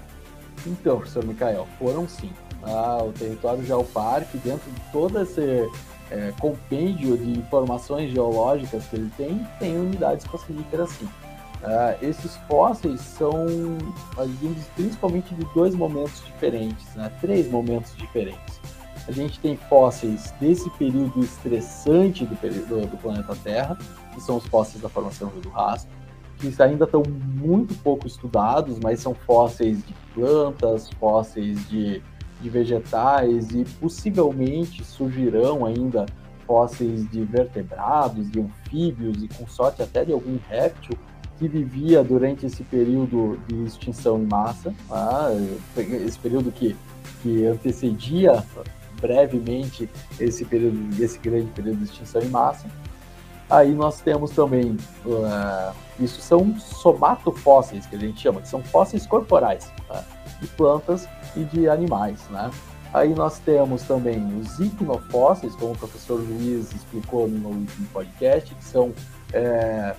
Então, 0.66 0.98
professor 0.98 1.24
Micael, 1.24 1.66
foram 1.78 2.06
sim. 2.06 2.30
Ah, 2.62 3.02
o 3.02 3.12
território 3.12 3.64
geoparque, 3.64 4.38
dentro 4.38 4.70
de 4.70 4.80
todo 4.92 5.20
esse 5.20 5.68
é, 6.10 6.32
compêndio 6.38 7.16
de 7.16 7.38
informações 7.38 8.12
geológicas 8.12 8.84
que 8.86 8.96
ele 8.96 9.10
tem, 9.16 9.44
tem 9.58 9.76
unidades 9.76 10.26
fossilíferas 10.26 10.90
sim. 10.90 11.08
Uh, 11.62 12.04
esses 12.04 12.36
fósseis 12.48 13.00
são 13.00 13.46
advindos 14.18 14.64
principalmente 14.74 15.32
de 15.32 15.44
dois 15.54 15.76
momentos 15.76 16.20
diferentes, 16.24 16.92
né? 16.96 17.10
três 17.20 17.48
momentos 17.48 17.96
diferentes. 17.96 18.60
A 19.06 19.12
gente 19.12 19.38
tem 19.38 19.56
fósseis 19.56 20.32
desse 20.40 20.68
período 20.70 21.20
estressante 21.20 22.24
do, 22.24 22.34
período, 22.36 22.86
do 22.86 22.96
planeta 22.96 23.36
Terra, 23.44 23.78
que 24.12 24.20
são 24.20 24.38
os 24.38 24.46
fósseis 24.46 24.82
da 24.82 24.88
formação 24.88 25.28
do 25.28 25.48
rastro, 25.50 25.90
que 26.38 26.62
ainda 26.62 26.84
estão 26.84 27.04
muito 27.06 27.74
pouco 27.82 28.08
estudados, 28.08 28.80
mas 28.80 28.98
são 28.98 29.14
fósseis 29.14 29.86
de 29.86 29.94
plantas, 30.14 30.90
fósseis 30.98 31.68
de, 31.68 32.02
de 32.40 32.50
vegetais 32.50 33.50
e 33.50 33.64
possivelmente 33.80 34.84
surgirão 34.84 35.64
ainda 35.64 36.06
fósseis 36.44 37.08
de 37.08 37.24
vertebrados, 37.24 38.28
de 38.30 38.40
anfíbios 38.40 39.22
e 39.22 39.28
com 39.28 39.46
sorte 39.46 39.80
até 39.80 40.04
de 40.04 40.12
algum 40.12 40.38
réptil 40.48 40.98
que 41.42 41.48
vivia 41.48 42.04
durante 42.04 42.46
esse 42.46 42.62
período 42.62 43.36
de 43.48 43.64
extinção 43.64 44.22
em 44.22 44.26
massa, 44.26 44.72
tá? 44.88 45.28
esse 45.76 46.16
período 46.16 46.52
que, 46.52 46.76
que 47.20 47.44
antecedia 47.46 48.44
brevemente 49.00 49.90
esse 50.20 50.44
período, 50.44 51.02
esse 51.02 51.18
grande 51.18 51.50
período 51.50 51.78
de 51.78 51.84
extinção 51.84 52.22
em 52.22 52.28
massa. 52.28 52.68
Aí 53.50 53.72
nós 53.74 54.00
temos 54.00 54.30
também, 54.30 54.76
uh, 55.04 55.74
isso 55.98 56.20
são 56.20 56.56
somatofósseis, 56.60 57.86
que 57.86 57.96
a 57.96 57.98
gente 57.98 58.20
chama, 58.20 58.40
que 58.40 58.48
são 58.48 58.62
fósseis 58.62 59.04
corporais, 59.04 59.68
tá? 59.88 60.04
de 60.40 60.46
plantas 60.46 61.08
e 61.36 61.42
de 61.42 61.68
animais, 61.68 62.20
né? 62.30 62.52
Aí 62.94 63.12
nós 63.14 63.38
temos 63.40 63.82
também 63.82 64.22
os 64.38 64.60
icnofósseis, 64.60 65.56
como 65.56 65.72
o 65.72 65.76
professor 65.76 66.20
Luiz 66.20 66.72
explicou 66.72 67.26
no 67.26 67.48
último 67.48 67.88
podcast, 67.88 68.54
que 68.54 68.64
são 68.64 68.92
é, 69.32 69.96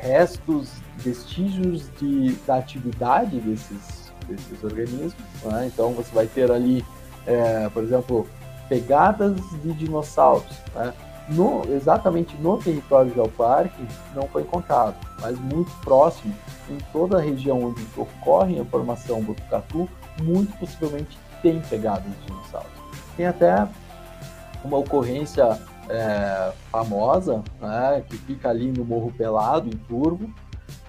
restos, 0.00 0.70
vestígios 0.98 1.90
de, 1.98 2.32
da 2.46 2.56
atividade 2.56 3.40
desses, 3.40 4.12
desses 4.26 4.64
organismos. 4.64 5.14
Né? 5.44 5.70
Então 5.72 5.92
você 5.92 6.14
vai 6.14 6.26
ter 6.26 6.50
ali, 6.50 6.84
é, 7.26 7.68
por 7.68 7.82
exemplo, 7.82 8.26
pegadas 8.68 9.36
de 9.62 9.72
dinossauros. 9.72 10.56
Né? 10.74 10.92
No, 11.28 11.64
exatamente 11.72 12.36
no 12.36 12.56
território 12.58 13.12
geoparque 13.12 13.84
não 14.14 14.28
foi 14.28 14.42
encontrado, 14.42 14.94
mas 15.20 15.36
muito 15.38 15.72
próximo, 15.80 16.32
em 16.70 16.78
toda 16.92 17.18
a 17.18 17.20
região 17.20 17.60
onde 17.64 17.84
ocorre 17.96 18.60
a 18.60 18.64
formação 18.64 19.20
Botucatu, 19.22 19.88
muito 20.22 20.56
possivelmente 20.58 21.18
tem 21.42 21.60
pegadas 21.62 22.04
de 22.04 22.26
dinossauros. 22.26 22.70
Tem 23.16 23.26
até 23.26 23.66
uma 24.64 24.78
ocorrência 24.78 25.58
é, 25.88 26.52
famosa, 26.70 27.42
né, 27.60 28.02
que 28.08 28.16
fica 28.16 28.48
ali 28.48 28.70
no 28.72 28.84
Morro 28.84 29.12
Pelado, 29.12 29.68
em 29.68 29.76
Turvo, 29.76 30.30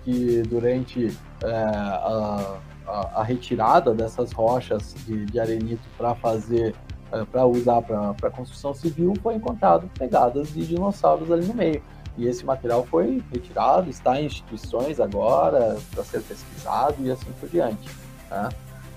que 0.03 0.41
durante 0.43 1.15
é, 1.43 1.51
a, 1.51 2.57
a, 2.87 3.19
a, 3.19 3.23
retirada 3.23 3.93
dessas 3.93 4.31
rochas 4.31 4.95
de, 5.05 5.25
de 5.25 5.39
arenito 5.39 5.83
para 5.97 6.15
fazer, 6.15 6.73
é, 7.11 7.25
para 7.25 7.45
usar 7.45 7.81
para 7.81 8.31
construção 8.31 8.73
civil, 8.73 9.13
foi 9.21 9.35
encontrado 9.35 9.89
pegadas 9.97 10.53
de 10.53 10.65
dinossauros 10.65 11.31
ali 11.31 11.45
no 11.45 11.53
meio. 11.53 11.81
E 12.17 12.25
esse 12.25 12.43
material 12.43 12.83
foi 12.85 13.21
retirado, 13.31 13.89
está 13.89 14.19
em 14.19 14.25
instituições 14.25 14.99
agora 14.99 15.77
para 15.93 16.03
ser 16.03 16.21
pesquisado 16.21 16.95
e 17.01 17.11
assim 17.11 17.31
por 17.39 17.47
diante. 17.47 17.87
Né? 18.31 18.49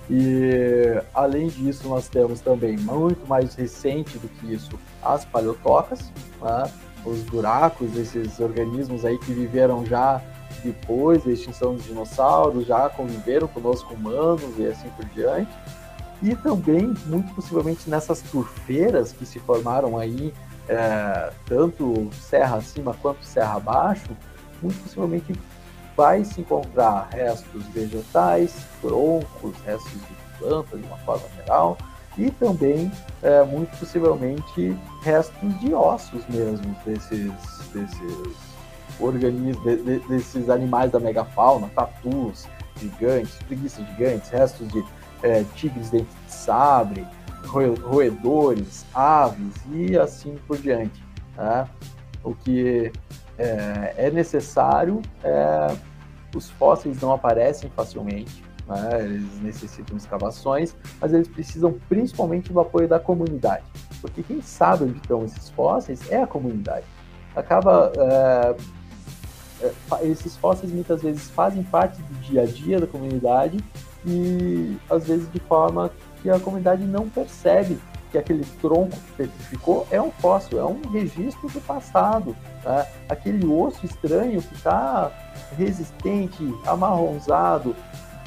E 0.09 1.01
além 1.13 1.47
disso, 1.47 1.87
nós 1.87 2.07
temos 2.07 2.41
também, 2.41 2.77
muito 2.77 3.25
mais 3.27 3.55
recente 3.55 4.17
do 4.17 4.27
que 4.27 4.53
isso, 4.53 4.71
as 5.01 5.23
paleotocas, 5.25 6.11
né? 6.41 6.71
os 7.05 7.19
buracos 7.23 7.89
desses 7.91 8.39
organismos 8.39 9.05
aí 9.05 9.17
que 9.17 9.33
viveram 9.33 9.85
já 9.85 10.21
depois 10.63 11.23
da 11.23 11.31
extinção 11.31 11.75
dos 11.75 11.85
dinossauros, 11.85 12.67
já 12.67 12.89
conviveram 12.89 13.47
conosco 13.47 13.93
humanos 13.93 14.57
e 14.57 14.67
assim 14.67 14.89
por 14.89 15.05
diante. 15.05 15.51
e 16.21 16.35
também, 16.35 16.93
muito 17.07 17.33
possivelmente, 17.33 17.89
nessas 17.89 18.21
turfeiras 18.21 19.11
que 19.11 19.25
se 19.25 19.39
formaram 19.39 19.97
aí, 19.97 20.31
é, 20.69 21.31
tanto 21.47 22.09
serra 22.13 22.57
acima 22.57 22.93
quanto 23.01 23.23
serra 23.23 23.55
abaixo, 23.55 24.09
muito 24.61 24.77
possivelmente 24.83 25.33
vai 26.01 26.25
se 26.25 26.41
encontrar 26.41 27.09
restos 27.11 27.63
vegetais, 27.67 28.65
troncos, 28.81 29.55
restos 29.63 29.91
de 29.91 30.39
plantas 30.39 30.81
de 30.81 30.87
uma 30.87 30.97
forma 30.97 31.27
geral, 31.35 31.77
e 32.17 32.31
também, 32.31 32.91
é, 33.21 33.43
muito 33.43 33.69
possivelmente, 33.77 34.75
restos 35.03 35.59
de 35.59 35.75
ossos 35.75 36.27
mesmo 36.27 36.75
desses, 36.83 37.31
desses 37.71 38.35
organismos, 38.99 39.63
de, 39.63 39.75
de, 39.77 39.99
desses 40.07 40.49
animais 40.49 40.91
da 40.91 40.99
megafauna, 40.99 41.69
tatus 41.75 42.47
gigantes, 42.79 43.35
preguiças 43.43 43.85
gigantes, 43.89 44.27
restos 44.31 44.67
de 44.69 44.83
é, 45.21 45.45
tigres 45.53 45.91
dentes 45.91 46.15
de 46.25 46.33
sabre, 46.33 47.05
roedores, 47.45 48.87
aves 48.91 49.53
e 49.71 49.95
assim 49.99 50.35
por 50.47 50.57
diante. 50.57 51.03
Né? 51.37 51.67
O 52.23 52.33
que 52.33 52.91
é, 53.37 53.93
é 53.97 54.11
necessário, 54.11 54.99
é, 55.23 55.75
os 56.35 56.49
fósseis 56.49 56.99
não 57.01 57.11
aparecem 57.11 57.69
facilmente, 57.75 58.43
né? 58.67 59.03
eles 59.03 59.41
necessitam 59.41 59.97
escavações, 59.97 60.75
mas 60.99 61.13
eles 61.13 61.27
precisam 61.27 61.73
principalmente 61.89 62.51
do 62.51 62.59
apoio 62.59 62.87
da 62.87 62.99
comunidade, 62.99 63.63
porque 64.01 64.23
quem 64.23 64.41
sabe 64.41 64.85
onde 64.85 64.97
estão 64.97 65.23
esses 65.25 65.49
fósseis 65.49 66.09
é 66.11 66.21
a 66.21 66.27
comunidade. 66.27 66.85
Acaba 67.35 67.91
é, 67.97 68.55
é 69.61 70.07
esses 70.07 70.35
fósseis 70.37 70.71
muitas 70.71 71.01
vezes 71.01 71.29
fazem 71.29 71.63
parte 71.63 72.01
do 72.01 72.13
dia 72.21 72.41
a 72.41 72.45
dia 72.45 72.79
da 72.79 72.87
comunidade 72.87 73.57
e 74.05 74.77
às 74.89 75.07
vezes 75.07 75.31
de 75.31 75.39
forma 75.39 75.91
que 76.21 76.29
a 76.29 76.39
comunidade 76.39 76.83
não 76.83 77.07
percebe 77.09 77.77
que 78.11 78.17
aquele 78.17 78.45
tronco 78.61 78.91
que 78.91 79.11
petrificou 79.13 79.87
é 79.89 80.01
um 80.01 80.11
fóssil, 80.11 80.59
é 80.59 80.65
um 80.65 80.81
registro 80.91 81.49
do 81.49 81.61
passado. 81.61 82.35
Tá? 82.61 82.85
Aquele 83.07 83.45
osso 83.45 83.85
estranho 83.85 84.41
que 84.41 84.53
está 84.53 85.11
resistente, 85.57 86.53
amarronzado, 86.65 87.75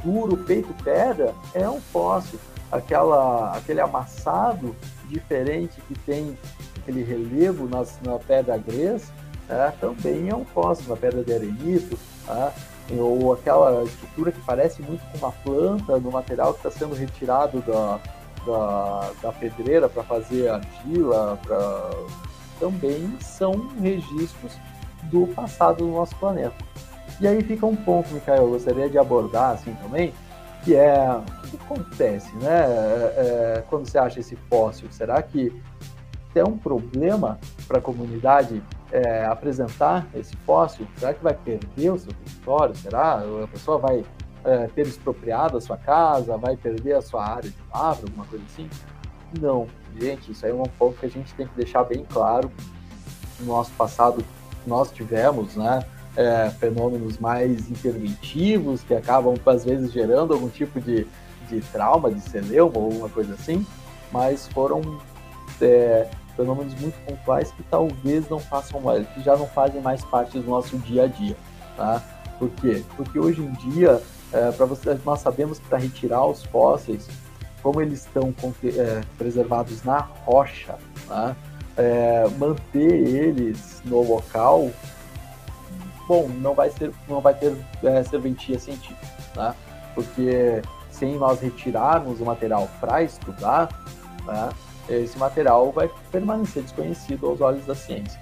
duro, 0.03 0.37
peito 0.39 0.75
pedra, 0.83 1.35
é 1.53 1.69
um 1.69 1.81
fóssil. 1.81 2.41
Aquela, 2.73 3.57
aquele 3.57 3.81
amassado 3.81 4.75
diferente 5.09 5.81
que 5.87 5.95
tem 6.01 6.37
aquele 6.79 7.05
relevo 7.05 7.69
nas, 7.69 8.01
na 8.03 8.19
pedra 8.19 8.57
grés, 8.57 9.13
é, 9.49 9.71
também 9.73 10.29
é 10.31 10.35
um 10.35 10.45
fóssil, 10.45 10.89
na 10.89 10.97
pedra 10.97 11.23
de 11.23 11.33
arenito. 11.33 11.99
Tá? 12.27 12.53
ou 12.99 13.33
aquela 13.33 13.83
estrutura 13.85 14.31
que 14.31 14.41
parece 14.43 14.83
muito 14.83 15.03
com 15.11 15.19
uma 15.19 15.33
planta 15.33 15.99
no 15.99 16.11
material 16.11 16.53
que 16.53 16.67
está 16.67 16.71
sendo 16.71 16.95
retirado 16.95 17.61
da, 17.63 17.99
da, 18.47 19.11
da 19.23 19.33
pedreira 19.33 19.89
para 19.89 20.03
fazer 20.03 20.49
argila, 20.49 21.39
pra... 21.43 21.91
também 22.59 23.17
são 23.21 23.69
registros 23.81 24.57
do 25.05 25.27
passado 25.29 25.79
do 25.79 25.93
nosso 25.93 26.15
planeta. 26.17 26.57
E 27.21 27.29
aí 27.29 27.43
fica 27.43 27.65
um 27.67 27.77
ponto, 27.77 28.13
Micael, 28.13 28.43
eu 28.45 28.51
gostaria 28.51 28.89
de 28.89 28.99
abordar 28.99 29.53
assim 29.53 29.73
também, 29.75 30.13
que 30.65 30.75
é 30.75 31.21
o 31.45 31.49
que 31.49 31.57
acontece, 31.57 32.35
né? 32.37 32.65
É, 32.65 33.15
é, 33.17 33.65
quando 33.69 33.87
você 33.87 33.99
acha 33.99 34.21
esse 34.21 34.35
fóssil, 34.49 34.89
será 34.91 35.23
que 35.23 35.53
é 36.35 36.45
um 36.45 36.59
problema 36.59 37.39
para 37.69 37.79
a 37.79 37.81
comunidade 37.81 38.61
é, 38.91 39.25
apresentar 39.25 40.07
esse 40.15 40.35
fóssil? 40.39 40.87
Será 40.97 41.15
que 41.15 41.23
vai 41.23 41.35
perder 41.35 41.91
o 41.91 41.99
seu 41.99 42.13
território? 42.13 42.75
Será? 42.75 43.23
A 43.43 43.47
pessoa 43.47 43.79
vai 43.79 44.05
é, 44.45 44.67
ter 44.69 44.87
expropriado 44.87 45.57
a 45.57 45.61
sua 45.61 45.77
casa, 45.77 46.37
vai 46.37 46.57
perder 46.57 46.95
a 46.95 47.03
sua 47.03 47.27
área 47.27 47.51
de 47.51 47.57
lavra, 47.73 48.07
alguma 48.07 48.27
coisa 48.27 48.45
assim? 48.45 48.69
Não, 49.41 49.67
gente, 49.99 50.33
isso 50.33 50.45
aí 50.45 50.53
é 50.53 50.55
um 50.55 50.63
ponto 50.63 50.99
que 50.99 51.07
a 51.07 51.11
gente 51.11 51.33
tem 51.35 51.47
que 51.47 51.57
deixar 51.57 51.85
bem 51.85 52.05
claro. 52.05 52.51
No 53.41 53.47
nosso 53.47 53.73
passado, 53.73 54.25
nós 54.67 54.93
tivemos, 54.93 55.57
né? 55.57 55.85
É, 56.17 56.49
fenômenos 56.61 57.19
mais 57.19 57.69
interventivos 57.69 58.85
que 58.85 58.95
acabam 58.95 59.35
às 59.47 59.65
vezes 59.65 59.93
gerando 59.93 60.33
algum 60.33 60.49
tipo 60.49 60.81
de, 60.81 61.09
de 61.49 61.61
trauma, 61.73 62.09
de 62.09 62.21
celeuma 62.21 62.79
ou 62.79 62.85
alguma 62.85 63.09
coisa 63.09 63.35
assim, 63.35 63.67
mas 64.13 64.47
foram 64.47 64.81
é, 65.61 66.09
fenômenos 66.37 66.73
muito 66.81 66.95
pontuais 67.05 67.51
que 67.51 67.65
talvez 67.65 68.29
não 68.29 68.39
façam 68.39 68.81
mais, 68.81 69.09
que 69.09 69.23
já 69.23 69.37
não 69.37 69.49
fazem 69.49 69.81
mais 69.81 70.05
parte 70.05 70.39
do 70.39 70.49
nosso 70.49 70.79
dia 70.79 71.05
a 71.05 71.07
dia, 71.09 71.37
tá? 71.77 72.01
Por 72.39 72.51
quê? 72.51 72.85
Porque 72.97 73.19
hoje 73.19 73.43
em 73.43 73.53
dia, 73.71 74.01
é, 74.35 74.51
para 74.51 74.67
você, 74.67 74.99
nós 75.05 75.21
sabemos 75.21 75.59
que 75.59 75.67
para 75.67 75.79
retirar 75.79 76.27
os 76.27 76.45
fósseis, 76.45 77.09
como 77.63 77.81
eles 77.81 78.01
estão 78.01 78.35
é, 78.65 79.01
preservados 79.17 79.83
na 79.85 79.99
rocha, 79.99 80.77
tá? 81.09 81.35
é, 81.77 82.27
manter 82.39 82.93
eles 82.93 83.81
no 83.85 84.03
local, 84.03 84.71
bom, 86.07 86.29
não 86.29 86.55
vai 86.55 86.71
ser, 86.71 86.93
não 87.09 87.21
vai 87.21 87.35
ter 87.35 87.57
é, 87.83 88.03
serventia 88.03 88.59
científica, 88.59 89.07
tá? 89.33 89.55
Porque 89.95 90.61
sem 90.91 91.17
nós 91.17 91.41
retirarmos 91.41 92.21
o 92.21 92.25
material 92.25 92.69
para 92.81 93.03
estudar, 93.03 93.69
tá? 94.27 94.51
esse 94.89 95.17
material 95.19 95.73
vai 95.73 95.91
permanecer 96.13 96.63
desconhecido 96.63 97.27
aos 97.27 97.41
olhos 97.41 97.65
da 97.67 97.75
ciência. 97.75 98.21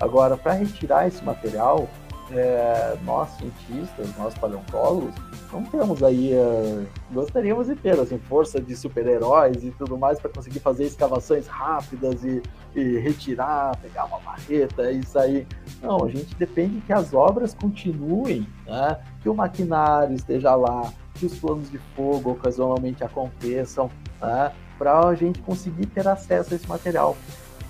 Agora, 0.00 0.36
para 0.36 0.52
retirar 0.52 1.08
esse 1.08 1.22
material, 1.24 1.88
é, 2.30 2.96
nós 3.04 3.28
cientistas, 3.30 4.08
nós 4.16 4.34
paleontólogos, 4.34 5.14
não 5.52 5.64
temos 5.64 6.02
aí, 6.02 6.32
é, 6.32 6.86
gostaríamos 7.10 7.66
de 7.66 7.76
ter 7.76 7.98
assim, 7.98 8.18
força 8.18 8.60
de 8.60 8.76
super-heróis 8.76 9.64
e 9.64 9.70
tudo 9.70 9.96
mais 9.96 10.20
para 10.20 10.30
conseguir 10.30 10.60
fazer 10.60 10.84
escavações 10.84 11.46
rápidas 11.46 12.22
e, 12.22 12.42
e, 12.74 12.98
retirar, 12.98 13.76
pegar 13.78 14.04
uma 14.04 14.20
marreta 14.20 14.90
e 14.92 15.04
sair. 15.04 15.46
Não, 15.80 16.04
a 16.04 16.08
gente 16.08 16.34
depende 16.34 16.80
que 16.82 16.92
as 16.92 17.14
obras 17.14 17.54
continuem, 17.54 18.46
né? 18.66 19.00
que 19.22 19.28
o 19.28 19.34
maquinário 19.34 20.14
esteja 20.14 20.54
lá, 20.54 20.92
que 21.14 21.26
os 21.26 21.38
planos 21.38 21.70
de 21.70 21.78
fogo 21.96 22.32
ocasionalmente 22.32 23.02
aconteçam, 23.02 23.90
né? 24.20 24.52
para 24.78 25.00
a 25.08 25.14
gente 25.14 25.40
conseguir 25.40 25.86
ter 25.86 26.06
acesso 26.06 26.52
a 26.52 26.56
esse 26.56 26.68
material. 26.68 27.16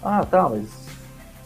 Ah, 0.03 0.25
tá, 0.25 0.49
mas 0.49 0.89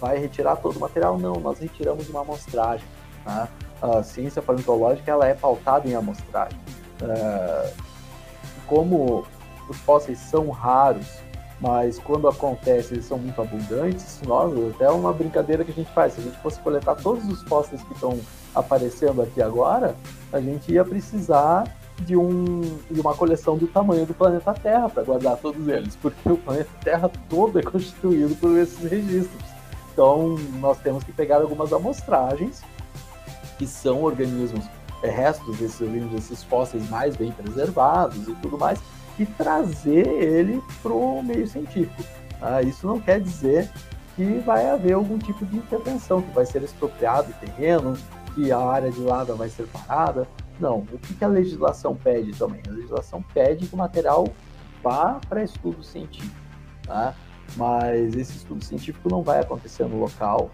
vai 0.00 0.18
retirar 0.18 0.56
todo 0.56 0.76
o 0.76 0.80
material? 0.80 1.18
Não, 1.18 1.34
nós 1.34 1.58
retiramos 1.58 2.08
uma 2.08 2.22
amostragem. 2.22 2.86
Tá? 3.24 3.48
A 3.82 4.02
ciência 4.02 4.40
paleontológica 4.40 5.10
ela 5.10 5.26
é 5.26 5.34
pautada 5.34 5.88
em 5.88 5.94
amostragem. 5.94 6.58
É, 7.02 7.72
como 8.66 9.26
os 9.68 9.76
fósseis 9.78 10.18
são 10.18 10.50
raros, 10.50 11.06
mas 11.60 11.98
quando 11.98 12.28
acontece 12.28 12.94
eles 12.94 13.04
são 13.04 13.18
muito 13.18 13.40
abundantes, 13.40 14.20
nós, 14.26 14.52
até 14.74 14.88
uma 14.90 15.12
brincadeira 15.12 15.64
que 15.64 15.70
a 15.70 15.74
gente 15.74 15.90
faz, 15.92 16.14
se 16.14 16.20
a 16.20 16.24
gente 16.24 16.38
fosse 16.38 16.58
coletar 16.60 16.96
todos 16.96 17.24
os 17.28 17.42
fósseis 17.44 17.82
que 17.82 17.92
estão 17.92 18.18
aparecendo 18.54 19.22
aqui 19.22 19.40
agora, 19.40 19.94
a 20.32 20.40
gente 20.40 20.72
ia 20.72 20.84
precisar 20.84 21.64
de, 22.00 22.16
um, 22.16 22.60
de 22.90 23.00
uma 23.00 23.14
coleção 23.14 23.56
do 23.56 23.66
tamanho 23.66 24.06
do 24.06 24.14
planeta 24.14 24.52
Terra 24.54 24.88
para 24.88 25.02
guardar 25.02 25.36
todos 25.36 25.68
eles, 25.68 25.96
porque 25.96 26.28
o 26.30 26.36
planeta 26.36 26.70
Terra 26.82 27.10
todo 27.28 27.58
é 27.58 27.62
constituído 27.62 28.34
por 28.36 28.56
esses 28.58 28.78
registros. 28.78 29.42
Então, 29.92 30.36
nós 30.58 30.78
temos 30.78 31.04
que 31.04 31.12
pegar 31.12 31.36
algumas 31.42 31.72
amostragens, 31.72 32.62
que 33.62 33.66
são 33.68 34.02
organismos, 34.02 34.64
restos 35.04 35.56
desses 35.56 35.80
organismos, 35.80 36.14
desses 36.14 36.42
fósseis 36.42 36.88
mais 36.90 37.14
bem 37.14 37.30
preservados 37.30 38.26
e 38.26 38.34
tudo 38.34 38.58
mais, 38.58 38.80
e 39.16 39.24
trazer 39.24 40.04
ele 40.08 40.60
para 40.82 40.92
o 40.92 41.22
meio 41.22 41.46
científico. 41.46 42.02
Ah, 42.40 42.60
isso 42.60 42.84
não 42.84 42.98
quer 42.98 43.20
dizer 43.20 43.70
que 44.16 44.24
vai 44.44 44.68
haver 44.68 44.94
algum 44.94 45.16
tipo 45.16 45.46
de 45.46 45.58
intervenção, 45.58 46.20
que 46.20 46.34
vai 46.34 46.44
ser 46.44 46.62
expropriado 46.62 47.30
o 47.30 47.34
terreno, 47.34 47.96
que 48.34 48.50
a 48.50 48.58
área 48.58 48.90
de 48.90 49.00
lava 49.00 49.34
vai 49.34 49.48
ser 49.48 49.68
parada. 49.68 50.26
Não. 50.58 50.78
O 50.78 50.98
que, 50.98 51.14
que 51.14 51.24
a 51.24 51.28
legislação 51.28 51.94
pede 51.94 52.32
também? 52.32 52.60
A 52.66 52.72
legislação 52.72 53.22
pede 53.32 53.68
que 53.68 53.74
o 53.74 53.78
material 53.78 54.26
vá 54.82 55.20
para 55.28 55.44
estudo 55.44 55.84
científico. 55.84 56.34
Tá? 56.84 57.14
Mas 57.56 58.16
esse 58.16 58.38
estudo 58.38 58.64
científico 58.64 59.08
não 59.08 59.22
vai 59.22 59.38
acontecer 59.38 59.84
no 59.84 60.00
local. 60.00 60.50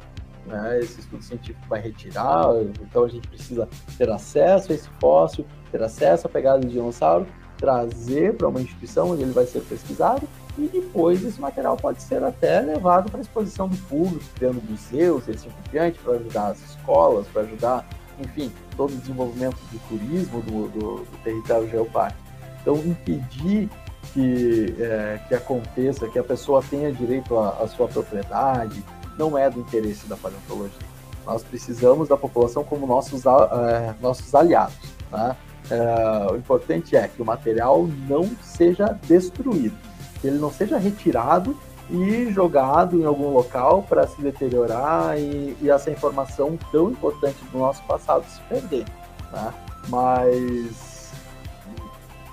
Né? 0.49 0.81
Esse 0.81 1.01
estudo 1.01 1.23
científico 1.23 1.67
vai 1.69 1.81
retirar, 1.81 2.47
então 2.81 3.05
a 3.05 3.09
gente 3.09 3.29
precisa 3.29 3.69
ter 3.97 4.11
acesso 4.11 4.73
a 4.73 4.75
esse 4.75 4.89
fóssil, 5.01 5.47
ter 5.71 5.83
acesso 5.83 6.27
à 6.27 6.31
pegada 6.31 6.61
de 6.61 6.69
dinossauro, 6.69 7.27
trazer 7.57 8.35
para 8.37 8.49
uma 8.49 8.61
instituição 8.61 9.11
onde 9.11 9.23
ele 9.23 9.33
vai 9.33 9.45
ser 9.45 9.61
pesquisado 9.61 10.27
e 10.57 10.67
depois 10.67 11.25
esse 11.25 11.41
material 11.41 11.77
pode 11.77 12.03
ser 12.03 12.23
até 12.23 12.61
levado 12.61 13.11
para 13.11 13.21
exposição 13.21 13.69
do 13.69 13.77
público, 13.89 14.25
criando 14.35 14.61
museus 14.69 15.29
e 15.29 15.33
assim 15.33 15.49
por 15.51 15.71
diante, 15.71 15.99
para 16.01 16.15
ajudar 16.15 16.49
as 16.49 16.61
escolas, 16.71 17.27
para 17.29 17.43
ajudar, 17.43 17.87
enfim, 18.19 18.51
todo 18.77 18.93
o 18.93 18.97
desenvolvimento 18.97 19.57
do 19.71 19.79
turismo 19.89 20.43
do, 20.43 20.69
do, 20.69 20.97
do 21.05 21.23
território 21.23 21.69
geopárquico. 21.69 22.23
Então, 22.61 22.77
impedir 22.77 23.69
que, 24.13 24.75
é, 24.81 25.21
que 25.29 25.35
aconteça, 25.35 26.09
que 26.09 26.19
a 26.19 26.25
pessoa 26.25 26.63
tenha 26.69 26.93
direito 26.93 27.37
à, 27.39 27.51
à 27.63 27.69
sua 27.69 27.87
propriedade, 27.87 28.83
não 29.19 29.37
é 29.37 29.51
do 29.51 29.61
interesse 29.61 30.07
da 30.07 30.17
paleontologia. 30.17 30.87
Nós 31.27 31.43
precisamos 31.43 32.09
da 32.09 32.17
população 32.17 32.65
como 32.65 32.87
nossos, 32.87 33.27
é, 33.27 33.95
nossos 34.01 34.35
aliados. 34.35 34.77
Né? 35.11 35.37
É, 35.71 36.33
o 36.33 36.37
importante 36.37 36.97
é 36.97 37.07
que 37.09 37.21
o 37.21 37.25
material 37.25 37.87
não 38.09 38.25
seja 38.43 38.99
destruído, 39.07 39.77
que 40.21 40.29
ele 40.29 40.39
não 40.39 40.51
seja 40.51 40.79
retirado 40.79 41.57
e 41.91 42.31
jogado 42.31 43.01
em 43.01 43.05
algum 43.05 43.31
local 43.31 43.83
para 43.83 44.07
se 44.07 44.21
deteriorar 44.21 45.19
e, 45.19 45.57
e, 45.61 45.71
essa 45.71 45.91
informação 45.91 46.59
tão 46.71 46.91
importante 46.91 47.39
do 47.51 47.59
nosso 47.59 47.83
passado 47.85 48.25
se 48.29 48.41
perder. 48.43 48.85
Né? 49.33 49.55
Mas 49.89 50.89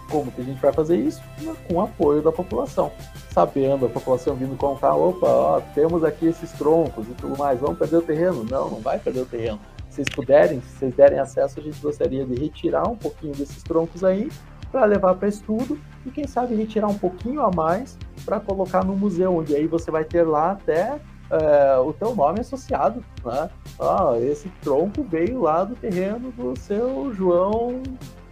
como 0.09 0.31
que 0.31 0.41
a 0.41 0.43
gente 0.43 0.61
vai 0.61 0.71
fazer 0.71 0.97
isso? 0.97 1.21
Com 1.67 1.75
o 1.75 1.81
apoio 1.81 2.21
da 2.21 2.31
população. 2.31 2.91
Sabendo, 3.35 3.87
a 3.87 3.89
população 3.89 4.33
vindo 4.33 4.55
contar, 4.55 4.95
opa, 4.95 5.27
ó, 5.27 5.61
temos 5.73 6.05
aqui 6.05 6.25
esses 6.25 6.53
troncos 6.53 7.05
e 7.05 7.11
tudo 7.15 7.37
mais, 7.37 7.59
vamos 7.59 7.77
perder 7.77 7.97
o 7.97 8.01
terreno? 8.01 8.45
Não, 8.49 8.69
não 8.69 8.79
vai 8.79 8.97
perder 8.97 9.23
o 9.23 9.25
terreno. 9.25 9.59
Se 9.89 9.97
vocês 9.97 10.07
puderem, 10.07 10.61
se 10.61 10.77
vocês 10.77 10.95
derem 10.95 11.19
acesso, 11.19 11.59
a 11.59 11.61
gente 11.61 11.77
gostaria 11.81 12.25
de 12.25 12.33
retirar 12.33 12.87
um 12.87 12.95
pouquinho 12.95 13.35
desses 13.35 13.61
troncos 13.61 14.05
aí 14.05 14.31
para 14.71 14.85
levar 14.85 15.15
para 15.15 15.27
estudo 15.27 15.77
e 16.05 16.11
quem 16.11 16.25
sabe 16.25 16.55
retirar 16.55 16.87
um 16.87 16.97
pouquinho 16.97 17.41
a 17.41 17.51
mais 17.51 17.97
para 18.23 18.39
colocar 18.39 18.85
no 18.85 18.95
museu, 18.95 19.35
onde 19.35 19.53
aí 19.53 19.67
você 19.67 19.91
vai 19.91 20.05
ter 20.05 20.23
lá 20.23 20.51
até 20.51 20.97
é, 21.29 21.77
o 21.77 21.91
teu 21.91 22.15
nome 22.15 22.39
associado, 22.39 23.03
né? 23.25 23.49
Ah, 23.77 24.13
esse 24.21 24.47
tronco 24.61 25.03
veio 25.03 25.41
lá 25.41 25.65
do 25.65 25.75
terreno 25.75 26.31
do 26.31 26.57
seu 26.57 27.13
João 27.13 27.83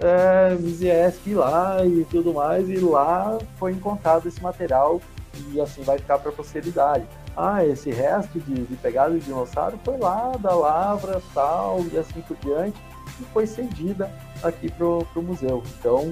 é, 0.04 0.56
Mizieski 0.56 1.34
lá 1.34 1.84
e 1.86 2.06
tudo 2.06 2.34
mais, 2.34 2.70
e 2.70 2.78
lá 2.78 3.38
foi 3.58 3.72
encontrado 3.72 4.28
esse 4.28 4.42
material 4.44 5.02
e 5.50 5.62
assim 5.62 5.82
vai 5.82 5.98
ficar 5.98 6.20
para 6.20 6.30
a 6.30 6.34
posteridade. 6.34 7.06
Ah, 7.36 7.66
esse 7.66 7.90
resto 7.90 8.40
de, 8.40 8.54
de 8.66 8.76
pegada 8.76 9.14
de 9.14 9.22
dinossauro 9.22 9.80
foi 9.84 9.98
lá 9.98 10.34
da 10.38 10.54
lavra, 10.54 11.22
tal, 11.34 11.80
e 11.92 11.98
assim 11.98 12.22
por 12.22 12.38
diante, 12.38 12.80
e 13.20 13.24
foi 13.34 13.48
cedida 13.48 14.12
aqui 14.44 14.70
pro, 14.70 15.08
pro 15.12 15.24
museu. 15.24 15.64
Então, 15.80 16.12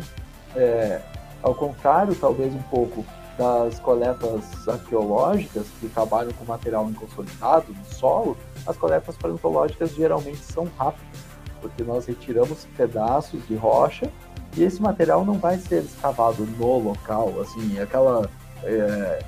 é, 0.55 0.99
ao 1.43 1.53
contrário, 1.53 2.15
talvez 2.15 2.53
um 2.53 2.61
pouco 2.63 3.05
das 3.37 3.79
coletas 3.79 4.67
arqueológicas 4.67 5.67
que 5.79 5.87
trabalham 5.89 6.31
com 6.33 6.45
material 6.45 6.89
inconsolidado 6.89 7.67
no 7.73 7.85
solo, 7.85 8.37
as 8.65 8.77
coletas 8.77 9.15
paleontológicas 9.17 9.91
geralmente 9.91 10.39
são 10.39 10.67
rápidas, 10.77 11.30
porque 11.61 11.83
nós 11.83 12.05
retiramos 12.05 12.67
pedaços 12.75 13.45
de 13.47 13.55
rocha 13.55 14.11
e 14.55 14.63
esse 14.63 14.81
material 14.81 15.23
não 15.23 15.35
vai 15.35 15.57
ser 15.57 15.83
escavado 15.83 16.45
no 16.45 16.79
local, 16.79 17.33
assim, 17.39 17.79
aquela 17.79 18.29
é, 18.63 19.19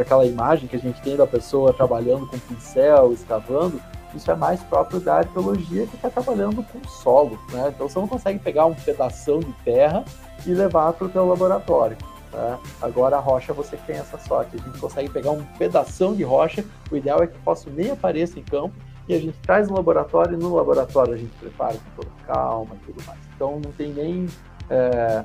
aquela 0.00 0.24
imagem 0.24 0.68
que 0.68 0.76
a 0.76 0.78
gente 0.78 1.00
tem 1.02 1.16
da 1.16 1.26
pessoa 1.26 1.72
trabalhando 1.72 2.26
com 2.26 2.38
pincel, 2.38 3.12
escavando, 3.12 3.80
isso 4.14 4.30
é 4.30 4.34
mais 4.34 4.62
próprio 4.62 5.00
da 5.00 5.16
arqueologia 5.16 5.86
que 5.86 5.96
está 5.96 6.08
trabalhando 6.08 6.62
com 6.62 6.82
solo, 6.88 7.38
né? 7.52 7.72
Então 7.74 7.88
você 7.88 7.98
não 7.98 8.08
consegue 8.08 8.38
pegar 8.38 8.66
um 8.66 8.74
pedaço 8.74 9.38
de 9.40 9.52
terra 9.64 10.04
e 10.46 10.54
levar 10.54 10.92
para 10.94 11.06
o 11.06 11.10
teu 11.10 11.26
laboratório. 11.28 11.96
Tá? 12.30 12.58
Agora 12.80 13.16
a 13.16 13.20
rocha 13.20 13.52
você 13.52 13.76
tem 13.76 13.96
essa 13.96 14.18
sorte, 14.18 14.56
a 14.56 14.62
gente 14.62 14.78
consegue 14.78 15.08
pegar 15.08 15.30
um 15.30 15.44
pedaço 15.58 16.14
de 16.14 16.22
rocha, 16.22 16.64
o 16.90 16.96
ideal 16.96 17.22
é 17.22 17.26
que 17.26 17.38
possa 17.38 17.70
nem 17.70 17.90
apareça 17.90 18.38
em 18.38 18.42
campo, 18.42 18.74
e 19.08 19.14
a 19.14 19.18
gente 19.18 19.38
traz 19.38 19.68
no 19.68 19.76
laboratório, 19.76 20.34
e 20.34 20.36
no 20.36 20.54
laboratório 20.54 21.14
a 21.14 21.16
gente 21.16 21.32
prepara 21.38 21.74
com 21.74 22.02
toda 22.02 22.10
calma 22.26 22.74
e 22.74 22.86
tudo 22.86 23.04
mais. 23.06 23.18
Então 23.34 23.60
não 23.64 23.72
tem 23.72 23.92
nem 23.92 24.26
é, 24.68 25.24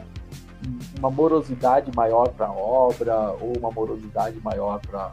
uma 0.98 1.12
morosidade 1.12 1.92
maior 1.96 2.30
para 2.30 2.48
a 2.48 2.54
obra, 2.54 3.32
ou 3.42 3.58
uma 3.58 3.72
morosidade 3.72 4.40
maior 4.42 4.80
para, 4.80 5.12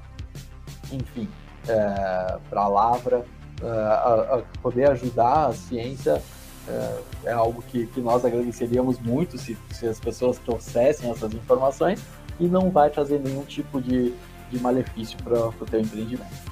enfim, 0.92 1.28
é, 1.68 2.38
para 2.48 2.62
a 2.62 2.68
lavra, 2.68 3.24
é, 3.62 4.44
poder 4.62 4.90
ajudar 4.90 5.46
a 5.46 5.52
ciência 5.52 6.22
é, 6.68 7.30
é 7.30 7.32
algo 7.32 7.62
que, 7.62 7.86
que, 7.86 8.00
nós 8.00 8.24
agradeceríamos 8.24 8.98
muito 9.00 9.36
se, 9.36 9.56
se 9.70 9.86
as 9.86 9.98
pessoas 9.98 10.38
trouxessem 10.38 11.10
essas 11.10 11.32
informações 11.34 12.00
e 12.38 12.46
não 12.46 12.70
vai 12.70 12.90
trazer 12.90 13.18
nenhum 13.18 13.44
tipo 13.44 13.80
de, 13.80 14.14
de 14.50 14.60
malefício 14.60 15.18
para 15.22 15.48
o 15.48 15.66
teu 15.68 15.80
empreendimento. 15.80 16.50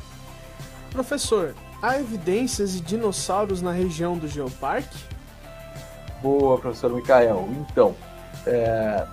Professor, 0.90 1.54
há 1.82 1.98
evidências 1.98 2.72
de 2.72 2.80
dinossauros 2.80 3.62
na 3.62 3.72
região 3.72 4.16
do 4.16 4.28
Geoparque? 4.28 4.98
Boa, 6.22 6.58
professor 6.58 6.92
Micael. 6.92 7.48
Então, 7.60 7.94
é, 8.46 9.06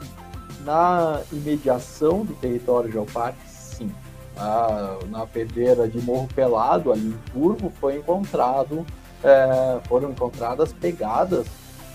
na 0.61 1.21
imediação 1.31 2.25
do 2.25 2.33
território 2.35 2.91
Geoparque, 2.91 3.47
sim. 3.47 3.91
Na, 4.35 4.97
na 5.09 5.27
pedreira 5.27 5.87
de 5.87 6.01
Morro 6.01 6.27
Pelado, 6.35 6.91
ali 6.91 7.07
em 7.07 7.31
Turvo, 7.31 7.71
foi 7.79 7.97
encontrado 7.97 8.85
é, 9.25 9.79
foram 9.87 10.11
encontradas 10.11 10.71
pegadas 10.71 11.47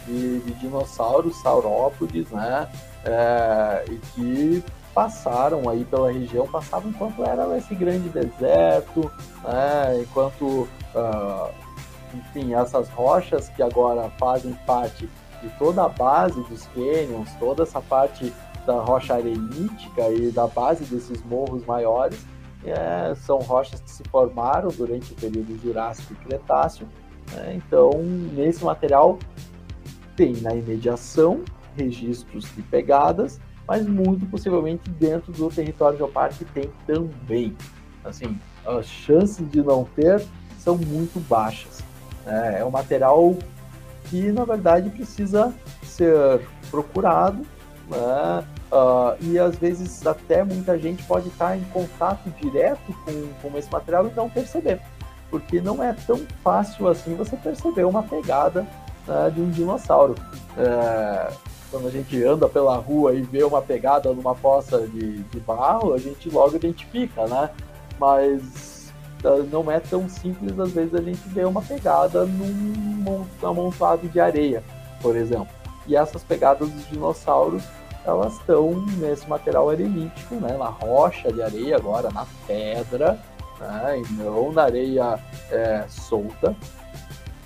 de, 0.06 0.40
de 0.40 0.52
dinossauros 0.54 1.40
saurópodes, 1.42 2.28
né? 2.30 2.68
É, 3.04 3.84
e 3.88 3.96
que 3.96 4.64
passaram 5.00 5.66
aí 5.66 5.82
pela 5.86 6.12
região, 6.12 6.46
passavam 6.46 6.90
enquanto 6.90 7.24
era 7.24 7.56
esse 7.56 7.74
grande 7.74 8.10
deserto, 8.10 9.10
né? 9.42 10.02
Enquanto, 10.02 10.68
uh, 10.94 11.50
enfim, 12.14 12.52
essas 12.52 12.90
rochas 12.90 13.48
que 13.48 13.62
agora 13.62 14.10
fazem 14.18 14.52
parte 14.66 15.08
de 15.42 15.48
toda 15.58 15.84
a 15.84 15.88
base 15.88 16.42
dos 16.42 16.66
cânions, 16.74 17.30
toda 17.38 17.62
essa 17.62 17.80
parte 17.80 18.30
da 18.66 18.74
rocha 18.74 19.14
arenítica 19.14 20.10
e 20.10 20.30
da 20.30 20.46
base 20.46 20.84
desses 20.84 21.24
morros 21.24 21.64
maiores, 21.64 22.22
é, 22.62 23.14
são 23.14 23.38
rochas 23.38 23.80
que 23.80 23.90
se 23.90 24.02
formaram 24.10 24.68
durante 24.68 25.14
o 25.14 25.16
período 25.16 25.58
Jurássico 25.62 26.12
e 26.12 26.16
Cretáceo 26.26 26.86
né? 27.32 27.54
Então, 27.56 28.02
nesse 28.34 28.62
material 28.62 29.18
tem 30.14 30.34
na 30.42 30.54
imediação 30.54 31.42
registros 31.74 32.44
de 32.54 32.60
pegadas, 32.60 33.40
mas 33.70 33.86
muito 33.86 34.26
possivelmente 34.26 34.90
dentro 34.90 35.30
do 35.30 35.48
território 35.48 35.96
geoparque 35.96 36.44
tem 36.46 36.68
também. 36.88 37.56
Assim, 38.04 38.36
as 38.66 38.84
chances 38.84 39.48
de 39.48 39.62
não 39.62 39.84
ter 39.84 40.26
são 40.58 40.76
muito 40.76 41.20
baixas. 41.28 41.78
Né? 42.26 42.58
É 42.58 42.64
um 42.64 42.70
material 42.72 43.36
que, 44.06 44.32
na 44.32 44.44
verdade, 44.44 44.90
precisa 44.90 45.54
ser 45.84 46.40
procurado, 46.68 47.46
né? 47.88 48.44
Uh, 48.72 49.16
e 49.20 49.38
às 49.38 49.54
vezes 49.54 50.04
até 50.04 50.42
muita 50.42 50.76
gente 50.76 51.04
pode 51.04 51.28
estar 51.28 51.56
em 51.56 51.62
contato 51.72 52.28
direto 52.42 52.92
com, 53.04 53.50
com 53.50 53.56
esse 53.56 53.70
material 53.70 54.08
e 54.08 54.12
não 54.16 54.28
perceber 54.28 54.80
porque 55.28 55.60
não 55.60 55.82
é 55.82 55.92
tão 56.06 56.20
fácil 56.42 56.88
assim 56.88 57.14
você 57.14 57.36
perceber 57.36 57.84
uma 57.84 58.02
pegada 58.02 58.66
né, 59.06 59.30
de 59.32 59.40
um 59.40 59.50
dinossauro. 59.50 60.16
É, 60.56 61.32
quando 61.70 61.88
a 61.88 61.90
gente 61.90 62.22
anda 62.24 62.48
pela 62.48 62.76
rua 62.76 63.14
e 63.14 63.22
vê 63.22 63.42
uma 63.44 63.62
pegada 63.62 64.12
numa 64.12 64.34
poça 64.34 64.86
de, 64.86 65.22
de 65.22 65.40
barro, 65.40 65.94
a 65.94 65.98
gente 65.98 66.28
logo 66.28 66.56
identifica, 66.56 67.26
né? 67.26 67.50
Mas 67.98 68.92
é, 69.24 69.42
não 69.50 69.70
é 69.70 69.78
tão 69.78 70.08
simples, 70.08 70.58
às 70.58 70.72
vezes, 70.72 70.94
a 70.94 71.02
gente 71.02 71.20
ver 71.28 71.46
uma 71.46 71.62
pegada 71.62 72.24
num 72.24 73.24
amontoado 73.42 74.08
de 74.08 74.18
areia, 74.18 74.62
por 75.00 75.16
exemplo. 75.16 75.48
E 75.86 75.96
essas 75.96 76.22
pegadas 76.22 76.68
dos 76.68 76.88
dinossauros, 76.88 77.62
elas 78.04 78.34
estão 78.34 78.86
nesse 78.98 79.28
material 79.28 79.68
arenítico, 79.70 80.34
né? 80.36 80.56
Na 80.56 80.68
rocha 80.68 81.32
de 81.32 81.42
areia 81.42 81.76
agora, 81.76 82.10
na 82.10 82.26
pedra, 82.46 83.18
né? 83.60 84.00
e 84.00 84.12
não 84.14 84.52
na 84.52 84.62
areia 84.64 85.18
é, 85.50 85.84
solta, 85.88 86.56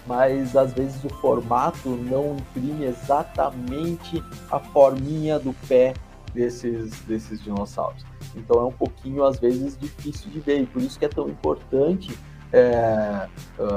mas 0.06 0.56
às 0.56 0.72
vezes 0.72 1.02
o 1.04 1.08
formato 1.08 1.88
não 1.88 2.36
imprime 2.36 2.84
exatamente 2.84 4.22
a 4.50 4.58
forminha 4.58 5.38
do 5.38 5.52
pé 5.66 5.94
desses, 6.32 7.00
desses 7.02 7.42
dinossauros. 7.42 8.04
Então 8.36 8.60
é 8.60 8.64
um 8.64 8.72
pouquinho, 8.72 9.24
às 9.24 9.38
vezes, 9.38 9.78
difícil 9.78 10.30
de 10.30 10.40
ver, 10.40 10.62
e 10.62 10.66
por 10.66 10.82
isso 10.82 10.98
que 10.98 11.04
é 11.04 11.08
tão 11.08 11.28
importante, 11.28 12.16
é, 12.52 13.26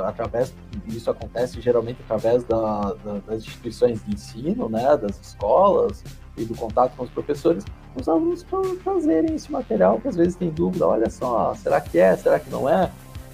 através, 0.06 0.54
isso 0.88 1.10
acontece 1.10 1.60
geralmente 1.62 2.00
através 2.04 2.44
da, 2.44 2.94
da, 3.04 3.14
das 3.26 3.44
instituições 3.44 4.04
de 4.04 4.14
ensino, 4.14 4.70
né, 4.70 4.96
das 4.98 5.20
escolas 5.20 6.04
e 6.38 6.46
do 6.46 6.56
contato 6.56 6.96
com 6.96 7.04
os 7.04 7.10
professores, 7.10 7.66
os 7.96 8.08
alunos 8.08 8.46
trazerem 8.84 9.36
esse 9.36 9.52
material, 9.52 10.00
que 10.00 10.08
às 10.08 10.16
vezes 10.16 10.36
tem 10.36 10.52
dúvida, 10.52 10.86
olha 10.86 11.10
só, 11.10 11.56
será 11.56 11.82
que 11.82 11.98
é, 11.98 12.16
será 12.16 12.40
que 12.40 12.50
não 12.52 12.70
é? 12.70 12.92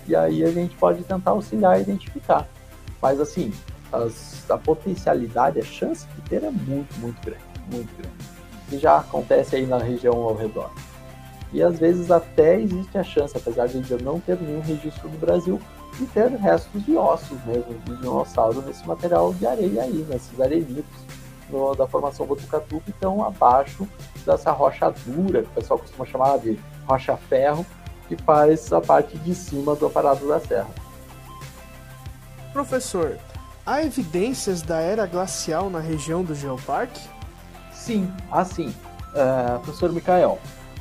E 0.08 0.16
aí 0.16 0.44
a 0.44 0.52
gente 0.52 0.76
pode 0.78 1.04
tentar 1.04 1.32
auxiliar 1.32 1.74
a 1.74 1.80
identificar. 1.80 2.48
Mas 3.04 3.20
assim, 3.20 3.52
as, 3.92 4.50
a 4.50 4.58
potencialidade, 4.58 5.60
a 5.60 5.64
chance 5.64 6.08
de 6.16 6.22
ter 6.22 6.42
é 6.42 6.50
muito, 6.50 6.98
muito 7.00 7.22
grande, 7.22 7.44
muito 7.70 7.94
grande. 7.98 8.16
E 8.72 8.78
já 8.78 9.00
acontece 9.00 9.58
aí 9.58 9.66
na 9.66 9.78
região 9.78 10.14
ao 10.14 10.34
redor. 10.34 10.72
E 11.52 11.62
às 11.62 11.78
vezes 11.78 12.10
até 12.10 12.62
existe 12.62 12.98
a 12.98 13.04
chance, 13.04 13.36
apesar 13.36 13.68
de 13.68 13.92
eu 13.92 14.00
não 14.00 14.22
ter 14.22 14.40
nenhum 14.40 14.62
registro 14.62 15.10
no 15.10 15.18
Brasil, 15.18 15.60
de 16.00 16.06
ter 16.08 16.30
restos 16.30 16.84
de 16.86 16.96
ossos 16.96 17.38
mesmo, 17.46 17.74
de 17.86 17.98
dinossauro 17.98 18.62
nesse 18.62 18.88
material 18.88 19.34
de 19.34 19.46
areia 19.46 19.84
aí, 19.84 20.06
nesses 20.10 20.40
arenitos 20.40 20.86
da 21.78 21.86
formação 21.86 22.26
Botucatu, 22.26 22.80
que 22.80 22.90
estão 22.90 23.22
abaixo 23.22 23.86
dessa 24.26 24.52
rocha 24.52 24.92
dura, 25.06 25.44
que 25.44 25.50
o 25.50 25.54
pessoal 25.54 25.78
costuma 25.78 26.06
chamar 26.06 26.40
de 26.40 26.58
rocha-ferro, 26.88 27.66
que 28.08 28.16
faz 28.24 28.72
a 28.72 28.80
parte 28.80 29.18
de 29.18 29.36
cima 29.36 29.76
do 29.76 29.88
aparato 29.88 30.26
da 30.26 30.40
serra. 30.40 30.83
Professor, 32.54 33.18
há 33.66 33.84
evidências 33.84 34.62
da 34.62 34.80
era 34.80 35.08
glacial 35.08 35.72
na 35.72 35.80
região 35.80 36.24
do 36.24 36.36
Geoparque? 36.36 37.02
Sim, 37.72 38.08
assim, 38.32 38.68
uh, 38.68 39.60
professor 39.64 39.92
Mikael, 39.92 40.38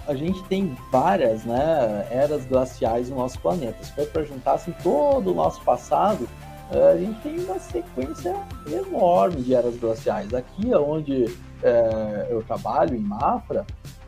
a 0.07 0.15
gente 0.15 0.43
tem 0.45 0.77
várias 0.93 1.45
né, 1.45 2.07
eras 2.11 2.45
glaciais 2.45 3.09
no 3.09 3.17
nosso 3.17 3.41
planeta. 3.41 3.83
Se 3.83 3.91
for 3.93 4.07
para 4.09 4.23
juntar 4.23 4.53
assim, 4.53 4.75
todo 4.83 5.33
o 5.33 5.35
nosso 5.35 5.63
passado, 5.63 6.29
uh, 6.71 6.89
a 6.93 6.97
gente 6.99 7.19
tem 7.23 7.41
uma 7.41 7.59
sequência 7.59 8.37
enorme 8.71 9.41
de 9.41 9.55
eras 9.55 9.75
glaciais. 9.79 10.35
Aqui 10.35 10.75
onde 10.75 11.25
uh, 11.25 12.27
eu 12.29 12.43
trabalho, 12.43 12.95
em 12.95 13.01
Mafra, 13.01 13.65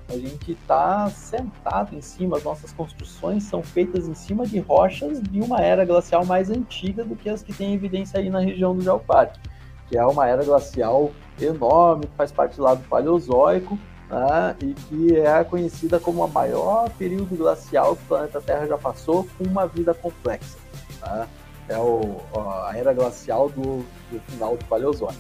a 0.08 0.18
gente 0.18 0.52
está 0.52 1.08
sentado 1.10 1.94
em 1.94 2.00
cima, 2.00 2.36
as 2.36 2.44
nossas 2.44 2.72
construções 2.72 3.44
são 3.44 3.62
feitas 3.62 4.06
em 4.06 4.14
cima 4.14 4.46
de 4.46 4.58
rochas 4.60 5.20
de 5.22 5.40
uma 5.40 5.60
era 5.60 5.84
glacial 5.84 6.24
mais 6.24 6.50
antiga 6.50 7.04
do 7.04 7.16
que 7.16 7.28
as 7.28 7.42
que 7.42 7.52
tem 7.52 7.74
evidência 7.74 8.20
aí 8.20 8.28
na 8.28 8.40
região 8.40 8.76
do 8.76 8.82
Geoparque, 8.82 9.40
que 9.88 9.96
é 9.96 10.04
uma 10.04 10.28
era 10.28 10.44
glacial 10.44 11.10
enorme, 11.40 12.06
que 12.06 12.16
faz 12.16 12.30
parte 12.30 12.60
lá 12.60 12.74
do 12.74 12.82
Paleozoico, 12.84 13.78
né, 14.10 14.56
e 14.62 14.74
que 14.74 15.16
é 15.16 15.42
conhecida 15.42 15.98
como 15.98 16.22
a 16.22 16.28
maior 16.28 16.90
período 16.90 17.36
glacial 17.36 17.96
que 17.96 18.02
o 18.02 18.06
planeta 18.06 18.40
Terra 18.40 18.66
já 18.66 18.78
passou 18.78 19.26
com 19.38 19.44
uma 19.44 19.66
vida 19.66 19.94
complexa. 19.94 20.58
Né? 21.02 21.26
É 21.68 21.78
o, 21.78 22.20
a 22.34 22.72
era 22.76 22.92
glacial 22.92 23.48
do, 23.48 23.84
do 24.10 24.20
final 24.28 24.54
do 24.56 24.64
Paleozoico. 24.66 25.14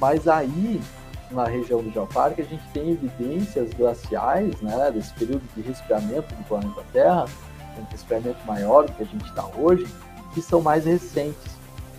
Mas 0.00 0.26
aí 0.26 0.80
na 1.30 1.44
região 1.44 1.82
do 1.82 1.90
Geoparque, 1.90 2.42
a 2.42 2.44
gente 2.44 2.62
tem 2.72 2.90
evidências 2.90 3.72
glaciais, 3.74 4.60
né, 4.60 4.90
desse 4.90 5.12
período 5.14 5.42
de 5.54 5.62
resfriamento 5.62 6.34
do 6.34 6.44
planeta 6.44 6.82
Terra, 6.92 7.26
um 7.78 7.84
resfriamento 7.90 8.38
maior 8.46 8.86
do 8.86 8.92
que 8.92 9.02
a 9.02 9.06
gente 9.06 9.24
está 9.24 9.46
hoje, 9.56 9.86
que 10.34 10.42
são 10.42 10.60
mais 10.60 10.84
recentes, 10.84 11.56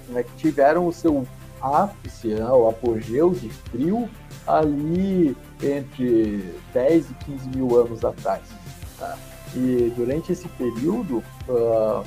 né, 0.10 0.24
que 0.24 0.36
tiveram 0.36 0.86
o 0.88 0.94
seu 0.94 1.26
ápice, 1.62 2.30
né, 2.30 2.46
o 2.46 2.68
apogeu 2.68 3.32
de 3.32 3.50
frio 3.50 4.10
ali 4.48 5.36
entre 5.62 6.56
10 6.74 7.12
e 7.12 7.14
15 7.14 7.50
mil 7.50 7.80
anos 7.80 8.04
atrás. 8.04 8.44
Tá? 8.98 9.18
E 9.56 9.94
durante 9.96 10.32
esse 10.32 10.48
período, 10.50 11.24
uh, 11.48 12.04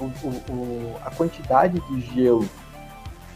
o, 0.00 0.52
o, 0.52 0.96
a 1.04 1.10
quantidade 1.10 1.80
de 1.80 2.00
gelo 2.14 2.48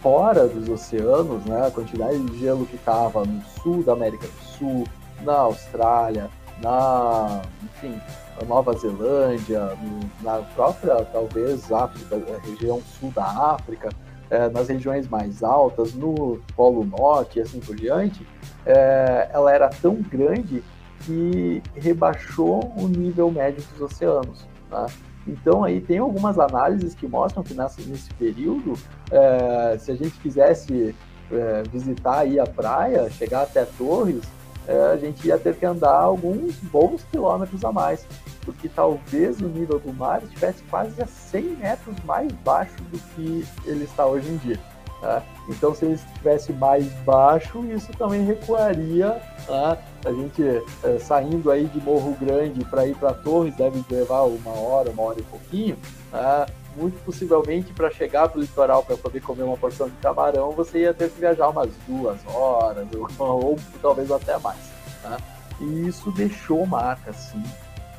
fora 0.04 0.46
dos 0.46 0.68
oceanos, 0.68 1.42
né, 1.46 1.66
a 1.66 1.70
quantidade 1.70 2.18
de 2.18 2.38
gelo 2.38 2.66
que 2.66 2.76
estava 2.76 3.24
no 3.24 3.42
sul 3.62 3.82
da 3.82 3.94
América 3.94 4.26
do 4.26 4.44
Sul, 4.58 4.84
na 5.22 5.32
Austrália, 5.32 6.28
na, 6.62 7.40
enfim, 7.62 7.98
na 8.38 8.46
Nova 8.46 8.74
Zelândia, 8.74 9.72
na 10.20 10.42
própria, 10.54 11.02
talvez, 11.06 11.72
África, 11.72 12.20
região 12.44 12.82
sul 13.00 13.10
da 13.12 13.24
África, 13.24 13.88
é, 14.28 14.50
nas 14.50 14.68
regiões 14.68 15.08
mais 15.08 15.42
altas, 15.42 15.94
no 15.94 16.38
Polo 16.54 16.84
Norte 16.84 17.38
e 17.38 17.42
assim 17.42 17.60
por 17.60 17.74
diante, 17.74 18.26
é, 18.66 19.30
ela 19.32 19.54
era 19.54 19.70
tão 19.70 19.94
grande 19.94 20.62
que 21.00 21.62
rebaixou 21.74 22.74
o 22.76 22.86
nível 22.88 23.30
médio 23.30 23.64
dos 23.72 23.80
oceanos. 23.80 24.46
Tá? 24.68 24.86
Então 25.26 25.64
aí 25.64 25.80
tem 25.80 25.98
algumas 25.98 26.38
análises 26.38 26.94
que 26.94 27.06
mostram 27.06 27.42
que 27.42 27.54
nesse 27.54 28.12
período, 28.14 28.74
é, 29.10 29.76
se 29.78 29.90
a 29.90 29.94
gente 29.94 30.18
quisesse 30.20 30.94
é, 31.32 31.62
visitar 31.70 32.20
aí 32.20 32.38
a 32.38 32.46
praia, 32.46 33.08
chegar 33.10 33.42
até 33.42 33.64
Torres, 33.64 34.22
é, 34.66 34.92
a 34.92 34.96
gente 34.96 35.26
ia 35.26 35.38
ter 35.38 35.56
que 35.56 35.66
andar 35.66 35.94
alguns 35.94 36.54
bons 36.56 37.04
quilômetros 37.10 37.64
a 37.64 37.72
mais, 37.72 38.06
porque 38.44 38.68
talvez 38.68 39.40
o 39.40 39.48
nível 39.48 39.78
do 39.78 39.92
mar 39.92 40.22
estivesse 40.22 40.62
quase 40.64 41.00
a 41.02 41.06
100 41.06 41.42
metros 41.56 41.96
mais 42.04 42.32
baixo 42.44 42.76
do 42.90 42.98
que 43.14 43.46
ele 43.66 43.84
está 43.84 44.06
hoje 44.06 44.30
em 44.30 44.36
dia. 44.38 44.58
Tá? 45.04 45.22
Então, 45.50 45.74
se 45.74 45.84
ele 45.84 45.94
estivesse 45.96 46.50
mais 46.54 46.86
baixo, 47.04 47.62
isso 47.66 47.92
também 47.92 48.24
recuaria. 48.24 49.20
Tá? 49.46 49.76
A 50.02 50.10
gente 50.10 50.42
é, 50.82 50.98
saindo 50.98 51.50
aí 51.50 51.66
de 51.66 51.78
Morro 51.78 52.16
Grande 52.18 52.64
para 52.64 52.86
ir 52.86 52.96
para 52.96 53.12
Torres 53.12 53.54
deve 53.54 53.84
levar 53.90 54.22
uma 54.22 54.52
hora, 54.52 54.88
uma 54.90 55.02
hora 55.02 55.20
e 55.20 55.22
pouquinho. 55.24 55.76
Tá? 56.10 56.46
Muito 56.74 56.98
possivelmente, 57.04 57.70
para 57.74 57.90
chegar 57.90 58.30
para 58.30 58.38
o 58.38 58.40
litoral 58.40 58.82
para 58.82 58.96
poder 58.96 59.20
comer 59.20 59.42
uma 59.42 59.58
porção 59.58 59.90
de 59.90 59.96
camarão, 59.96 60.52
você 60.52 60.78
ia 60.78 60.94
ter 60.94 61.10
que 61.10 61.20
viajar 61.20 61.50
umas 61.50 61.70
duas 61.86 62.18
horas, 62.26 62.88
ou, 62.96 63.06
ou 63.28 63.58
talvez 63.82 64.10
até 64.10 64.38
mais. 64.38 64.58
Tá? 65.02 65.18
E 65.60 65.86
isso 65.86 66.10
deixou 66.12 66.64
marca, 66.64 67.12
sim, 67.12 67.44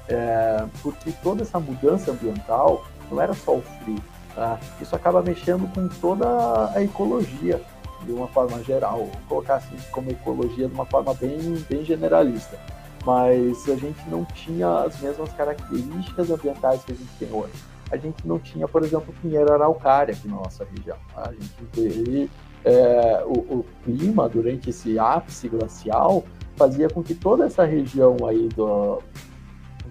é, 0.10 0.66
porque 0.82 1.14
toda 1.24 1.44
essa 1.44 1.60
mudança 1.60 2.12
ambiental 2.12 2.84
não 3.10 3.22
era 3.22 3.34
só 3.34 3.56
o 3.56 3.62
frio, 3.62 4.04
Tá? 4.36 4.60
Isso 4.82 4.94
acaba 4.94 5.22
mexendo 5.22 5.66
com 5.74 5.88
toda 5.88 6.72
a 6.76 6.84
ecologia 6.84 7.62
de 8.04 8.12
uma 8.12 8.28
forma 8.28 8.62
geral, 8.64 8.98
vou 8.98 9.12
colocar 9.28 9.56
assim 9.56 9.78
como 9.92 10.12
ecologia 10.12 10.68
de 10.68 10.74
uma 10.74 10.86
forma 10.86 11.14
bem, 11.14 11.40
bem 11.70 11.84
generalista. 11.86 12.60
Mas 13.06 13.68
a 13.70 13.76
gente 13.76 14.10
não 14.10 14.26
tinha 14.26 14.82
as 14.82 15.00
mesmas 15.00 15.32
características 15.34 16.30
ambientais 16.30 16.84
que 16.84 16.92
a 16.92 16.96
gente 16.96 17.10
tem 17.18 17.32
hoje. 17.32 17.54
A 17.92 17.98
gente 17.98 18.28
não 18.28 18.40
tinha, 18.40 18.68
por 18.68 18.84
exemplo, 18.84 19.14
pinheiro 19.22 19.52
araucária 19.54 20.14
aqui 20.14 20.28
na 20.28 20.36
nossa 20.36 20.66
região. 20.66 20.98
Tá? 21.14 21.30
A 21.30 21.32
gente 21.32 21.66
teve 21.72 22.30
é, 22.64 23.24
o, 23.26 23.60
o, 23.60 23.66
clima 23.84 24.28
durante 24.28 24.72
esse 24.72 24.98
ápice 24.98 25.48
glacial 25.48 26.24
fazia 26.56 26.90
com 26.90 27.04
que 27.04 27.14
toda 27.14 27.46
essa 27.46 27.64
região 27.64 28.18
aí 28.28 28.50
do, 28.50 29.02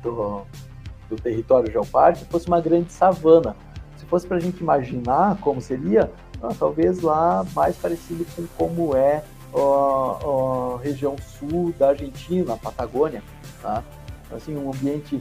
do, 0.02 0.42
do 1.08 1.16
território 1.16 1.70
geopártico 1.70 2.30
fosse 2.30 2.48
uma 2.48 2.60
grande 2.60 2.92
savana 2.92 3.54
fosse 4.14 4.28
para 4.28 4.36
a 4.36 4.40
gente 4.40 4.60
imaginar 4.60 5.36
como 5.40 5.60
seria, 5.60 6.08
ah, 6.40 6.54
talvez 6.56 7.00
lá 7.00 7.44
mais 7.52 7.74
parecido 7.74 8.24
com 8.36 8.46
como 8.56 8.94
é 8.94 9.24
a, 9.52 10.78
região 10.80 11.16
sul 11.18 11.74
da 11.76 11.88
Argentina, 11.88 12.54
a 12.54 12.56
Patagônia, 12.56 13.24
tá? 13.60 13.82
Assim, 14.30 14.56
um 14.56 14.70
ambiente 14.70 15.20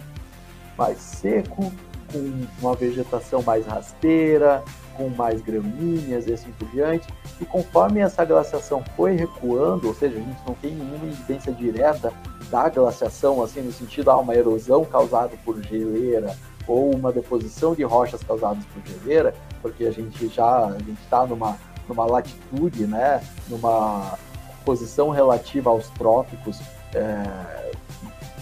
mais 0.77 0.99
seco, 0.99 1.71
com 2.11 2.45
uma 2.61 2.75
vegetação 2.75 3.41
mais 3.41 3.65
rasteira, 3.65 4.63
com 4.95 5.09
mais 5.09 5.41
gramíneas 5.41 6.27
e 6.27 6.33
assim 6.33 6.51
por 6.59 6.67
diante. 6.67 7.07
E 7.41 7.45
conforme 7.45 7.99
essa 7.99 8.23
glaciação 8.23 8.83
foi 8.95 9.15
recuando, 9.15 9.87
ou 9.87 9.95
seja, 9.95 10.17
a 10.17 10.21
gente 10.21 10.39
não 10.45 10.53
tem 10.53 10.71
nenhuma 10.71 11.05
evidência 11.05 11.51
direta 11.51 12.13
da 12.51 12.69
glaciação, 12.69 13.41
assim, 13.41 13.61
no 13.61 13.71
sentido 13.71 14.11
ah, 14.11 14.17
uma 14.17 14.35
erosão 14.35 14.85
causada 14.85 15.31
por 15.43 15.59
geleira, 15.63 16.37
ou 16.68 16.93
uma 16.95 17.11
deposição 17.11 17.74
de 17.74 17.84
rochas 17.84 18.24
causadas 18.24 18.64
por 18.66 18.82
geleira, 18.86 19.34
porque 19.61 19.86
a 19.86 19.91
gente 19.91 20.28
já 20.28 20.66
a 20.66 20.78
gente 20.80 21.01
está 21.01 21.26
numa, 21.26 21.57
numa 21.88 22.05
latitude, 22.05 22.86
né, 22.86 23.22
numa 23.47 24.18
posição 24.66 25.09
relativa 25.09 25.70
aos 25.70 25.89
trópicos, 25.89 26.59
é, 26.93 27.72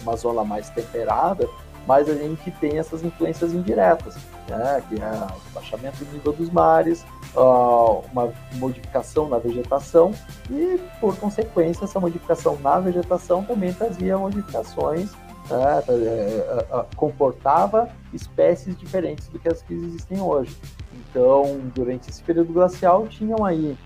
uma 0.02 0.16
zona 0.16 0.44
mais 0.44 0.68
temperada, 0.70 1.48
mas 1.86 2.08
a 2.08 2.14
gente 2.14 2.50
tem 2.52 2.78
essas 2.78 3.02
influências 3.02 3.52
indiretas, 3.52 4.16
né, 4.48 4.82
que 4.88 5.00
é 5.00 5.10
o 5.10 5.54
baixamento 5.54 6.04
do 6.04 6.12
nível 6.12 6.32
dos 6.32 6.50
mares, 6.50 7.04
uma 8.12 8.32
modificação 8.54 9.28
na 9.28 9.38
vegetação 9.38 10.12
e, 10.50 10.78
por 11.00 11.16
consequência, 11.16 11.84
essa 11.84 11.98
modificação 11.98 12.58
na 12.60 12.78
vegetação 12.78 13.42
também 13.42 13.72
trazia 13.72 14.18
modificações 14.18 15.10
né, 15.50 15.82
é, 15.88 16.86
comportava 16.96 17.90
espécies 18.12 18.76
diferentes 18.76 19.28
do 19.28 19.38
que 19.38 19.48
as 19.48 19.62
que 19.62 19.74
existem 19.74 20.20
hoje. 20.20 20.56
Então, 20.92 21.60
durante 21.74 22.08
esse 22.10 22.22
período 22.22 22.52
glacial, 22.52 23.06
tinham 23.08 23.44
aí 23.44 23.76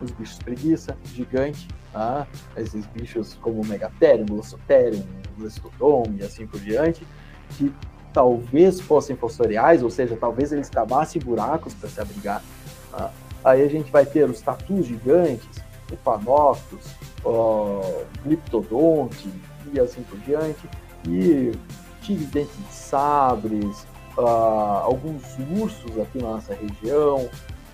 os 0.00 0.10
bichos 0.10 0.38
preguiça, 0.38 0.96
gigante, 1.14 1.68
tá? 1.92 2.26
esses 2.56 2.86
bichos 2.86 3.34
como 3.40 3.62
o 3.62 3.66
Megatherium, 3.66 4.26
Glossotherium, 4.26 5.02
Lestodon 5.38 6.04
e 6.18 6.22
assim 6.22 6.46
por 6.46 6.60
diante, 6.60 7.06
que 7.50 7.72
talvez 8.12 8.80
fossem 8.80 9.16
fossoriais, 9.16 9.82
ou 9.82 9.90
seja, 9.90 10.16
talvez 10.16 10.52
eles 10.52 10.70
cavassem 10.70 11.20
buracos 11.20 11.74
para 11.74 11.88
se 11.88 12.00
abrigar. 12.00 12.42
Tá? 12.90 13.10
Aí 13.44 13.62
a 13.62 13.68
gente 13.68 13.90
vai 13.90 14.04
ter 14.04 14.28
os 14.28 14.40
tatus 14.40 14.86
gigantes, 14.86 15.62
o 15.92 15.96
Panoptus, 15.96 16.86
o 17.24 18.04
Glyptodonte 18.24 19.30
e 19.72 19.80
assim 19.80 20.02
por 20.02 20.18
diante 20.20 20.68
aqui, 21.06 21.52
tigres 22.02 22.28
dentes 22.28 22.56
de 22.56 22.74
sabres, 22.74 23.86
uh, 24.18 24.82
alguns 24.82 25.22
ursos 25.58 25.98
aqui 26.00 26.18
na 26.18 26.32
nossa 26.32 26.54
região, 26.54 27.28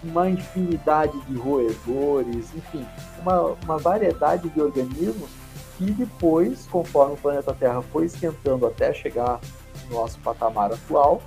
uma 0.05 0.29
infinidade 0.29 1.19
de 1.23 1.37
roedores, 1.37 2.55
enfim, 2.55 2.85
uma, 3.21 3.57
uma 3.65 3.79
variedade 3.79 4.49
de 4.49 4.61
organismos 4.61 5.31
que 5.79 5.91
depois, 5.93 6.67
conforme 6.71 7.15
o 7.15 7.17
planeta 7.17 7.55
Terra 7.55 7.83
foi 7.83 8.07
esquentando 8.07 8.67
até 8.67 8.93
chegar 8.93 9.41
no 9.89 9.97
nosso 9.97 10.19
patamar 10.19 10.73
atual, 10.73 11.23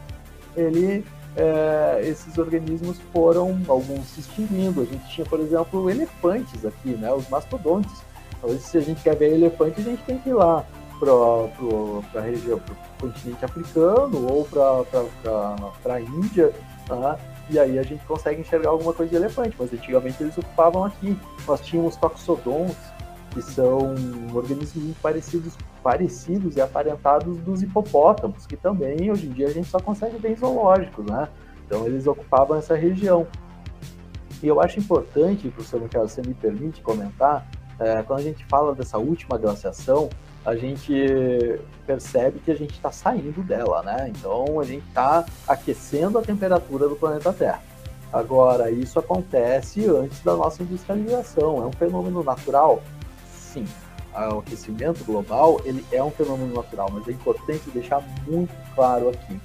ele, 0.55 1.05
é, 1.35 2.01
esses 2.03 2.37
organismos 2.37 2.97
foram 3.11 3.59
alguns 3.67 4.05
se 4.07 4.21
extinguindo. 4.21 4.81
A 4.81 4.85
gente 4.85 5.09
tinha, 5.09 5.25
por 5.25 5.39
exemplo, 5.39 5.89
elefantes 5.89 6.65
aqui, 6.65 6.89
né, 6.89 7.11
os 7.11 7.27
mastodontes. 7.29 8.03
Se 8.59 8.77
a 8.77 8.81
gente 8.81 9.01
quer 9.01 9.15
ver 9.15 9.33
elefante, 9.33 9.81
a 9.81 9.83
gente 9.83 10.03
tem 10.03 10.19
que 10.19 10.29
ir 10.29 10.33
lá 10.33 10.63
para 10.99 12.21
a 12.21 12.23
região, 12.23 12.59
para 12.59 12.73
o 12.73 12.77
continente 13.09 13.45
africano 13.45 14.27
ou 14.31 14.45
para 14.45 15.95
a 15.95 16.01
Índia, 16.01 16.53
tá? 16.87 17.17
e 17.49 17.59
aí 17.59 17.77
a 17.77 17.83
gente 17.83 18.03
consegue 18.05 18.41
enxergar 18.41 18.69
alguma 18.69 18.93
coisa 18.93 19.09
de 19.09 19.15
elefante, 19.15 19.55
mas 19.59 19.71
antigamente 19.71 20.21
eles 20.21 20.37
ocupavam 20.37 20.83
aqui. 20.83 21.17
Nós 21.47 21.61
tínhamos 21.61 21.95
toxodons, 21.95 22.75
que 23.31 23.41
são 23.41 23.93
organismos 24.33 24.97
parecidos, 24.97 25.55
parecidos 25.83 26.55
e 26.55 26.61
aparentados 26.61 27.37
dos 27.39 27.61
hipopótamos, 27.61 28.47
que 28.47 28.55
também 28.55 29.11
hoje 29.11 29.27
em 29.27 29.31
dia 29.31 29.47
a 29.47 29.51
gente 29.51 29.67
só 29.67 29.79
consegue 29.79 30.17
ver 30.17 30.31
em 30.31 30.35
zoológicos, 30.35 31.05
né? 31.05 31.27
Então 31.65 31.85
eles 31.85 32.07
ocupavam 32.07 32.57
essa 32.57 32.75
região. 32.75 33.27
E 34.41 34.47
eu 34.47 34.59
acho 34.61 34.79
importante, 34.79 35.49
professor 35.49 35.81
Michael, 35.81 36.07
você 36.07 36.21
me 36.21 36.33
permite 36.33 36.81
comentar, 36.81 37.47
é, 37.79 38.01
quando 38.03 38.19
a 38.19 38.23
gente 38.23 38.45
fala 38.45 38.73
dessa 38.73 38.97
última 38.97 39.37
glaciação, 39.37 40.09
a 40.45 40.55
gente 40.55 41.59
percebe 41.87 42.39
que 42.39 42.51
a 42.51 42.55
gente 42.55 42.73
está 42.73 42.91
saindo 42.91 43.41
dela, 43.41 43.81
né? 43.81 44.09
Então 44.09 44.59
a 44.59 44.63
gente 44.63 44.87
está 44.87 45.25
aquecendo 45.47 46.19
a 46.19 46.21
temperatura 46.21 46.87
do 46.87 46.95
planeta 46.95 47.33
Terra. 47.33 47.63
Agora, 48.13 48.69
isso 48.69 48.99
acontece 48.99 49.85
antes 49.87 50.21
da 50.21 50.35
nossa 50.35 50.61
industrialização. 50.61 51.63
É 51.63 51.65
um 51.65 51.71
fenômeno 51.71 52.23
natural? 52.23 52.81
Sim. 53.33 53.67
O 54.33 54.39
aquecimento 54.39 55.03
global 55.03 55.59
ele 55.65 55.85
é 55.91 56.01
um 56.01 56.11
fenômeno 56.11 56.53
natural, 56.53 56.89
mas 56.93 57.05
é 57.07 57.11
importante 57.11 57.69
deixar 57.71 58.01
muito 58.25 58.53
claro 58.73 59.09
aqui: 59.09 59.41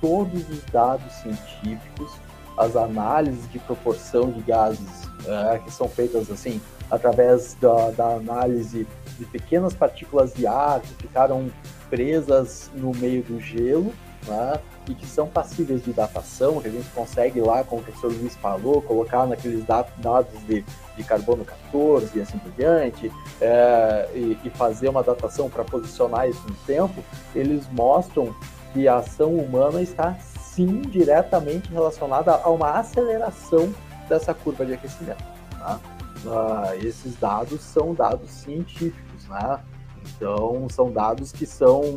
todos 0.00 0.48
os 0.48 0.64
dados 0.72 1.12
científicos, 1.14 2.12
as 2.56 2.74
análises 2.74 3.50
de 3.50 3.58
proporção 3.58 4.30
de 4.30 4.40
gases 4.40 5.10
é, 5.26 5.58
que 5.58 5.70
são 5.70 5.88
feitas 5.88 6.30
assim 6.30 6.58
através 6.90 7.54
da, 7.60 7.90
da 7.90 8.14
análise 8.14 8.86
de 9.18 9.24
pequenas 9.24 9.74
partículas 9.74 10.32
de 10.32 10.46
ar 10.46 10.80
que 10.80 10.94
ficaram 10.94 11.50
presas 11.90 12.70
no 12.74 12.92
meio 12.92 13.22
do 13.22 13.40
gelo, 13.40 13.92
né? 14.26 14.60
e 14.88 14.94
que 14.94 15.06
são 15.06 15.26
passíveis 15.26 15.84
de 15.84 15.92
datação, 15.92 16.60
que 16.60 16.68
a 16.68 16.70
gente 16.70 16.88
consegue 16.90 17.40
lá, 17.40 17.62
como 17.62 17.82
o 17.82 17.84
professor 17.84 18.12
Luiz 18.12 18.34
falou, 18.36 18.80
colocar 18.80 19.26
naqueles 19.26 19.64
dados 19.64 20.32
de, 20.46 20.64
de 20.96 21.04
carbono 21.04 21.44
14 21.44 22.18
e 22.18 22.22
assim 22.22 22.38
por 22.38 22.50
diante, 22.52 23.12
é, 23.40 24.08
e, 24.14 24.38
e, 24.44 24.50
fazer 24.50 24.88
uma 24.88 25.02
datação 25.02 25.50
para 25.50 25.62
posicionar 25.62 26.28
isso 26.28 26.42
no 26.48 26.54
tempo, 26.66 27.04
eles 27.34 27.68
mostram 27.70 28.34
que 28.72 28.88
a 28.88 28.96
ação 28.96 29.34
humana 29.34 29.82
está 29.82 30.14
sim 30.14 30.80
diretamente 30.80 31.70
relacionada 31.70 32.32
a 32.32 32.48
uma 32.48 32.70
aceleração 32.78 33.72
dessa 34.08 34.32
curva 34.32 34.64
de 34.64 34.74
aquecimento. 34.74 35.22
Tá? 35.58 35.78
Uh, 36.24 36.84
esses 36.84 37.14
dados 37.16 37.60
são 37.60 37.94
dados 37.94 38.28
científicos, 38.30 39.07
né? 39.28 39.60
Então, 40.04 40.66
são 40.70 40.90
dados 40.90 41.32
que 41.32 41.46
são 41.46 41.96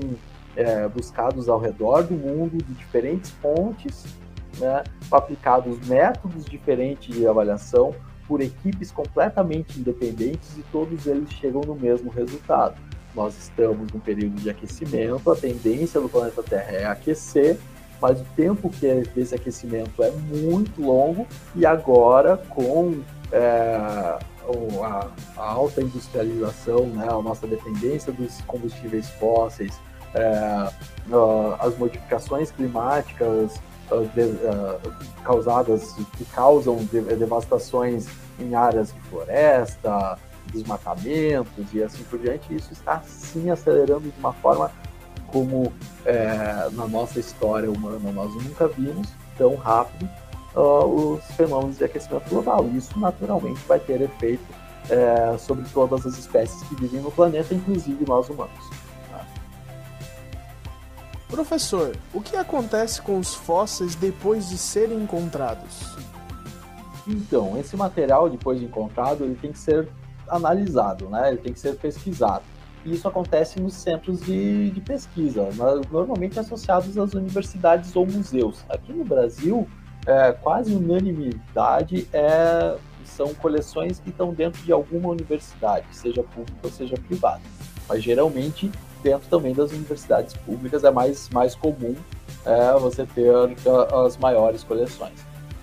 é, 0.55 0.87
buscados 0.87 1.47
ao 1.47 1.59
redor 1.59 2.03
do 2.03 2.13
mundo, 2.13 2.57
de 2.57 2.73
diferentes 2.73 3.31
fontes, 3.31 4.05
né? 4.57 4.83
aplicados 5.11 5.87
métodos 5.87 6.45
diferentes 6.45 7.15
de 7.15 7.25
avaliação 7.27 7.93
por 8.27 8.41
equipes 8.41 8.91
completamente 8.91 9.79
independentes 9.79 10.57
e 10.57 10.63
todos 10.71 11.05
eles 11.05 11.31
chegam 11.33 11.61
no 11.61 11.75
mesmo 11.75 12.09
resultado. 12.09 12.75
Nós 13.13 13.37
estamos 13.37 13.91
num 13.91 13.99
período 13.99 14.35
de 14.35 14.49
aquecimento, 14.49 15.29
a 15.29 15.35
tendência 15.35 15.99
do 15.99 16.07
planeta 16.07 16.41
Terra 16.41 16.71
é 16.71 16.85
aquecer, 16.85 17.57
mas 18.01 18.21
o 18.21 18.25
tempo 18.35 18.69
que 18.69 18.87
é 18.87 19.01
desse 19.01 19.35
aquecimento 19.35 20.01
é 20.01 20.11
muito 20.11 20.81
longo 20.81 21.27
e 21.53 21.65
agora 21.65 22.37
com 22.37 23.01
é, 23.31 24.17
a, 24.83 25.07
a, 25.37 25.45
alta 25.45 25.81
industrialização, 25.81 26.87
né, 26.87 27.07
a 27.09 27.21
nossa 27.21 27.47
dependência 27.47 28.11
dos 28.11 28.41
combustíveis 28.41 29.09
fósseis, 29.11 29.79
é, 30.13 30.71
as 31.59 31.77
modificações 31.77 32.51
climáticas 32.51 33.59
de, 34.13 34.21
uh, 34.21 34.93
causadas 35.23 35.93
que 36.17 36.25
causam 36.25 36.77
devastações 36.85 38.07
em 38.39 38.55
áreas 38.55 38.93
de 38.93 38.99
floresta, 39.01 40.17
desmatamentos 40.51 41.73
e 41.73 41.83
assim 41.83 42.03
por 42.03 42.19
diante, 42.19 42.53
isso 42.55 42.73
está 42.73 43.01
sim 43.01 43.49
acelerando 43.49 44.09
de 44.09 44.19
uma 44.19 44.33
forma 44.33 44.71
como 45.27 45.71
é, 46.05 46.69
na 46.71 46.87
nossa 46.87 47.19
história 47.19 47.71
humana. 47.71 48.11
Nós 48.11 48.33
nunca 48.43 48.67
vimos 48.67 49.07
tão 49.37 49.55
rápido 49.55 50.09
uh, 50.55 50.85
os 50.85 51.23
fenômenos 51.35 51.77
de 51.77 51.83
aquecimento 51.83 52.29
global. 52.29 52.67
Isso 52.75 52.97
naturalmente 52.99 53.59
vai 53.67 53.79
ter 53.79 54.01
efeito 54.01 54.43
é, 54.89 55.37
sobre 55.37 55.67
todas 55.69 56.05
as 56.05 56.17
espécies 56.17 56.61
que 56.63 56.75
vivem 56.75 57.01
no 57.01 57.11
planeta, 57.11 57.53
inclusive 57.53 58.03
nós 58.05 58.29
humanos. 58.29 58.69
Tá? 59.09 59.25
Professor, 61.29 61.95
o 62.13 62.21
que 62.21 62.35
acontece 62.35 63.01
com 63.01 63.19
os 63.19 63.33
fósseis 63.33 63.95
depois 63.95 64.49
de 64.49 64.57
serem 64.57 65.03
encontrados? 65.03 65.95
Então, 67.07 67.57
esse 67.57 67.75
material 67.75 68.29
depois 68.29 68.59
de 68.59 68.65
encontrado, 68.65 69.23
ele 69.23 69.35
tem 69.35 69.51
que 69.51 69.59
ser 69.59 69.87
analisado, 70.27 71.09
né? 71.09 71.29
Ele 71.29 71.37
tem 71.37 71.53
que 71.53 71.59
ser 71.59 71.75
pesquisado. 71.75 72.43
E 72.85 72.93
isso 72.93 73.07
acontece 73.07 73.59
nos 73.59 73.73
centros 73.73 74.21
de, 74.21 74.71
de 74.71 74.81
pesquisa, 74.81 75.49
normalmente 75.91 76.39
associados 76.39 76.97
às 76.97 77.13
universidades 77.13 77.95
ou 77.95 78.05
museus. 78.05 78.63
Aqui 78.69 78.91
no 78.91 79.03
Brasil, 79.03 79.67
é, 80.05 80.31
quase 80.31 80.73
unanimidade 80.73 82.07
é, 82.11 82.75
são 83.05 83.33
coleções 83.33 83.99
que 83.99 84.09
estão 84.09 84.33
dentro 84.33 84.61
de 84.63 84.71
alguma 84.71 85.09
universidade, 85.09 85.85
seja 85.91 86.23
pública 86.23 86.59
ou 86.63 86.71
seja 86.71 86.95
privada. 86.95 87.41
Mas 87.87 88.03
geralmente 88.03 88.71
dentro 89.03 89.27
também 89.29 89.53
das 89.53 89.71
universidades 89.71 90.35
públicas 90.35 90.83
é 90.83 90.91
mais, 90.91 91.29
mais 91.29 91.55
comum 91.55 91.95
é, 92.45 92.79
você 92.79 93.05
ter 93.05 93.31
as 94.05 94.17
maiores 94.17 94.63
coleções. 94.63 95.19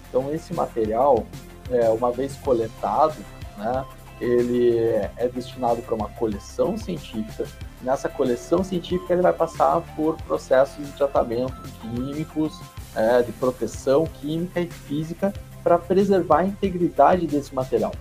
Então 0.08 0.32
esse 0.32 0.52
material, 0.54 1.26
é, 1.70 1.88
uma 1.90 2.10
vez 2.10 2.36
coletado, 2.36 3.16
né, 3.56 3.84
ele 4.20 4.76
é 5.16 5.28
destinado 5.32 5.80
para 5.82 5.94
uma 5.94 6.08
coleção 6.10 6.76
científica. 6.76 7.46
Nessa 7.82 8.08
coleção 8.08 8.64
científica 8.64 9.12
ele 9.12 9.22
vai 9.22 9.32
passar 9.32 9.80
por 9.94 10.16
processos 10.22 10.84
de 10.84 10.92
tratamento 10.92 11.54
químicos, 11.80 12.60
é, 12.94 13.22
de 13.22 13.32
proteção 13.32 14.06
química 14.06 14.60
e 14.60 14.68
física 14.68 15.32
para 15.62 15.78
preservar 15.78 16.38
a 16.38 16.44
integridade 16.44 17.26
desse 17.26 17.54
material. 17.54 17.92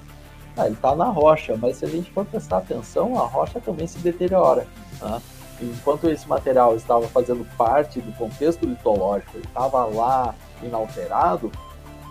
Ah, 0.56 0.66
ele 0.66 0.76
está 0.76 0.96
na 0.96 1.06
rocha, 1.06 1.56
mas 1.56 1.78
se 1.78 1.86
a 1.86 1.88
gente 1.88 2.12
for 2.12 2.26
prestar 2.26 2.58
atenção, 2.58 3.22
a 3.22 3.28
rocha 3.28 3.60
também 3.60 3.86
se 3.86 4.00
deteriora. 4.00 4.66
Tá? 5.00 5.22
Enquanto 5.62 6.10
esse 6.10 6.28
material 6.28 6.76
estava 6.76 7.08
fazendo 7.08 7.46
parte 7.56 8.00
do 8.00 8.12
contexto 8.14 8.66
litológico, 8.66 9.38
estava 9.38 9.86
lá 9.86 10.34
inalterado, 10.62 11.52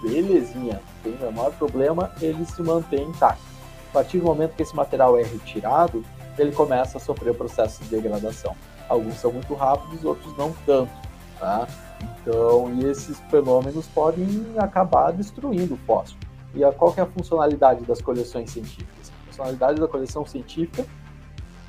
belezinha, 0.03 0.81
sem 1.03 1.13
o 1.15 1.19
menor 1.19 1.53
problema, 1.53 2.13
ele 2.21 2.45
se 2.45 2.63
mantém 2.63 3.05
intacto. 3.05 3.43
A 3.91 3.93
partir 3.93 4.19
do 4.19 4.25
momento 4.25 4.55
que 4.55 4.63
esse 4.63 4.77
material 4.77 5.19
é 5.19 5.23
retirado, 5.23 6.05
ele 6.39 6.53
começa 6.53 6.99
a 6.99 7.01
sofrer 7.01 7.31
o 7.31 7.35
processo 7.35 7.83
de 7.83 7.89
degradação. 7.89 8.55
Alguns 8.89 9.15
são 9.15 9.33
muito 9.33 9.55
rápidos, 9.55 10.05
outros 10.05 10.37
não 10.37 10.55
tanto. 10.65 10.93
Tá? 11.41 11.67
Então, 12.01 12.73
e 12.75 12.85
esses 12.85 13.21
fenômenos 13.31 13.87
podem 13.87 14.29
acabar 14.59 15.13
destruindo 15.13 15.75
o 15.75 15.79
fóssil. 15.79 16.17
E 16.55 16.65
a, 16.65 16.73
qual 16.73 16.93
é 16.97 17.01
a 17.01 17.07
funcionalidade 17.07 17.85
das 17.85 18.01
coleções 18.01 18.51
científicas? 18.51 19.11
A 19.11 19.27
funcionalidade 19.27 19.81
da 19.81 19.87
coleção 19.87 20.27
científica 20.27 20.87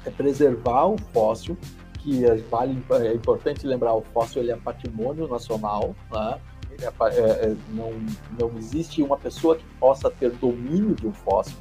é 0.06 0.10
preservar 0.10 0.86
o 0.86 0.98
fóssil, 1.14 1.58
que 2.00 2.26
é, 2.26 2.36
vale, 2.36 2.82
é 2.92 3.14
importante 3.14 3.68
lembrar, 3.68 3.94
o 3.94 4.02
fóssil 4.02 4.42
ele 4.42 4.52
é 4.52 4.56
patrimônio 4.56 5.28
nacional, 5.28 5.94
né? 6.12 6.40
É, 6.80 6.86
é, 6.86 7.20
é, 7.20 7.56
não, 7.70 7.92
não 8.40 8.58
existe 8.58 9.02
uma 9.02 9.18
pessoa 9.18 9.56
que 9.56 9.66
possa 9.80 10.12
ter 10.12 10.32
domínio 10.32 10.94
de 10.94 11.08
um 11.08 11.14
fóssil. 11.14 11.58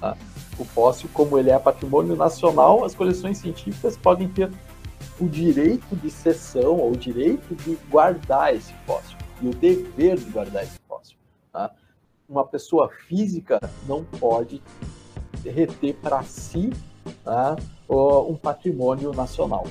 Tá? 0.00 0.16
O 0.58 0.64
fóssil, 0.64 1.10
como 1.12 1.38
ele 1.38 1.50
é 1.50 1.58
patrimônio 1.58 2.14
nacional, 2.14 2.84
as 2.84 2.94
coleções 2.94 3.38
científicas 3.38 3.96
podem 3.96 4.28
ter 4.28 4.50
o 5.20 5.28
direito 5.28 5.94
de 5.96 6.10
cessão 6.10 6.78
ou 6.78 6.92
o 6.92 6.96
direito 6.96 7.54
de 7.54 7.76
guardar 7.90 8.54
esse 8.54 8.72
fóssil 8.86 9.18
e 9.42 9.48
o 9.48 9.54
dever 9.54 10.16
de 10.16 10.30
guardar 10.30 10.62
esse 10.64 10.78
fóssil. 10.88 11.16
Tá? 11.52 11.70
Uma 12.28 12.46
pessoa 12.46 12.88
física 13.06 13.60
não 13.86 14.04
pode 14.04 14.62
reter 15.44 15.94
para 15.96 16.22
si 16.22 16.70
tá? 17.24 17.56
um 17.88 18.36
patrimônio 18.36 19.12
nacional. 19.12 19.66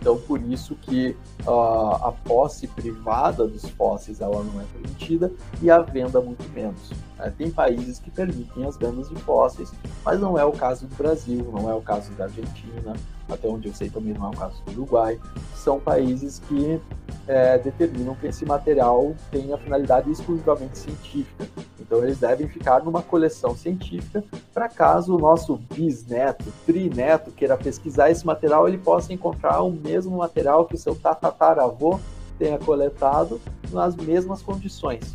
Então, 0.00 0.16
por 0.16 0.40
isso 0.40 0.76
que 0.76 1.16
uh, 1.44 2.04
a 2.04 2.12
posse 2.24 2.68
privada 2.68 3.46
dos 3.48 3.68
fósseis 3.70 4.20
ela 4.20 4.44
não 4.44 4.60
é 4.60 4.64
permitida 4.72 5.32
e 5.60 5.70
a 5.70 5.80
venda 5.80 6.20
muito 6.20 6.48
menos. 6.50 6.90
Né? 7.18 7.32
Tem 7.36 7.50
países 7.50 7.98
que 7.98 8.10
permitem 8.10 8.64
as 8.64 8.76
vendas 8.76 9.08
de 9.08 9.16
fósseis, 9.16 9.72
mas 10.04 10.20
não 10.20 10.38
é 10.38 10.44
o 10.44 10.52
caso 10.52 10.86
do 10.86 10.94
Brasil, 10.94 11.50
não 11.52 11.68
é 11.68 11.74
o 11.74 11.82
caso 11.82 12.12
da 12.12 12.24
Argentina, 12.24 12.94
até 13.28 13.48
onde 13.48 13.68
eu 13.68 13.74
sei 13.74 13.90
também 13.90 14.14
não 14.14 14.26
é 14.26 14.28
o 14.30 14.36
caso 14.36 14.62
do 14.64 14.72
Uruguai. 14.72 15.18
São 15.54 15.78
países 15.78 16.40
que 16.40 16.80
é, 17.26 17.58
determinam 17.58 18.14
que 18.14 18.26
esse 18.26 18.44
material 18.44 19.14
tenha 19.30 19.56
finalidade 19.58 20.10
exclusivamente 20.10 20.78
científica. 20.78 21.46
Então 21.78 22.02
eles 22.02 22.18
devem 22.18 22.48
ficar 22.48 22.82
numa 22.82 23.02
coleção 23.02 23.54
científica 23.54 24.24
para 24.52 24.68
caso 24.68 25.14
o 25.14 25.18
nosso 25.18 25.56
bisneto, 25.74 26.52
trineto 26.64 27.30
queira 27.30 27.56
pesquisar 27.56 28.10
esse 28.10 28.26
material, 28.26 28.66
ele 28.66 28.78
possa 28.78 29.12
encontrar 29.12 29.62
o 29.62 29.70
mesmo 29.70 30.16
material 30.16 30.64
que 30.66 30.74
o 30.74 30.78
seu 30.78 30.94
tataravô 30.94 31.98
tenha 32.38 32.58
coletado 32.58 33.40
nas 33.70 33.96
mesmas 33.96 34.42
condições. 34.42 35.14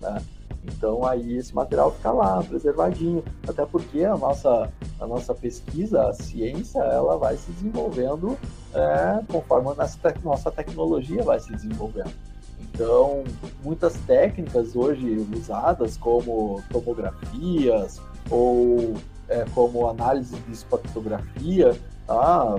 Né? 0.00 0.22
Então 0.66 1.06
aí 1.06 1.36
esse 1.36 1.54
material 1.54 1.92
fica 1.92 2.10
lá, 2.10 2.42
preservadinho, 2.42 3.22
até 3.48 3.64
porque 3.64 4.04
a 4.04 4.16
nossa, 4.16 4.70
a 5.00 5.06
nossa 5.06 5.34
pesquisa, 5.34 6.08
a 6.08 6.12
ciência, 6.12 6.80
ela 6.80 7.16
vai 7.16 7.36
se 7.36 7.50
desenvolvendo 7.52 8.36
é, 8.74 9.20
conforme 9.30 9.70
a 9.70 9.86
nossa, 10.24 10.50
tecnologia 10.50 11.22
vai 11.22 11.40
se 11.40 11.52
desenvolvendo. 11.52 12.12
Então, 12.58 13.24
muitas 13.62 13.94
técnicas 14.06 14.74
hoje 14.74 15.26
usadas, 15.34 15.96
como 15.96 16.62
tomografias 16.70 18.00
ou 18.30 18.94
é, 19.28 19.44
como 19.54 19.88
análise 19.88 20.36
de 20.36 20.52
espectrografia, 20.52 21.78
há 22.08 22.58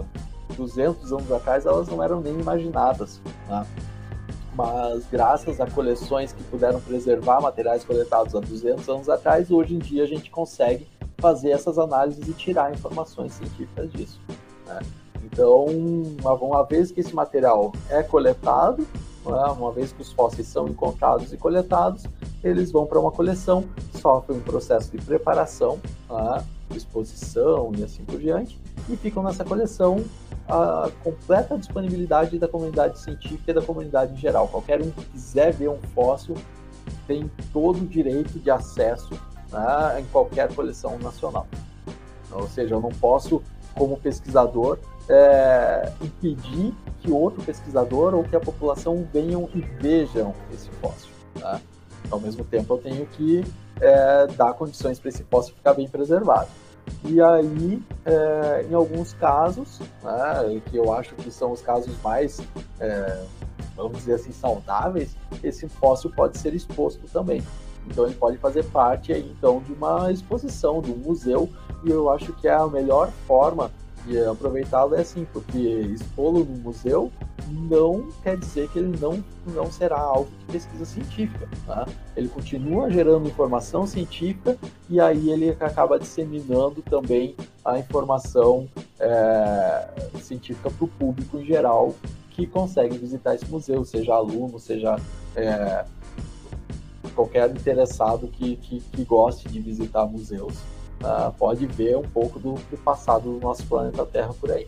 200 0.56 1.12
anos 1.12 1.32
atrás 1.32 1.66
elas 1.66 1.88
não 1.88 2.02
eram 2.02 2.22
nem 2.22 2.40
imaginadas. 2.40 3.22
Tá? 3.48 3.66
Mas 4.58 5.06
graças 5.12 5.62
a 5.62 5.70
coleções 5.70 6.34
que 6.34 6.44
puderam 6.46 6.82
preservar 6.82 7.40
materiais 7.40 7.84
coletados 7.84 8.34
há 8.34 8.40
200 8.40 8.90
anos 8.90 9.08
atrás, 9.08 9.52
hoje 9.52 9.76
em 9.76 9.78
dia 9.78 10.04
a 10.04 10.08
gente 10.08 10.32
consegue 10.32 10.88
fazer 11.20 11.52
essas 11.52 11.78
análises 11.78 12.28
e 12.28 12.34
tirar 12.34 12.74
informações 12.74 13.34
científicas 13.34 13.92
disso. 13.92 14.20
Né? 14.66 14.80
Então, 15.24 15.66
uma, 16.42 16.64
vez 16.64 16.92
que 16.92 17.02
esse 17.02 17.14
material 17.14 17.72
é 17.88 18.02
coletado, 18.02 18.88
né, 19.24 19.44
uma 19.56 19.72
vez 19.72 19.92
que 19.92 20.02
os 20.02 20.12
fósseis 20.12 20.48
são 20.48 20.68
encontrados 20.68 21.32
e 21.32 21.38
coletados, 21.38 22.06
eles 22.44 22.72
vão 22.72 22.88
para 22.88 23.00
uma 23.00 23.12
coleção, 23.12 23.64
sofrem 24.02 24.40
um 24.40 24.42
processo 24.42 24.90
de 24.92 24.98
preparação, 24.98 25.80
né, 26.10 26.44
exposição 26.78 27.72
e 27.78 27.84
assim 27.84 28.04
por 28.04 28.20
diante, 28.20 28.60
e 28.90 28.96
ficam 28.96 29.24
nessa 29.24 29.44
coleção 29.44 30.04
a 30.48 30.90
completa 31.04 31.58
disponibilidade 31.58 32.40
da 32.40 32.48
comunidade 32.48 33.00
científica 33.00 33.52
e 33.52 33.54
da 33.54 33.62
comunidade 33.62 34.14
em 34.14 34.18
geral. 34.18 34.48
Qualquer 34.48 34.82
um 34.82 34.90
que 34.90 35.04
quiser 35.06 35.54
ver 35.54 35.70
um 35.70 35.80
fóssil 35.94 36.36
tem 37.06 37.30
todo 37.52 37.82
o 37.82 37.86
direito 37.86 38.40
de 38.40 38.50
acesso 38.50 39.14
né, 39.52 40.00
em 40.00 40.06
qualquer 40.06 40.54
coleção 40.54 40.98
nacional. 41.00 41.48
Ou 42.32 42.48
seja, 42.48 42.76
eu 42.76 42.82
não 42.82 42.90
posso, 42.90 43.42
como 43.76 43.98
pesquisador, 43.98 44.80
é, 45.10 45.92
impedir 46.02 46.74
que 47.00 47.12
outro 47.12 47.42
pesquisador 47.44 48.14
ou 48.14 48.24
que 48.24 48.36
a 48.36 48.40
população 48.40 49.08
venham 49.12 49.50
e 49.54 49.62
vejam 49.62 50.34
esse 50.54 50.70
fóssil. 50.82 51.10
Tá? 51.40 51.60
Ao 52.10 52.20
mesmo 52.20 52.44
tempo, 52.44 52.74
eu 52.74 52.78
tenho 52.78 53.06
que 53.06 53.44
é, 53.80 54.28
dar 54.28 54.54
condições 54.54 55.00
para 55.00 55.10
esse 55.10 55.24
fóssil 55.24 55.56
ficar 55.56 55.74
bem 55.74 55.88
preservado. 55.88 56.50
E 57.04 57.22
aí, 57.22 57.82
é, 58.06 58.66
em 58.70 58.74
alguns 58.74 59.14
casos, 59.14 59.80
né, 60.04 60.62
que 60.66 60.78
eu 60.78 60.94
acho 60.94 61.16
que 61.16 61.32
são 61.32 61.52
os 61.52 61.62
casos 61.62 61.96
mais, 62.04 62.42
é, 62.80 63.24
vamos 63.76 64.00
dizer 64.00 64.16
assim, 64.16 64.32
saudáveis, 64.32 65.16
esse 65.44 65.68
fóssil 65.68 66.12
pode 66.16 66.38
ser 66.38 66.54
exposto 66.54 67.08
também. 67.12 67.42
Então 67.86 68.06
ele 68.06 68.16
pode 68.16 68.38
fazer 68.38 68.66
parte 68.66 69.14
então 69.14 69.62
de 69.62 69.72
uma 69.72 70.12
exposição, 70.12 70.82
de 70.82 70.92
um 70.92 70.98
museu, 70.98 71.50
e 71.86 71.90
eu 71.90 72.10
acho 72.10 72.34
que 72.34 72.48
é 72.48 72.54
a 72.54 72.68
melhor 72.68 73.10
forma 73.26 73.72
de 74.08 74.24
aproveitá-lo 74.26 74.96
é 74.96 75.02
assim, 75.02 75.28
porque 75.32 75.58
expô-lo 75.58 76.44
no 76.44 76.58
museu 76.58 77.12
não 77.48 78.10
quer 78.24 78.38
dizer 78.38 78.70
que 78.70 78.80
ele 78.80 78.98
não, 79.00 79.24
não 79.48 79.72
será 79.72 80.00
alvo 80.00 80.30
de 80.40 80.46
pesquisa 80.54 80.86
científica. 80.86 81.48
Tá? 81.66 81.88
Ele 82.16 82.28
continua 82.28 82.90
gerando 82.90 83.28
informação 83.28 83.86
científica 83.86 84.58
e 84.90 85.00
aí 85.00 85.30
ele 85.30 85.50
acaba 85.50 86.00
disseminando 86.00 86.82
também 86.82 87.36
a 87.64 87.78
informação 87.78 88.68
é, 89.00 89.88
científica 90.22 90.70
para 90.70 90.86
o 90.86 90.88
público 90.88 91.38
em 91.38 91.46
geral 91.46 91.94
que 92.32 92.46
consegue 92.46 92.98
visitar 92.98 93.34
esse 93.36 93.46
museu, 93.46 93.84
seja 93.84 94.14
aluno, 94.14 94.60
seja 94.60 94.96
é, 95.36 95.86
qualquer 97.16 97.50
interessado 97.50 98.28
que, 98.28 98.58
que, 98.58 98.80
que, 98.80 99.04
goste 99.04 99.50
de 99.50 99.60
visitar 99.60 100.06
museus. 100.06 100.54
Uh, 101.02 101.32
pode 101.38 101.66
ver 101.68 101.96
um 101.96 102.04
pouco 102.04 102.40
do, 102.40 102.54
do 102.54 102.78
passado 102.78 103.32
do 103.32 103.40
nosso 103.40 103.64
planeta 103.66 104.06
Terra 104.06 104.34
por 104.34 104.52
aí. 104.52 104.68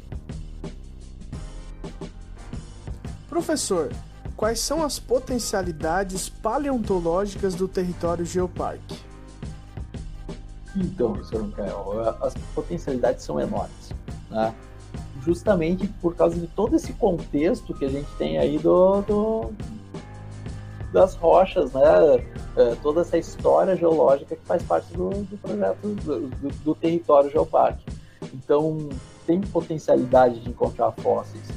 Professor, 3.28 3.92
quais 4.36 4.60
são 4.60 4.84
as 4.84 5.00
potencialidades 5.00 6.30
paleontológicas 6.30 7.56
do 7.56 7.68
território 7.68 8.26
Geoparque? 8.26 8.98
Então, 10.76 11.14
professor 11.14 11.48
Michael, 11.48 12.16
as 12.22 12.34
potencialidades 12.54 13.24
são 13.24 13.40
enormes. 13.40 13.90
Né? 14.30 14.54
Justamente 15.24 15.88
por 16.02 16.16
causa 16.16 16.40
de 16.40 16.48
todo 16.48 16.76
esse 16.76 16.94
contexto 16.94 17.74
que 17.74 17.86
a 17.86 17.90
gente 17.90 18.10
tem 18.18 18.38
aí 18.38 18.58
do, 18.58 19.02
do 19.02 19.52
das 20.94 21.16
rochas, 21.16 21.72
né? 21.74 21.82
É, 22.56 22.76
toda 22.82 23.02
essa 23.02 23.18
história 23.18 23.76
geológica 23.76 24.36
que 24.36 24.46
faz 24.46 24.64
parte 24.64 24.92
do, 24.94 25.10
do 25.10 25.38
projeto 25.38 25.78
do, 25.82 26.28
do, 26.28 26.50
do 26.64 26.76
território 26.76 27.30
Geoparque. 27.30 27.86
Então, 28.34 28.90
tem 29.26 29.40
potencialidade 29.40 30.40
de 30.40 30.50
encontrar 30.50 30.92
fósseis 30.92 31.48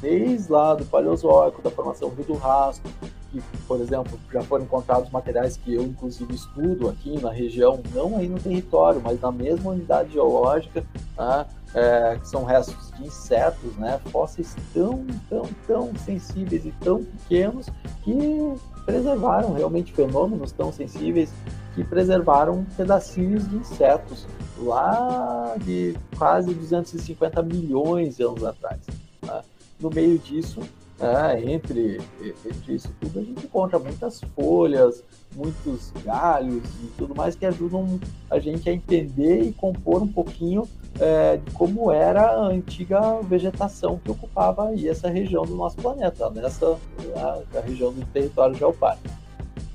desde 0.00 0.50
lá 0.50 0.74
do 0.74 0.84
Paleozoico, 0.86 1.62
da 1.62 1.70
formação 1.70 2.08
Rio 2.08 2.24
do 2.24 2.34
Rastro, 2.34 2.90
que, 3.30 3.40
por 3.66 3.80
exemplo, 3.80 4.18
já 4.32 4.42
foram 4.42 4.64
encontrados 4.64 5.10
materiais 5.10 5.56
que 5.56 5.74
eu, 5.74 5.82
inclusive, 5.82 6.34
estudo 6.34 6.88
aqui 6.88 7.20
na 7.20 7.30
região, 7.30 7.80
não 7.94 8.16
aí 8.16 8.28
no 8.28 8.40
território, 8.40 9.00
mas 9.04 9.20
na 9.20 9.30
mesma 9.30 9.70
unidade 9.70 10.12
geológica, 10.12 10.84
tá? 11.14 11.46
é, 11.74 12.18
que 12.18 12.28
são 12.28 12.44
restos 12.44 12.90
de 12.96 13.04
insetos, 13.04 13.76
né? 13.76 14.00
fósseis 14.10 14.56
tão, 14.74 15.06
tão, 15.28 15.48
tão 15.66 15.94
sensíveis 15.96 16.64
e 16.64 16.72
tão 16.80 17.04
pequenos 17.04 17.66
que 18.02 18.54
preservaram 18.90 19.54
realmente 19.54 19.92
fenômenos 19.92 20.52
tão 20.52 20.72
sensíveis 20.72 21.32
que 21.74 21.84
preservaram 21.84 22.64
pedacinhos 22.76 23.48
de 23.48 23.56
insetos 23.56 24.26
lá 24.58 25.54
de 25.58 25.96
quase 26.18 26.52
250 26.52 27.42
milhões 27.42 28.16
de 28.16 28.22
anos 28.22 28.44
atrás. 28.44 28.80
Tá? 29.20 29.42
no 29.80 29.90
meio 29.90 30.18
disso, 30.18 30.60
né, 31.00 31.42
entre, 31.50 31.98
entre 32.20 32.74
isso 32.74 32.90
tudo, 33.00 33.20
a 33.20 33.22
gente 33.22 33.46
encontra 33.46 33.78
muitas 33.78 34.20
folhas, 34.36 35.02
muitos 35.34 35.90
galhos 36.04 36.62
e 36.82 36.88
tudo 36.98 37.14
mais 37.14 37.34
que 37.34 37.46
ajudam 37.46 37.98
a 38.30 38.38
gente 38.38 38.68
a 38.68 38.72
entender 38.72 39.42
e 39.42 39.52
compor 39.52 40.02
um 40.02 40.08
pouquinho 40.08 40.68
é, 40.98 41.38
de 41.38 41.50
como 41.52 41.90
era 41.90 42.32
a 42.32 42.46
antiga 42.46 43.20
vegetação 43.22 43.98
que 44.04 44.10
ocupava 44.10 44.68
aí 44.68 44.88
essa 44.88 45.08
região 45.08 45.44
do 45.44 45.54
nosso 45.54 45.76
planeta, 45.76 46.28
nessa 46.30 46.76
a, 47.16 47.60
região 47.60 47.92
do 47.92 48.04
território 48.06 48.54
geopárquico. 48.54 49.14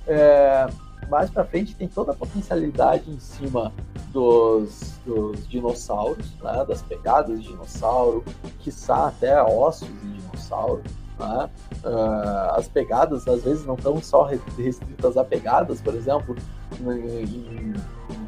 É, 0.08 0.68
mais 1.10 1.32
para 1.32 1.44
frente 1.46 1.76
tem 1.76 1.88
toda 1.88 2.12
a 2.12 2.16
potencialidade 2.16 3.10
em 3.10 3.20
cima 3.20 3.74
dos, 4.12 5.00
dos 5.06 5.48
dinossauros, 5.48 6.32
né, 6.42 6.64
das 6.68 6.82
pegadas 6.84 7.42
de 7.42 7.48
dinossauro, 7.48 8.24
quiçá 8.60 9.08
até 9.08 9.42
ossos 9.42 9.88
de 9.88 10.20
dinossauro. 10.20 10.84
Né? 11.20 11.50
Uh, 11.84 12.56
as 12.56 12.68
pegadas 12.68 13.28
às 13.28 13.44
vezes 13.44 13.66
não 13.66 13.76
estão 13.76 14.02
só 14.02 14.24
restritas 14.24 15.18
a 15.18 15.24
pegadas, 15.24 15.80
por 15.80 15.96
exemplo, 15.96 16.36
em, 16.82 17.24
em, 17.24 17.74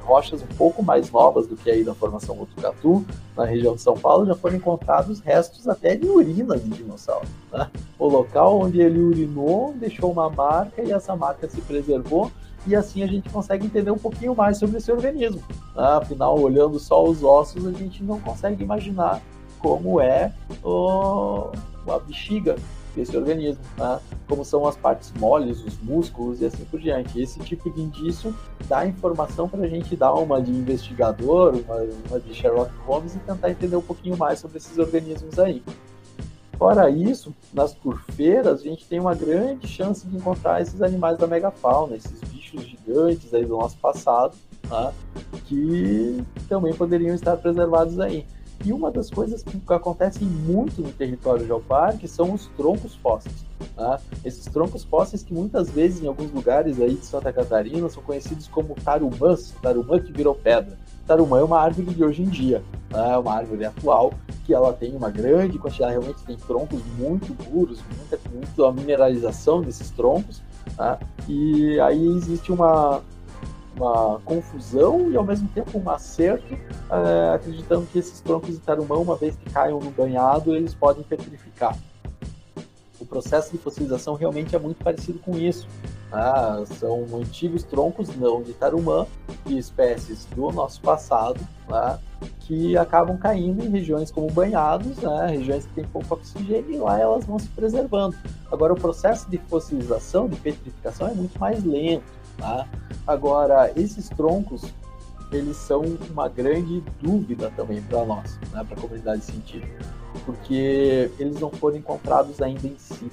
rochas 0.04 0.42
um 0.42 0.56
pouco 0.56 0.82
mais 0.82 1.12
novas 1.12 1.48
do 1.48 1.58
que 1.58 1.70
aí 1.70 1.84
da 1.84 1.94
formação 1.94 2.36
Botucatu, 2.36 3.06
na 3.36 3.44
região 3.44 3.76
de 3.76 3.82
São 3.82 3.96
Paulo, 3.96 4.26
já 4.26 4.36
foram 4.36 4.56
encontrados 4.56 5.20
restos 5.20 5.68
até 5.68 5.96
de 5.96 6.08
urina 6.08 6.58
de 6.58 6.70
dinossauro. 6.70 7.28
Né? 7.52 7.70
O 8.00 8.08
local 8.08 8.60
onde 8.60 8.80
ele 8.80 9.00
urinou 9.00 9.74
deixou 9.74 10.12
uma 10.12 10.30
marca 10.30 10.82
e 10.82 10.92
essa 10.92 11.16
marca 11.16 11.50
se 11.50 11.60
preservou 11.62 12.32
e 12.66 12.76
assim 12.76 13.04
a 13.04 13.08
gente 13.08 13.30
consegue 13.30 13.66
entender 13.66 13.92
um 13.92 13.98
pouquinho 13.98 14.34
mais 14.34 14.58
sobre 14.58 14.78
esse 14.78 14.92
organismo. 14.92 15.42
Né? 15.76 15.84
Afinal, 15.84 16.40
olhando 16.40 16.80
só 16.80 17.04
os 17.04 17.24
ossos, 17.24 17.66
a 17.68 17.72
gente 17.72 18.02
não 18.02 18.20
consegue 18.20 18.64
imaginar 18.64 19.22
como 19.60 20.00
é 20.00 20.34
o, 20.64 21.52
a 21.88 22.00
bexiga 22.00 22.56
desse 22.98 23.16
organismo, 23.16 23.62
né? 23.78 24.00
como 24.28 24.43
são 24.43 24.68
as 24.68 24.76
partes 24.76 25.14
moles, 25.14 25.64
os 25.64 25.78
músculos 25.82 26.41
e 26.41 26.45
assim 26.45 26.66
por 26.66 26.80
diante. 26.80 27.22
Esse 27.22 27.39
tipo 27.39 27.70
de 27.70 27.82
indício 27.82 28.36
dá 28.68 28.86
informação 28.86 29.48
para 29.48 29.62
a 29.62 29.68
gente 29.68 29.95
dar 29.95 30.14
uma 30.14 30.41
de 30.41 30.52
investigador, 30.52 31.56
uma, 31.56 31.76
uma 32.10 32.20
de 32.20 32.34
Sherlock 32.34 32.72
Holmes 32.86 33.16
e 33.16 33.20
tentar 33.20 33.52
entender 33.52 33.76
um 33.76 33.82
pouquinho 33.82 34.18
mais 34.18 34.39
sobre 34.39 34.58
esses 34.58 34.78
organismos 34.78 35.38
aí. 35.39 35.64
Fora 36.58 36.89
isso, 36.89 37.36
nas 37.54 37.72
turfeiras, 37.74 38.62
a 38.62 38.64
gente 38.64 38.88
tem 38.88 39.00
uma 39.00 39.14
grande 39.14 39.68
chance 39.68 40.08
de 40.08 40.18
encontrar 40.18 40.60
esses 40.60 40.82
animais 40.82 41.16
da 41.18 41.28
megafauna, 41.28 41.95
esses 41.95 42.20
bichos 42.22 42.64
gigantes 42.64 43.32
aí 43.32 43.45
do 43.45 43.58
nosso 43.58 43.78
passado, 43.78 44.36
né, 44.68 44.91
que 45.45 46.24
também 46.50 46.74
poderiam 46.74 47.14
estar 47.14 47.38
preservados 47.38 48.00
aí. 48.00 48.26
E 48.66 48.74
uma 48.74 48.91
das 48.91 49.10
coisas 49.10 49.43
que 49.43 49.62
acontecem 49.70 50.28
muito 50.28 50.82
no 50.82 50.91
território 50.91 51.45
geoparque 51.45 52.08
são 52.08 52.34
os 52.34 52.47
troncos 52.58 52.95
fósseis. 52.95 53.45
Né? 53.76 53.99
Esses 54.26 54.45
troncos 54.45 54.84
fósseis 54.84 55.24
que 55.24 55.34
muitas 55.34 55.70
vezes 55.70 56.01
em 56.01 56.08
alguns 56.08 56.32
lugares 56.32 56.80
aí 56.80 56.95
de 56.95 57.05
Santa 57.05 57.32
Catarina 57.32 57.88
são 57.89 58.03
conhecidos 58.03 58.47
como 58.47 58.76
tarumãs, 58.76 59.53
tarumã 59.62 59.99
que 59.99 60.12
virou 60.12 60.36
pedra. 60.36 60.78
Tarumã 61.05 61.39
é 61.39 61.43
uma 61.43 61.60
árvore 61.60 61.93
de 61.93 62.03
hoje 62.03 62.22
em 62.22 62.30
dia, 62.30 62.62
né? 62.91 63.14
é 63.14 63.18
uma 63.18 63.34
árvore 63.34 63.64
atual 63.64 64.14
que 64.45 64.53
ela 64.53 64.74
tem 64.74 64.95
uma 64.95 65.10
grande 65.10 65.58
quantidade, 65.58 65.91
realmente 65.91 66.24
tem 66.24 66.36
troncos 66.36 66.82
muito 66.97 67.34
duros, 67.49 67.82
muita, 67.97 68.20
muita 68.30 68.72
mineralização 68.72 69.62
desses 69.62 69.89
troncos, 69.91 70.41
Tá? 70.76 70.99
E 71.28 71.80
aí 71.80 72.05
existe 72.08 72.51
uma, 72.51 73.01
uma 73.78 74.19
confusão 74.25 75.11
e 75.11 75.15
ao 75.15 75.23
mesmo 75.23 75.47
tempo 75.49 75.78
um 75.78 75.89
acerto, 75.89 76.57
é, 76.89 77.36
acreditando 77.36 77.86
que 77.86 77.99
esses 77.99 78.19
troncos 78.21 78.55
de 78.55 78.59
tarumã, 78.59 78.95
uma 78.95 79.15
vez 79.15 79.36
que 79.36 79.49
caiam 79.49 79.80
no 79.80 79.91
banhado, 79.91 80.55
eles 80.55 80.73
podem 80.73 81.03
petrificar. 81.03 81.78
O 82.99 83.05
processo 83.05 83.51
de 83.51 83.59
fossilização 83.59 84.15
realmente 84.15 84.55
é 84.55 84.59
muito 84.59 84.84
parecido 84.84 85.19
com 85.19 85.38
isso. 85.38 85.67
Tá? 86.09 86.63
São 86.80 87.05
antigos 87.15 87.63
troncos 87.63 88.15
não 88.15 88.41
de 88.41 88.53
tarumã, 88.53 89.05
de 89.45 89.57
espécies 89.57 90.25
do 90.25 90.51
nosso 90.51 90.82
passado, 90.82 91.39
tá? 91.67 91.99
que 92.39 92.78
acabam 92.78 93.17
caindo 93.17 93.63
em 93.63 93.69
regiões 93.69 94.09
como 94.09 94.32
banhados, 94.32 94.97
né? 94.97 95.28
regiões 95.28 95.65
que 95.67 95.73
têm 95.73 95.84
pouco 95.84 96.15
oxigênio, 96.15 96.71
e 96.71 96.78
lá 96.78 96.99
elas 96.99 97.25
vão 97.25 97.38
se 97.38 97.47
preservando. 97.49 98.15
Agora, 98.51 98.73
o 98.73 98.75
processo 98.75 99.30
de 99.30 99.38
fossilização, 99.38 100.28
de 100.28 100.38
petrificação, 100.38 101.07
é 101.07 101.13
muito 101.13 101.38
mais 101.38 101.63
lento. 101.63 102.16
Tá? 102.38 102.68
Agora, 103.06 103.72
esses 103.76 104.10
troncos, 104.10 104.64
eles 105.32 105.58
são 105.58 105.82
uma 106.10 106.28
grande 106.28 106.84
dúvida 107.02 107.52
também 107.56 107.82
para 107.82 108.06
nós, 108.06 108.38
né? 108.52 108.64
para 108.64 108.78
a 108.78 108.82
comunidade 108.82 109.24
científica, 109.24 109.86
porque 110.26 111.12
eles 111.20 111.40
não 111.40 111.50
foram 111.50 111.78
encontrados 111.78 112.42
ainda 112.42 112.68
em 112.68 112.78
si. 112.78 113.10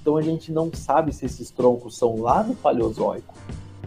Então 0.00 0.16
a 0.16 0.22
gente 0.22 0.50
não 0.50 0.70
sabe 0.72 1.12
se 1.12 1.26
esses 1.26 1.50
troncos 1.50 1.96
são 1.96 2.20
lá 2.20 2.42
no 2.42 2.54
Paleozoico, 2.54 3.34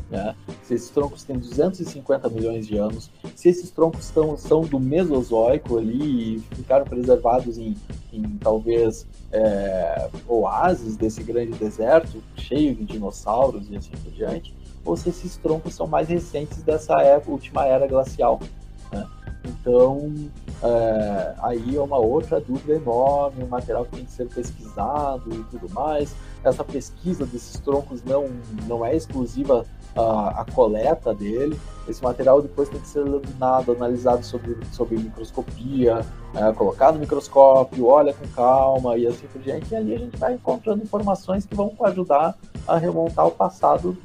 né? 0.09 0.35
se 0.61 0.75
esses 0.75 0.89
troncos 0.91 1.23
têm 1.23 1.37
250 1.37 2.29
milhões 2.29 2.67
de 2.67 2.77
anos, 2.77 3.09
se 3.35 3.49
esses 3.49 3.71
troncos 3.71 4.05
são, 4.05 4.37
são 4.37 4.61
do 4.61 4.79
Mesozoico 4.79 5.77
ali 5.77 6.35
e 6.35 6.39
ficaram 6.55 6.85
preservados 6.85 7.57
em, 7.57 7.75
em 8.11 8.37
talvez 8.37 9.07
é, 9.31 10.09
oásis 10.27 10.95
desse 10.95 11.23
grande 11.23 11.53
deserto, 11.53 12.21
cheio 12.43 12.75
de 12.75 12.85
dinossauros 12.85 13.69
e 13.69 13.77
assim 13.77 13.91
por 13.91 14.11
diante, 14.11 14.53
ou 14.85 14.97
se 14.97 15.09
esses 15.09 15.37
troncos 15.37 15.73
são 15.73 15.87
mais 15.87 16.09
recentes 16.09 16.61
dessa 16.63 17.01
época, 17.01 17.31
última 17.31 17.65
era 17.65 17.87
glacial. 17.87 18.39
Né? 18.91 19.07
Então, 19.45 20.13
é, 20.61 21.35
aí 21.39 21.75
é 21.75 21.81
uma 21.81 21.97
outra 21.97 22.39
dúvida 22.39 22.75
enorme, 22.75 23.43
um 23.43 23.47
material 23.47 23.85
que 23.85 23.91
tem 23.91 24.05
que 24.05 24.11
ser 24.11 24.27
pesquisado 24.27 25.29
e 25.33 25.43
tudo 25.45 25.73
mais. 25.73 26.15
Essa 26.43 26.63
pesquisa 26.63 27.25
desses 27.25 27.59
troncos 27.59 28.03
não, 28.03 28.29
não 28.67 28.85
é 28.85 28.95
exclusiva 28.95 29.65
a, 29.95 30.45
coleta 30.53 31.13
dele. 31.13 31.59
Esse 31.87 32.03
material 32.03 32.41
depois 32.41 32.69
tem 32.69 32.79
que 32.79 32.87
ser 32.87 32.99
laminado, 33.01 33.71
analisado 33.71 34.25
sobre, 34.25 34.57
sobre 34.71 34.97
microscopia, 34.97 36.05
é, 36.35 36.51
colocado 36.53 36.95
no 36.95 37.01
microscópio, 37.01 37.85
olha 37.85 38.13
com 38.13 38.27
calma 38.29 38.97
e 38.97 39.07
assim 39.07 39.27
por 39.27 39.41
diante. 39.41 39.71
E 39.71 39.75
ali 39.75 39.95
a 39.95 39.97
gente 39.99 40.17
vai 40.17 40.33
encontrando 40.33 40.83
informações 40.83 41.45
que 41.45 41.55
vão 41.55 41.73
ajudar 41.81 42.35
a 42.67 42.77
remontar 42.77 43.27
o 43.27 43.31
passado 43.31 43.97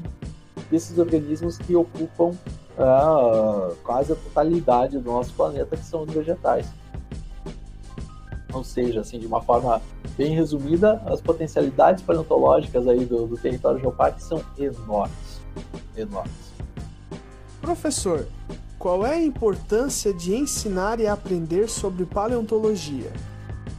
desses 0.70 0.98
organismos 0.98 1.56
que 1.56 1.74
ocupam 1.74 2.32
uh, 2.78 3.74
quase 3.82 4.12
a 4.12 4.16
totalidade 4.16 4.98
do 4.98 5.10
nosso 5.10 5.32
planeta, 5.32 5.76
que 5.76 5.84
são 5.84 6.02
os 6.02 6.12
vegetais. 6.12 6.66
Ou 8.52 8.64
seja, 8.64 9.00
assim, 9.00 9.18
de 9.18 9.26
uma 9.26 9.42
forma 9.42 9.80
bem 10.18 10.34
resumida, 10.34 11.00
as 11.06 11.20
potencialidades 11.20 12.02
paleontológicas 12.02 12.88
aí 12.88 13.04
do, 13.04 13.28
do 13.28 13.38
território 13.38 13.78
geopárquico 13.78 14.26
são 14.26 14.44
enormes. 14.58 15.40
Enormes. 15.96 16.52
Professor, 17.60 18.26
qual 18.78 19.06
é 19.06 19.14
a 19.14 19.22
importância 19.22 20.12
de 20.12 20.34
ensinar 20.34 20.98
e 20.98 21.06
aprender 21.06 21.68
sobre 21.68 22.04
paleontologia? 22.04 23.12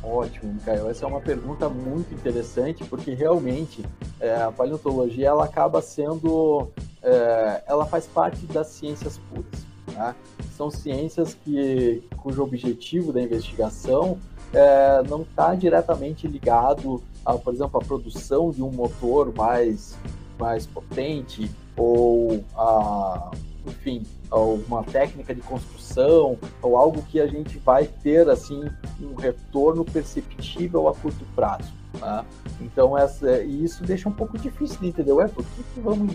Ótimo, 0.01 0.53
Mikael. 0.53 0.89
Essa 0.89 1.05
é 1.05 1.07
uma 1.07 1.19
pergunta 1.19 1.67
muito 1.67 2.13
interessante, 2.13 2.85
porque 2.85 3.13
realmente 3.13 3.85
é, 4.19 4.41
a 4.41 4.51
paleontologia 4.51 5.27
ela 5.27 5.43
acaba 5.43 5.81
sendo 5.81 6.69
é, 7.03 7.63
ela 7.67 7.85
faz 7.85 8.07
parte 8.07 8.45
das 8.45 8.67
ciências 8.67 9.19
puras. 9.29 9.67
Tá? 9.93 10.15
São 10.55 10.71
ciências 10.71 11.33
que, 11.33 12.01
cujo 12.17 12.43
objetivo 12.43 13.11
da 13.11 13.21
investigação 13.21 14.17
é, 14.53 15.03
não 15.07 15.21
está 15.21 15.53
diretamente 15.55 16.27
ligado, 16.27 17.01
a, 17.25 17.33
por 17.33 17.53
exemplo, 17.53 17.79
à 17.79 17.83
produção 17.83 18.51
de 18.51 18.63
um 18.63 18.71
motor 18.71 19.33
mais, 19.35 19.97
mais 20.37 20.65
potente 20.65 21.49
ou 21.77 22.43
a, 22.57 23.31
enfim, 23.67 24.03
uma 24.67 24.83
técnica 24.83 25.33
de 25.33 25.41
construção 25.41 26.37
ou 26.61 26.77
algo 26.77 27.01
que 27.03 27.19
a 27.19 27.27
gente 27.27 27.57
vai 27.59 27.85
ter 27.85 28.29
assim 28.29 28.69
um 29.01 29.15
retorno 29.15 29.83
perceptível 29.83 30.87
a 30.87 30.95
curto 30.95 31.25
prazo. 31.35 31.79
Tá? 31.99 32.23
Então, 32.61 32.97
essa, 32.97 33.41
e 33.41 33.63
isso 33.63 33.83
deixa 33.83 34.07
um 34.07 34.11
pouco 34.11 34.37
difícil 34.37 34.79
de 34.79 34.87
entender. 34.87 35.11
Ué, 35.11 35.27
por 35.27 35.43
que, 35.43 35.63
que 35.63 35.79
vamos 35.79 36.13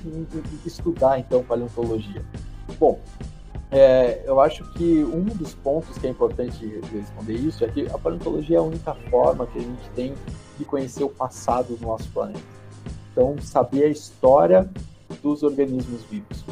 estudar 0.64 1.18
então 1.18 1.42
paleontologia? 1.42 2.24
Bom, 2.78 3.00
é, 3.70 4.22
eu 4.26 4.40
acho 4.40 4.64
que 4.72 5.04
um 5.04 5.24
dos 5.24 5.54
pontos 5.54 5.98
que 5.98 6.06
é 6.06 6.10
importante 6.10 6.80
responder 6.92 7.34
isso 7.34 7.64
é 7.64 7.68
que 7.68 7.86
a 7.86 7.98
paleontologia 7.98 8.56
é 8.56 8.60
a 8.60 8.62
única 8.62 8.94
forma 9.10 9.46
que 9.46 9.58
a 9.58 9.62
gente 9.62 9.88
tem 9.94 10.14
de 10.58 10.64
conhecer 10.64 11.04
o 11.04 11.08
passado 11.08 11.76
do 11.76 11.86
nosso 11.86 12.08
planeta. 12.10 12.40
Então, 13.12 13.36
saber 13.40 13.84
a 13.84 13.88
história 13.88 14.68
dos 15.22 15.42
organismos 15.42 16.02
vivos 16.04 16.44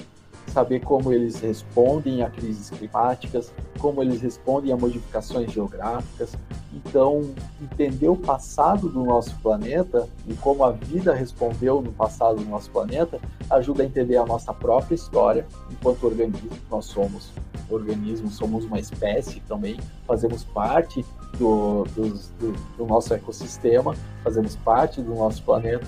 saber 0.52 0.80
como 0.80 1.12
eles 1.12 1.40
respondem 1.40 2.22
a 2.22 2.30
crises 2.30 2.70
climáticas, 2.70 3.52
como 3.78 4.02
eles 4.02 4.20
respondem 4.20 4.70
a 4.72 4.76
modificações 4.76 5.50
geográficas. 5.50 6.36
Então, 6.72 7.30
entender 7.60 8.08
o 8.08 8.16
passado 8.16 8.88
do 8.88 9.04
nosso 9.04 9.34
planeta 9.40 10.08
e 10.26 10.34
como 10.34 10.64
a 10.64 10.72
vida 10.72 11.12
respondeu 11.12 11.82
no 11.82 11.92
passado 11.92 12.36
do 12.36 12.48
nosso 12.48 12.70
planeta 12.70 13.20
ajuda 13.50 13.82
a 13.82 13.86
entender 13.86 14.16
a 14.16 14.24
nossa 14.24 14.54
própria 14.54 14.94
história 14.94 15.46
enquanto 15.70 16.04
organismo. 16.04 16.50
Nós 16.70 16.86
somos 16.86 17.30
organismos, 17.70 18.36
somos 18.36 18.64
uma 18.64 18.78
espécie 18.78 19.40
também, 19.40 19.78
fazemos 20.06 20.44
parte 20.44 21.04
do, 21.38 21.84
do, 21.94 22.08
do, 22.38 22.52
do 22.78 22.86
nosso 22.86 23.12
ecossistema, 23.12 23.94
fazemos 24.22 24.56
parte 24.56 25.00
do 25.00 25.14
nosso 25.14 25.42
planeta. 25.42 25.86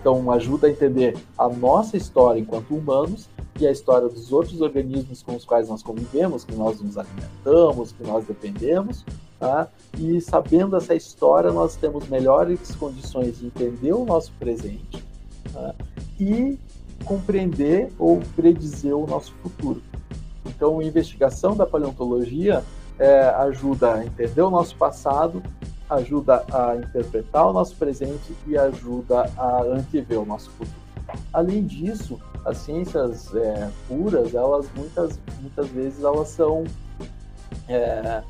Então, 0.00 0.30
ajuda 0.32 0.66
a 0.66 0.70
entender 0.70 1.16
a 1.38 1.48
nossa 1.48 1.96
história 1.96 2.40
enquanto 2.40 2.74
humanos 2.74 3.28
e 3.60 3.66
a 3.66 3.70
história 3.70 4.08
dos 4.08 4.32
outros 4.32 4.60
organismos 4.60 5.22
com 5.22 5.36
os 5.36 5.44
quais 5.44 5.68
nós 5.68 5.82
convivemos, 5.82 6.44
que 6.44 6.54
nós 6.54 6.80
nos 6.80 6.98
alimentamos, 6.98 7.92
que 7.92 8.02
nós 8.02 8.24
dependemos, 8.24 9.04
tá? 9.42 9.66
e 9.98 10.20
sabendo 10.20 10.76
essa 10.76 10.94
história, 10.94 11.50
nós 11.50 11.74
temos 11.74 12.08
melhores 12.08 12.76
condições 12.76 13.40
de 13.40 13.46
entender 13.46 13.92
o 13.92 14.04
nosso 14.04 14.30
presente 14.38 15.04
tá? 15.52 15.74
e 16.20 16.56
compreender 17.04 17.92
ou 17.98 18.20
predizer 18.36 18.96
o 18.96 19.04
nosso 19.04 19.34
futuro. 19.42 19.82
Então, 20.46 20.78
a 20.78 20.84
investigação 20.84 21.56
da 21.56 21.66
paleontologia 21.66 22.62
é, 23.00 23.22
ajuda 23.30 23.94
a 23.94 24.06
entender 24.06 24.42
o 24.42 24.50
nosso 24.50 24.76
passado, 24.76 25.42
ajuda 25.90 26.44
a 26.52 26.76
interpretar 26.76 27.48
o 27.48 27.52
nosso 27.52 27.74
presente 27.74 28.32
e 28.46 28.56
ajuda 28.56 29.28
a 29.36 29.62
antever 29.62 30.20
o 30.20 30.24
nosso 30.24 30.50
futuro. 30.50 30.80
Além 31.32 31.66
disso, 31.66 32.20
as 32.44 32.58
ciências 32.58 33.34
é, 33.34 33.68
puras, 33.88 34.34
elas 34.36 34.66
muitas, 34.76 35.18
muitas 35.40 35.66
vezes 35.70 36.04
elas 36.04 36.28
são 36.28 36.62
é, 37.68 38.22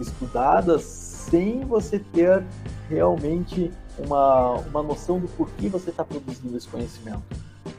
estudadas 0.00 0.82
sem 0.82 1.60
você 1.60 1.98
ter 1.98 2.44
realmente 2.88 3.70
uma, 3.98 4.54
uma 4.54 4.82
noção 4.82 5.18
do 5.18 5.28
porquê 5.28 5.68
você 5.68 5.90
está 5.90 6.04
produzindo 6.04 6.56
esse 6.56 6.68
conhecimento. 6.68 7.22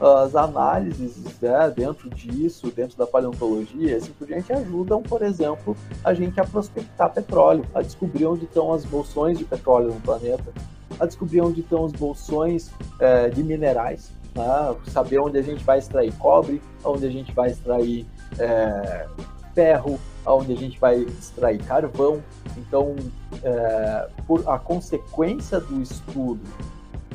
As 0.00 0.34
análises 0.34 1.16
né, 1.40 1.72
dentro 1.74 2.10
disso, 2.10 2.70
dentro 2.70 2.96
da 2.96 3.06
paleontologia, 3.06 3.96
assim 3.96 4.12
por 4.12 4.26
diante, 4.26 4.52
ajudam, 4.52 5.02
por 5.02 5.22
exemplo, 5.22 5.76
a 6.02 6.12
gente 6.12 6.40
a 6.40 6.44
prospectar 6.44 7.12
petróleo, 7.12 7.64
a 7.74 7.80
descobrir 7.80 8.26
onde 8.26 8.44
estão 8.44 8.72
as 8.72 8.84
bolsões 8.84 9.38
de 9.38 9.44
petróleo 9.44 9.88
no 9.88 10.00
planeta, 10.00 10.52
a 10.98 11.06
descobrir 11.06 11.40
onde 11.42 11.60
estão 11.60 11.84
os 11.84 11.92
bolsões 11.92 12.70
é, 12.98 13.28
de 13.28 13.42
minerais, 13.42 14.10
né? 14.34 14.74
saber 14.88 15.18
onde 15.18 15.38
a 15.38 15.42
gente 15.42 15.62
vai 15.62 15.78
extrair 15.78 16.12
cobre, 16.14 16.60
onde 16.84 17.06
a 17.06 17.10
gente 17.10 17.32
vai 17.32 17.50
extrair 17.50 18.06
é, 18.38 19.06
ferro, 19.54 19.98
onde 20.26 20.52
a 20.52 20.56
gente 20.56 20.78
vai 20.78 20.98
extrair 20.98 21.62
carvão. 21.64 22.22
Então, 22.56 22.94
é, 23.42 24.08
por 24.26 24.46
a 24.48 24.58
consequência 24.58 25.60
do 25.60 25.80
estudo 25.80 26.40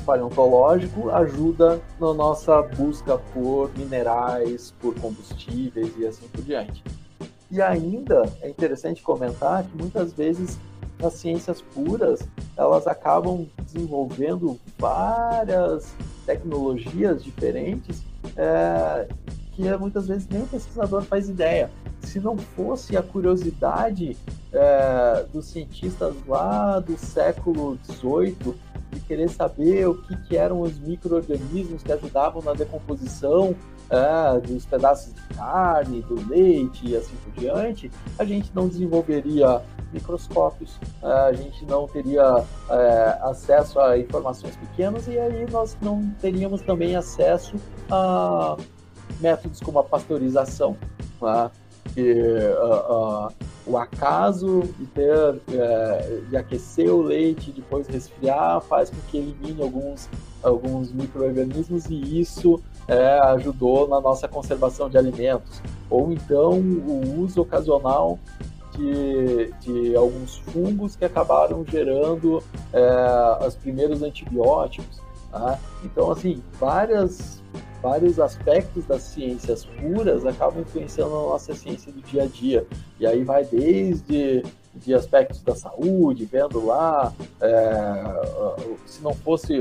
paleontológico 0.05 1.09
ajuda 1.11 1.79
na 1.99 2.13
nossa 2.13 2.61
busca 2.61 3.17
por 3.33 3.69
minerais, 3.77 4.73
por 4.79 4.95
combustíveis 4.95 5.93
e 5.97 6.07
assim 6.07 6.27
por 6.29 6.43
diante. 6.43 6.83
E 7.51 7.61
ainda 7.61 8.31
é 8.41 8.49
interessante 8.49 9.01
comentar 9.01 9.63
que 9.63 9.77
muitas 9.77 10.13
vezes 10.13 10.57
as 11.03 11.13
ciências 11.13 11.61
puras 11.61 12.21
elas 12.57 12.87
acabam 12.87 13.47
desenvolvendo 13.63 14.59
várias 14.77 15.93
tecnologias 16.25 17.23
diferentes 17.23 18.03
é, 18.35 19.07
que 19.59 19.77
muitas 19.77 20.07
vezes 20.07 20.25
nem 20.29 20.41
o 20.41 20.47
pesquisador 20.47 21.01
faz 21.01 21.27
ideia. 21.27 21.69
Se 22.01 22.17
não 22.17 22.37
fosse 22.37 22.95
a 22.95 23.03
curiosidade 23.03 24.15
é, 24.53 25.25
dos 25.33 25.47
cientistas 25.47 26.15
lá 26.25 26.79
do 26.79 26.97
século 26.97 27.77
XVIII 27.83 28.55
de 28.89 28.99
querer 29.01 29.29
saber 29.29 29.85
o 29.87 29.95
que, 29.95 30.15
que 30.23 30.37
eram 30.37 30.61
os 30.61 30.79
micro-organismos 30.79 31.83
que 31.83 31.91
ajudavam 31.91 32.41
na 32.41 32.53
decomposição 32.53 33.53
é, 33.89 34.39
dos 34.39 34.65
pedaços 34.65 35.13
de 35.13 35.21
carne, 35.35 36.01
do 36.03 36.15
leite 36.29 36.87
e 36.87 36.95
assim 36.95 37.15
por 37.17 37.33
diante, 37.33 37.91
a 38.17 38.23
gente 38.23 38.51
não 38.55 38.67
desenvolveria 38.67 39.61
microscópios, 39.91 40.79
é, 41.03 41.07
a 41.07 41.33
gente 41.33 41.65
não 41.65 41.85
teria 41.85 42.43
é, 42.69 43.19
acesso 43.23 43.79
a 43.79 43.97
informações 43.97 44.55
pequenas 44.55 45.07
e 45.07 45.19
aí 45.19 45.45
nós 45.51 45.77
não 45.81 46.09
teríamos 46.21 46.61
também 46.61 46.95
acesso 46.95 47.55
a 47.91 48.55
métodos 49.19 49.59
como 49.59 49.79
a 49.79 49.83
pasteurização, 49.83 50.77
né? 51.21 51.51
que 51.93 52.13
uh, 52.13 53.27
uh, 53.27 53.33
o 53.65 53.77
acaso 53.77 54.61
de 54.77 54.85
ter 54.87 55.41
é, 55.51 56.21
de 56.29 56.37
aquecer 56.37 56.89
o 56.93 57.01
leite 57.01 57.49
e 57.49 57.53
depois 57.53 57.87
resfriar 57.87 58.61
faz 58.61 58.89
com 58.89 58.97
que 59.09 59.17
elimine 59.17 59.61
alguns 59.61 60.09
alguns 60.41 60.91
micro-organismos 60.91 61.85
e 61.87 62.19
isso 62.19 62.61
é, 62.87 63.19
ajudou 63.19 63.87
na 63.87 64.01
nossa 64.01 64.27
conservação 64.27 64.89
de 64.89 64.97
alimentos. 64.97 65.61
Ou 65.89 66.11
então 66.11 66.53
o 66.53 67.21
uso 67.21 67.41
ocasional 67.41 68.17
de, 68.75 69.53
de 69.59 69.95
alguns 69.95 70.37
fungos 70.37 70.95
que 70.95 71.05
acabaram 71.05 71.63
gerando 71.65 72.41
é, 72.73 73.45
os 73.45 73.55
primeiros 73.55 74.01
antibióticos. 74.01 74.99
Tá? 75.31 75.59
Então, 75.83 76.11
assim, 76.11 76.41
várias, 76.59 77.38
vários 77.81 78.19
aspectos 78.19 78.85
das 78.85 79.01
ciências 79.03 79.65
puras 79.65 80.25
acabam 80.25 80.61
influenciando 80.61 81.15
a 81.15 81.19
nossa 81.19 81.55
ciência 81.55 81.91
do 81.91 82.01
dia 82.01 82.23
a 82.23 82.27
dia. 82.27 82.65
E 82.99 83.05
aí 83.05 83.23
vai 83.23 83.45
desde 83.45 84.43
de 84.75 84.93
aspectos 84.93 85.41
da 85.41 85.55
saúde, 85.55 86.25
vendo 86.25 86.65
lá, 86.65 87.13
é, 87.41 88.73
se 88.85 89.01
não 89.01 89.13
fosse 89.13 89.59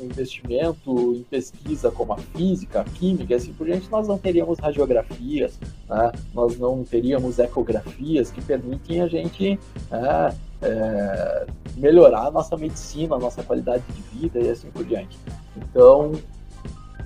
investimento 0.00 1.14
em 1.14 1.22
pesquisa 1.22 1.90
como 1.90 2.12
a 2.12 2.16
física, 2.16 2.80
a 2.80 2.84
química 2.84 3.36
assim 3.36 3.52
por 3.52 3.66
diante, 3.66 3.90
nós 3.90 4.08
não 4.08 4.18
teríamos 4.18 4.58
radiografias, 4.58 5.58
né? 5.88 6.12
nós 6.34 6.58
não 6.58 6.82
teríamos 6.82 7.38
ecografias 7.38 8.30
que 8.30 8.42
permitem 8.42 9.00
a 9.00 9.06
gente 9.06 9.58
é, 9.90 10.34
é, 10.62 11.46
melhorar 11.76 12.26
a 12.26 12.30
nossa 12.30 12.56
medicina, 12.56 13.16
a 13.16 13.18
nossa 13.18 13.42
qualidade 13.42 13.84
de 13.92 14.02
vida 14.18 14.40
e 14.40 14.50
assim 14.50 14.70
por 14.70 14.84
diante. 14.84 15.18
Então, 15.56 16.12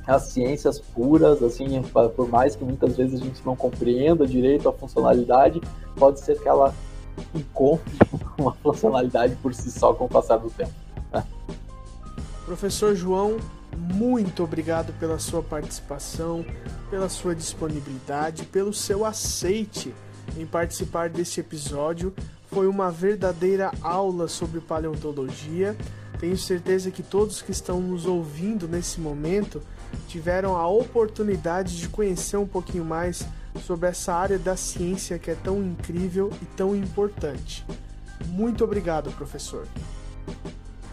as 0.07 0.25
ciências 0.25 0.79
puras, 0.79 1.43
assim, 1.43 1.83
por 2.15 2.29
mais 2.29 2.55
que 2.55 2.65
muitas 2.65 2.97
vezes 2.97 3.21
a 3.21 3.25
gente 3.25 3.45
não 3.45 3.57
compreenda 3.57 4.27
direito 4.27 4.69
a 4.69 4.73
funcionalidade, 4.73 5.61
pode 5.97 6.21
ser 6.21 6.41
que 6.41 6.49
ela 6.49 6.73
encontre 7.35 7.93
uma 8.39 8.53
funcionalidade 8.55 9.35
por 9.37 9.53
si 9.55 9.71
só 9.71 9.93
com 9.93 10.05
o 10.05 10.09
passar 10.09 10.37
do 10.39 10.51
tempo. 10.51 10.73
Professor 12.45 12.95
João, 12.95 13.39
muito 13.77 14.45
obrigado 14.45 14.93
pela 15.01 15.19
sua 15.19 15.43
participação, 15.43 16.45
pela 16.89 17.09
sua 17.09 17.35
disponibilidade, 17.35 18.45
pelo 18.45 18.73
seu 18.73 19.05
aceite 19.05 19.93
em 20.37 20.47
participar 20.47 21.11
deste 21.11 21.41
episódio. 21.41 22.15
Foi 22.49 22.69
uma 22.69 22.91
verdadeira 22.91 23.73
aula 23.83 24.29
sobre 24.29 24.61
paleontologia. 24.61 25.77
Tenho 26.21 26.39
certeza 26.39 26.93
que 26.93 27.03
todos 27.03 27.43
que 27.43 27.51
estão 27.51 27.81
nos 27.81 28.07
ouvindo 28.07 28.69
nesse 28.69 29.01
momento 29.01 29.61
tiveram 30.09 30.57
a 30.57 30.69
oportunidade 30.69 31.77
de 31.79 31.89
conhecer 31.89 32.37
um 32.37 32.47
pouquinho 32.47 32.85
mais 32.85 33.27
sobre 33.61 33.89
essa 33.89 34.13
área 34.13 34.39
da 34.39 34.57
ciência 34.57 35.19
que 35.19 35.31
é 35.31 35.35
tão 35.35 35.63
incrível 35.63 36.31
e 36.43 36.45
tão 36.57 36.75
importante. 36.75 37.65
Muito 38.27 38.65
obrigado, 38.65 39.11
professor. 39.13 39.67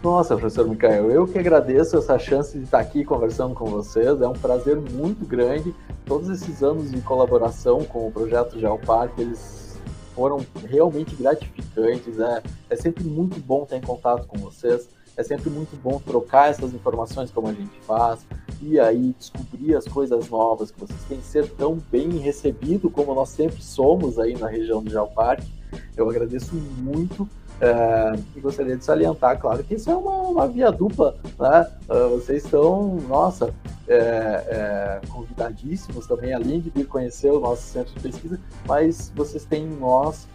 Nossa, 0.04 0.36
professor 0.36 0.68
Micael, 0.68 1.10
eu 1.10 1.26
que 1.26 1.40
agradeço 1.40 1.98
essa 1.98 2.20
chance 2.20 2.58
de 2.58 2.66
estar 2.66 2.80
aqui 2.80 3.06
conversando 3.06 3.56
com 3.56 3.66
vocês. 3.66 4.22
É 4.22 4.28
um 4.28 4.34
prazer 4.34 4.76
muito 4.76 5.26
grande. 5.26 5.74
Todos 6.06 6.30
esses 6.30 6.62
anos 6.62 6.92
de 6.92 7.00
colaboração 7.00 7.86
com 7.86 8.08
o 8.08 8.12
projeto 8.12 8.60
Geoparque, 8.60 9.22
eles 9.22 9.80
foram 10.14 10.46
realmente 10.68 11.16
gratificantes. 11.16 12.20
É, 12.20 12.44
é 12.70 12.76
sempre 12.76 13.06
muito 13.06 13.40
bom 13.40 13.64
estar 13.64 13.78
em 13.78 13.82
contato 13.82 14.28
com 14.28 14.38
vocês. 14.40 14.90
É 15.16 15.24
sempre 15.24 15.50
muito 15.50 15.76
bom 15.82 16.00
trocar 16.00 16.50
essas 16.50 16.74
informações 16.74 17.32
como 17.32 17.48
a 17.48 17.54
gente 17.54 17.80
faz 17.82 18.26
e 18.62 18.80
aí 18.80 19.16
descobrir 19.18 19.76
as 19.76 19.86
coisas 19.86 20.30
novas 20.30 20.72
que 20.72 20.80
vocês 20.80 21.00
têm 21.08 21.22
ser 21.22 21.50
tão 21.52 21.78
bem 21.92 22.18
recebido 22.18 22.90
como 22.90 23.14
nós 23.14 23.30
sempre 23.30 23.62
somos 23.62 24.18
aí 24.18 24.36
na 24.36 24.48
região 24.48 24.82
do 24.82 24.90
Geoparque. 24.90 25.52
Eu 25.96 26.10
agradeço 26.10 26.56
muito 26.56 27.28
é, 27.62 28.14
e 28.36 28.40
gostaria 28.40 28.76
de 28.76 28.84
salientar, 28.84 29.40
claro, 29.40 29.64
que 29.64 29.76
isso 29.76 29.90
é 29.90 29.96
uma, 29.96 30.12
uma 30.24 30.48
via 30.48 30.72
dupla, 30.72 31.16
né? 31.40 31.68
Uh, 31.88 32.10
vocês 32.18 32.44
estão, 32.44 32.96
nossa, 33.08 33.54
é, 33.88 33.96
é, 33.96 35.02
convidadíssimos 35.08 36.08
também, 36.08 36.34
além 36.34 36.60
de 36.60 36.70
vir 36.70 36.88
conhecer 36.88 37.32
o 37.32 37.40
nosso 37.40 37.62
centro 37.64 37.94
de 37.94 38.00
pesquisa, 38.00 38.40
mas 38.68 39.12
vocês 39.16 39.46
têm 39.46 39.68
nós, 39.68 40.28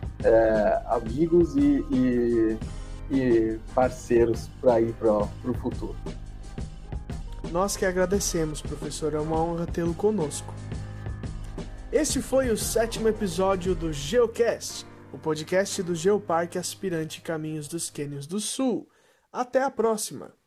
amigos 0.86 1.54
e, 1.56 1.84
e, 1.92 2.58
e, 3.10 3.58
parceiros 3.74 4.48
para 4.60 4.80
ir 4.80 4.92
para 4.94 5.12
o 5.12 5.54
futuro. 5.60 5.96
Nós 7.50 7.76
que 7.76 7.86
agradecemos, 7.86 8.60
professor, 8.60 9.14
é 9.14 9.18
uma 9.18 9.40
honra 9.40 9.66
tê-lo 9.66 9.94
conosco. 9.94 10.52
Este 11.90 12.20
foi 12.20 12.50
o 12.50 12.56
sétimo 12.56 13.08
episódio 13.08 13.74
do 13.74 13.92
Geocast 13.92 14.86
o 15.12 15.18
podcast 15.18 15.82
do 15.82 15.94
Geoparque 15.94 16.58
Aspirante 16.58 17.20
Caminhos 17.20 17.66
dos 17.66 17.88
Quênios 17.88 18.26
do 18.26 18.38
Sul. 18.40 18.88
Até 19.32 19.62
a 19.62 19.70
próxima! 19.70 20.37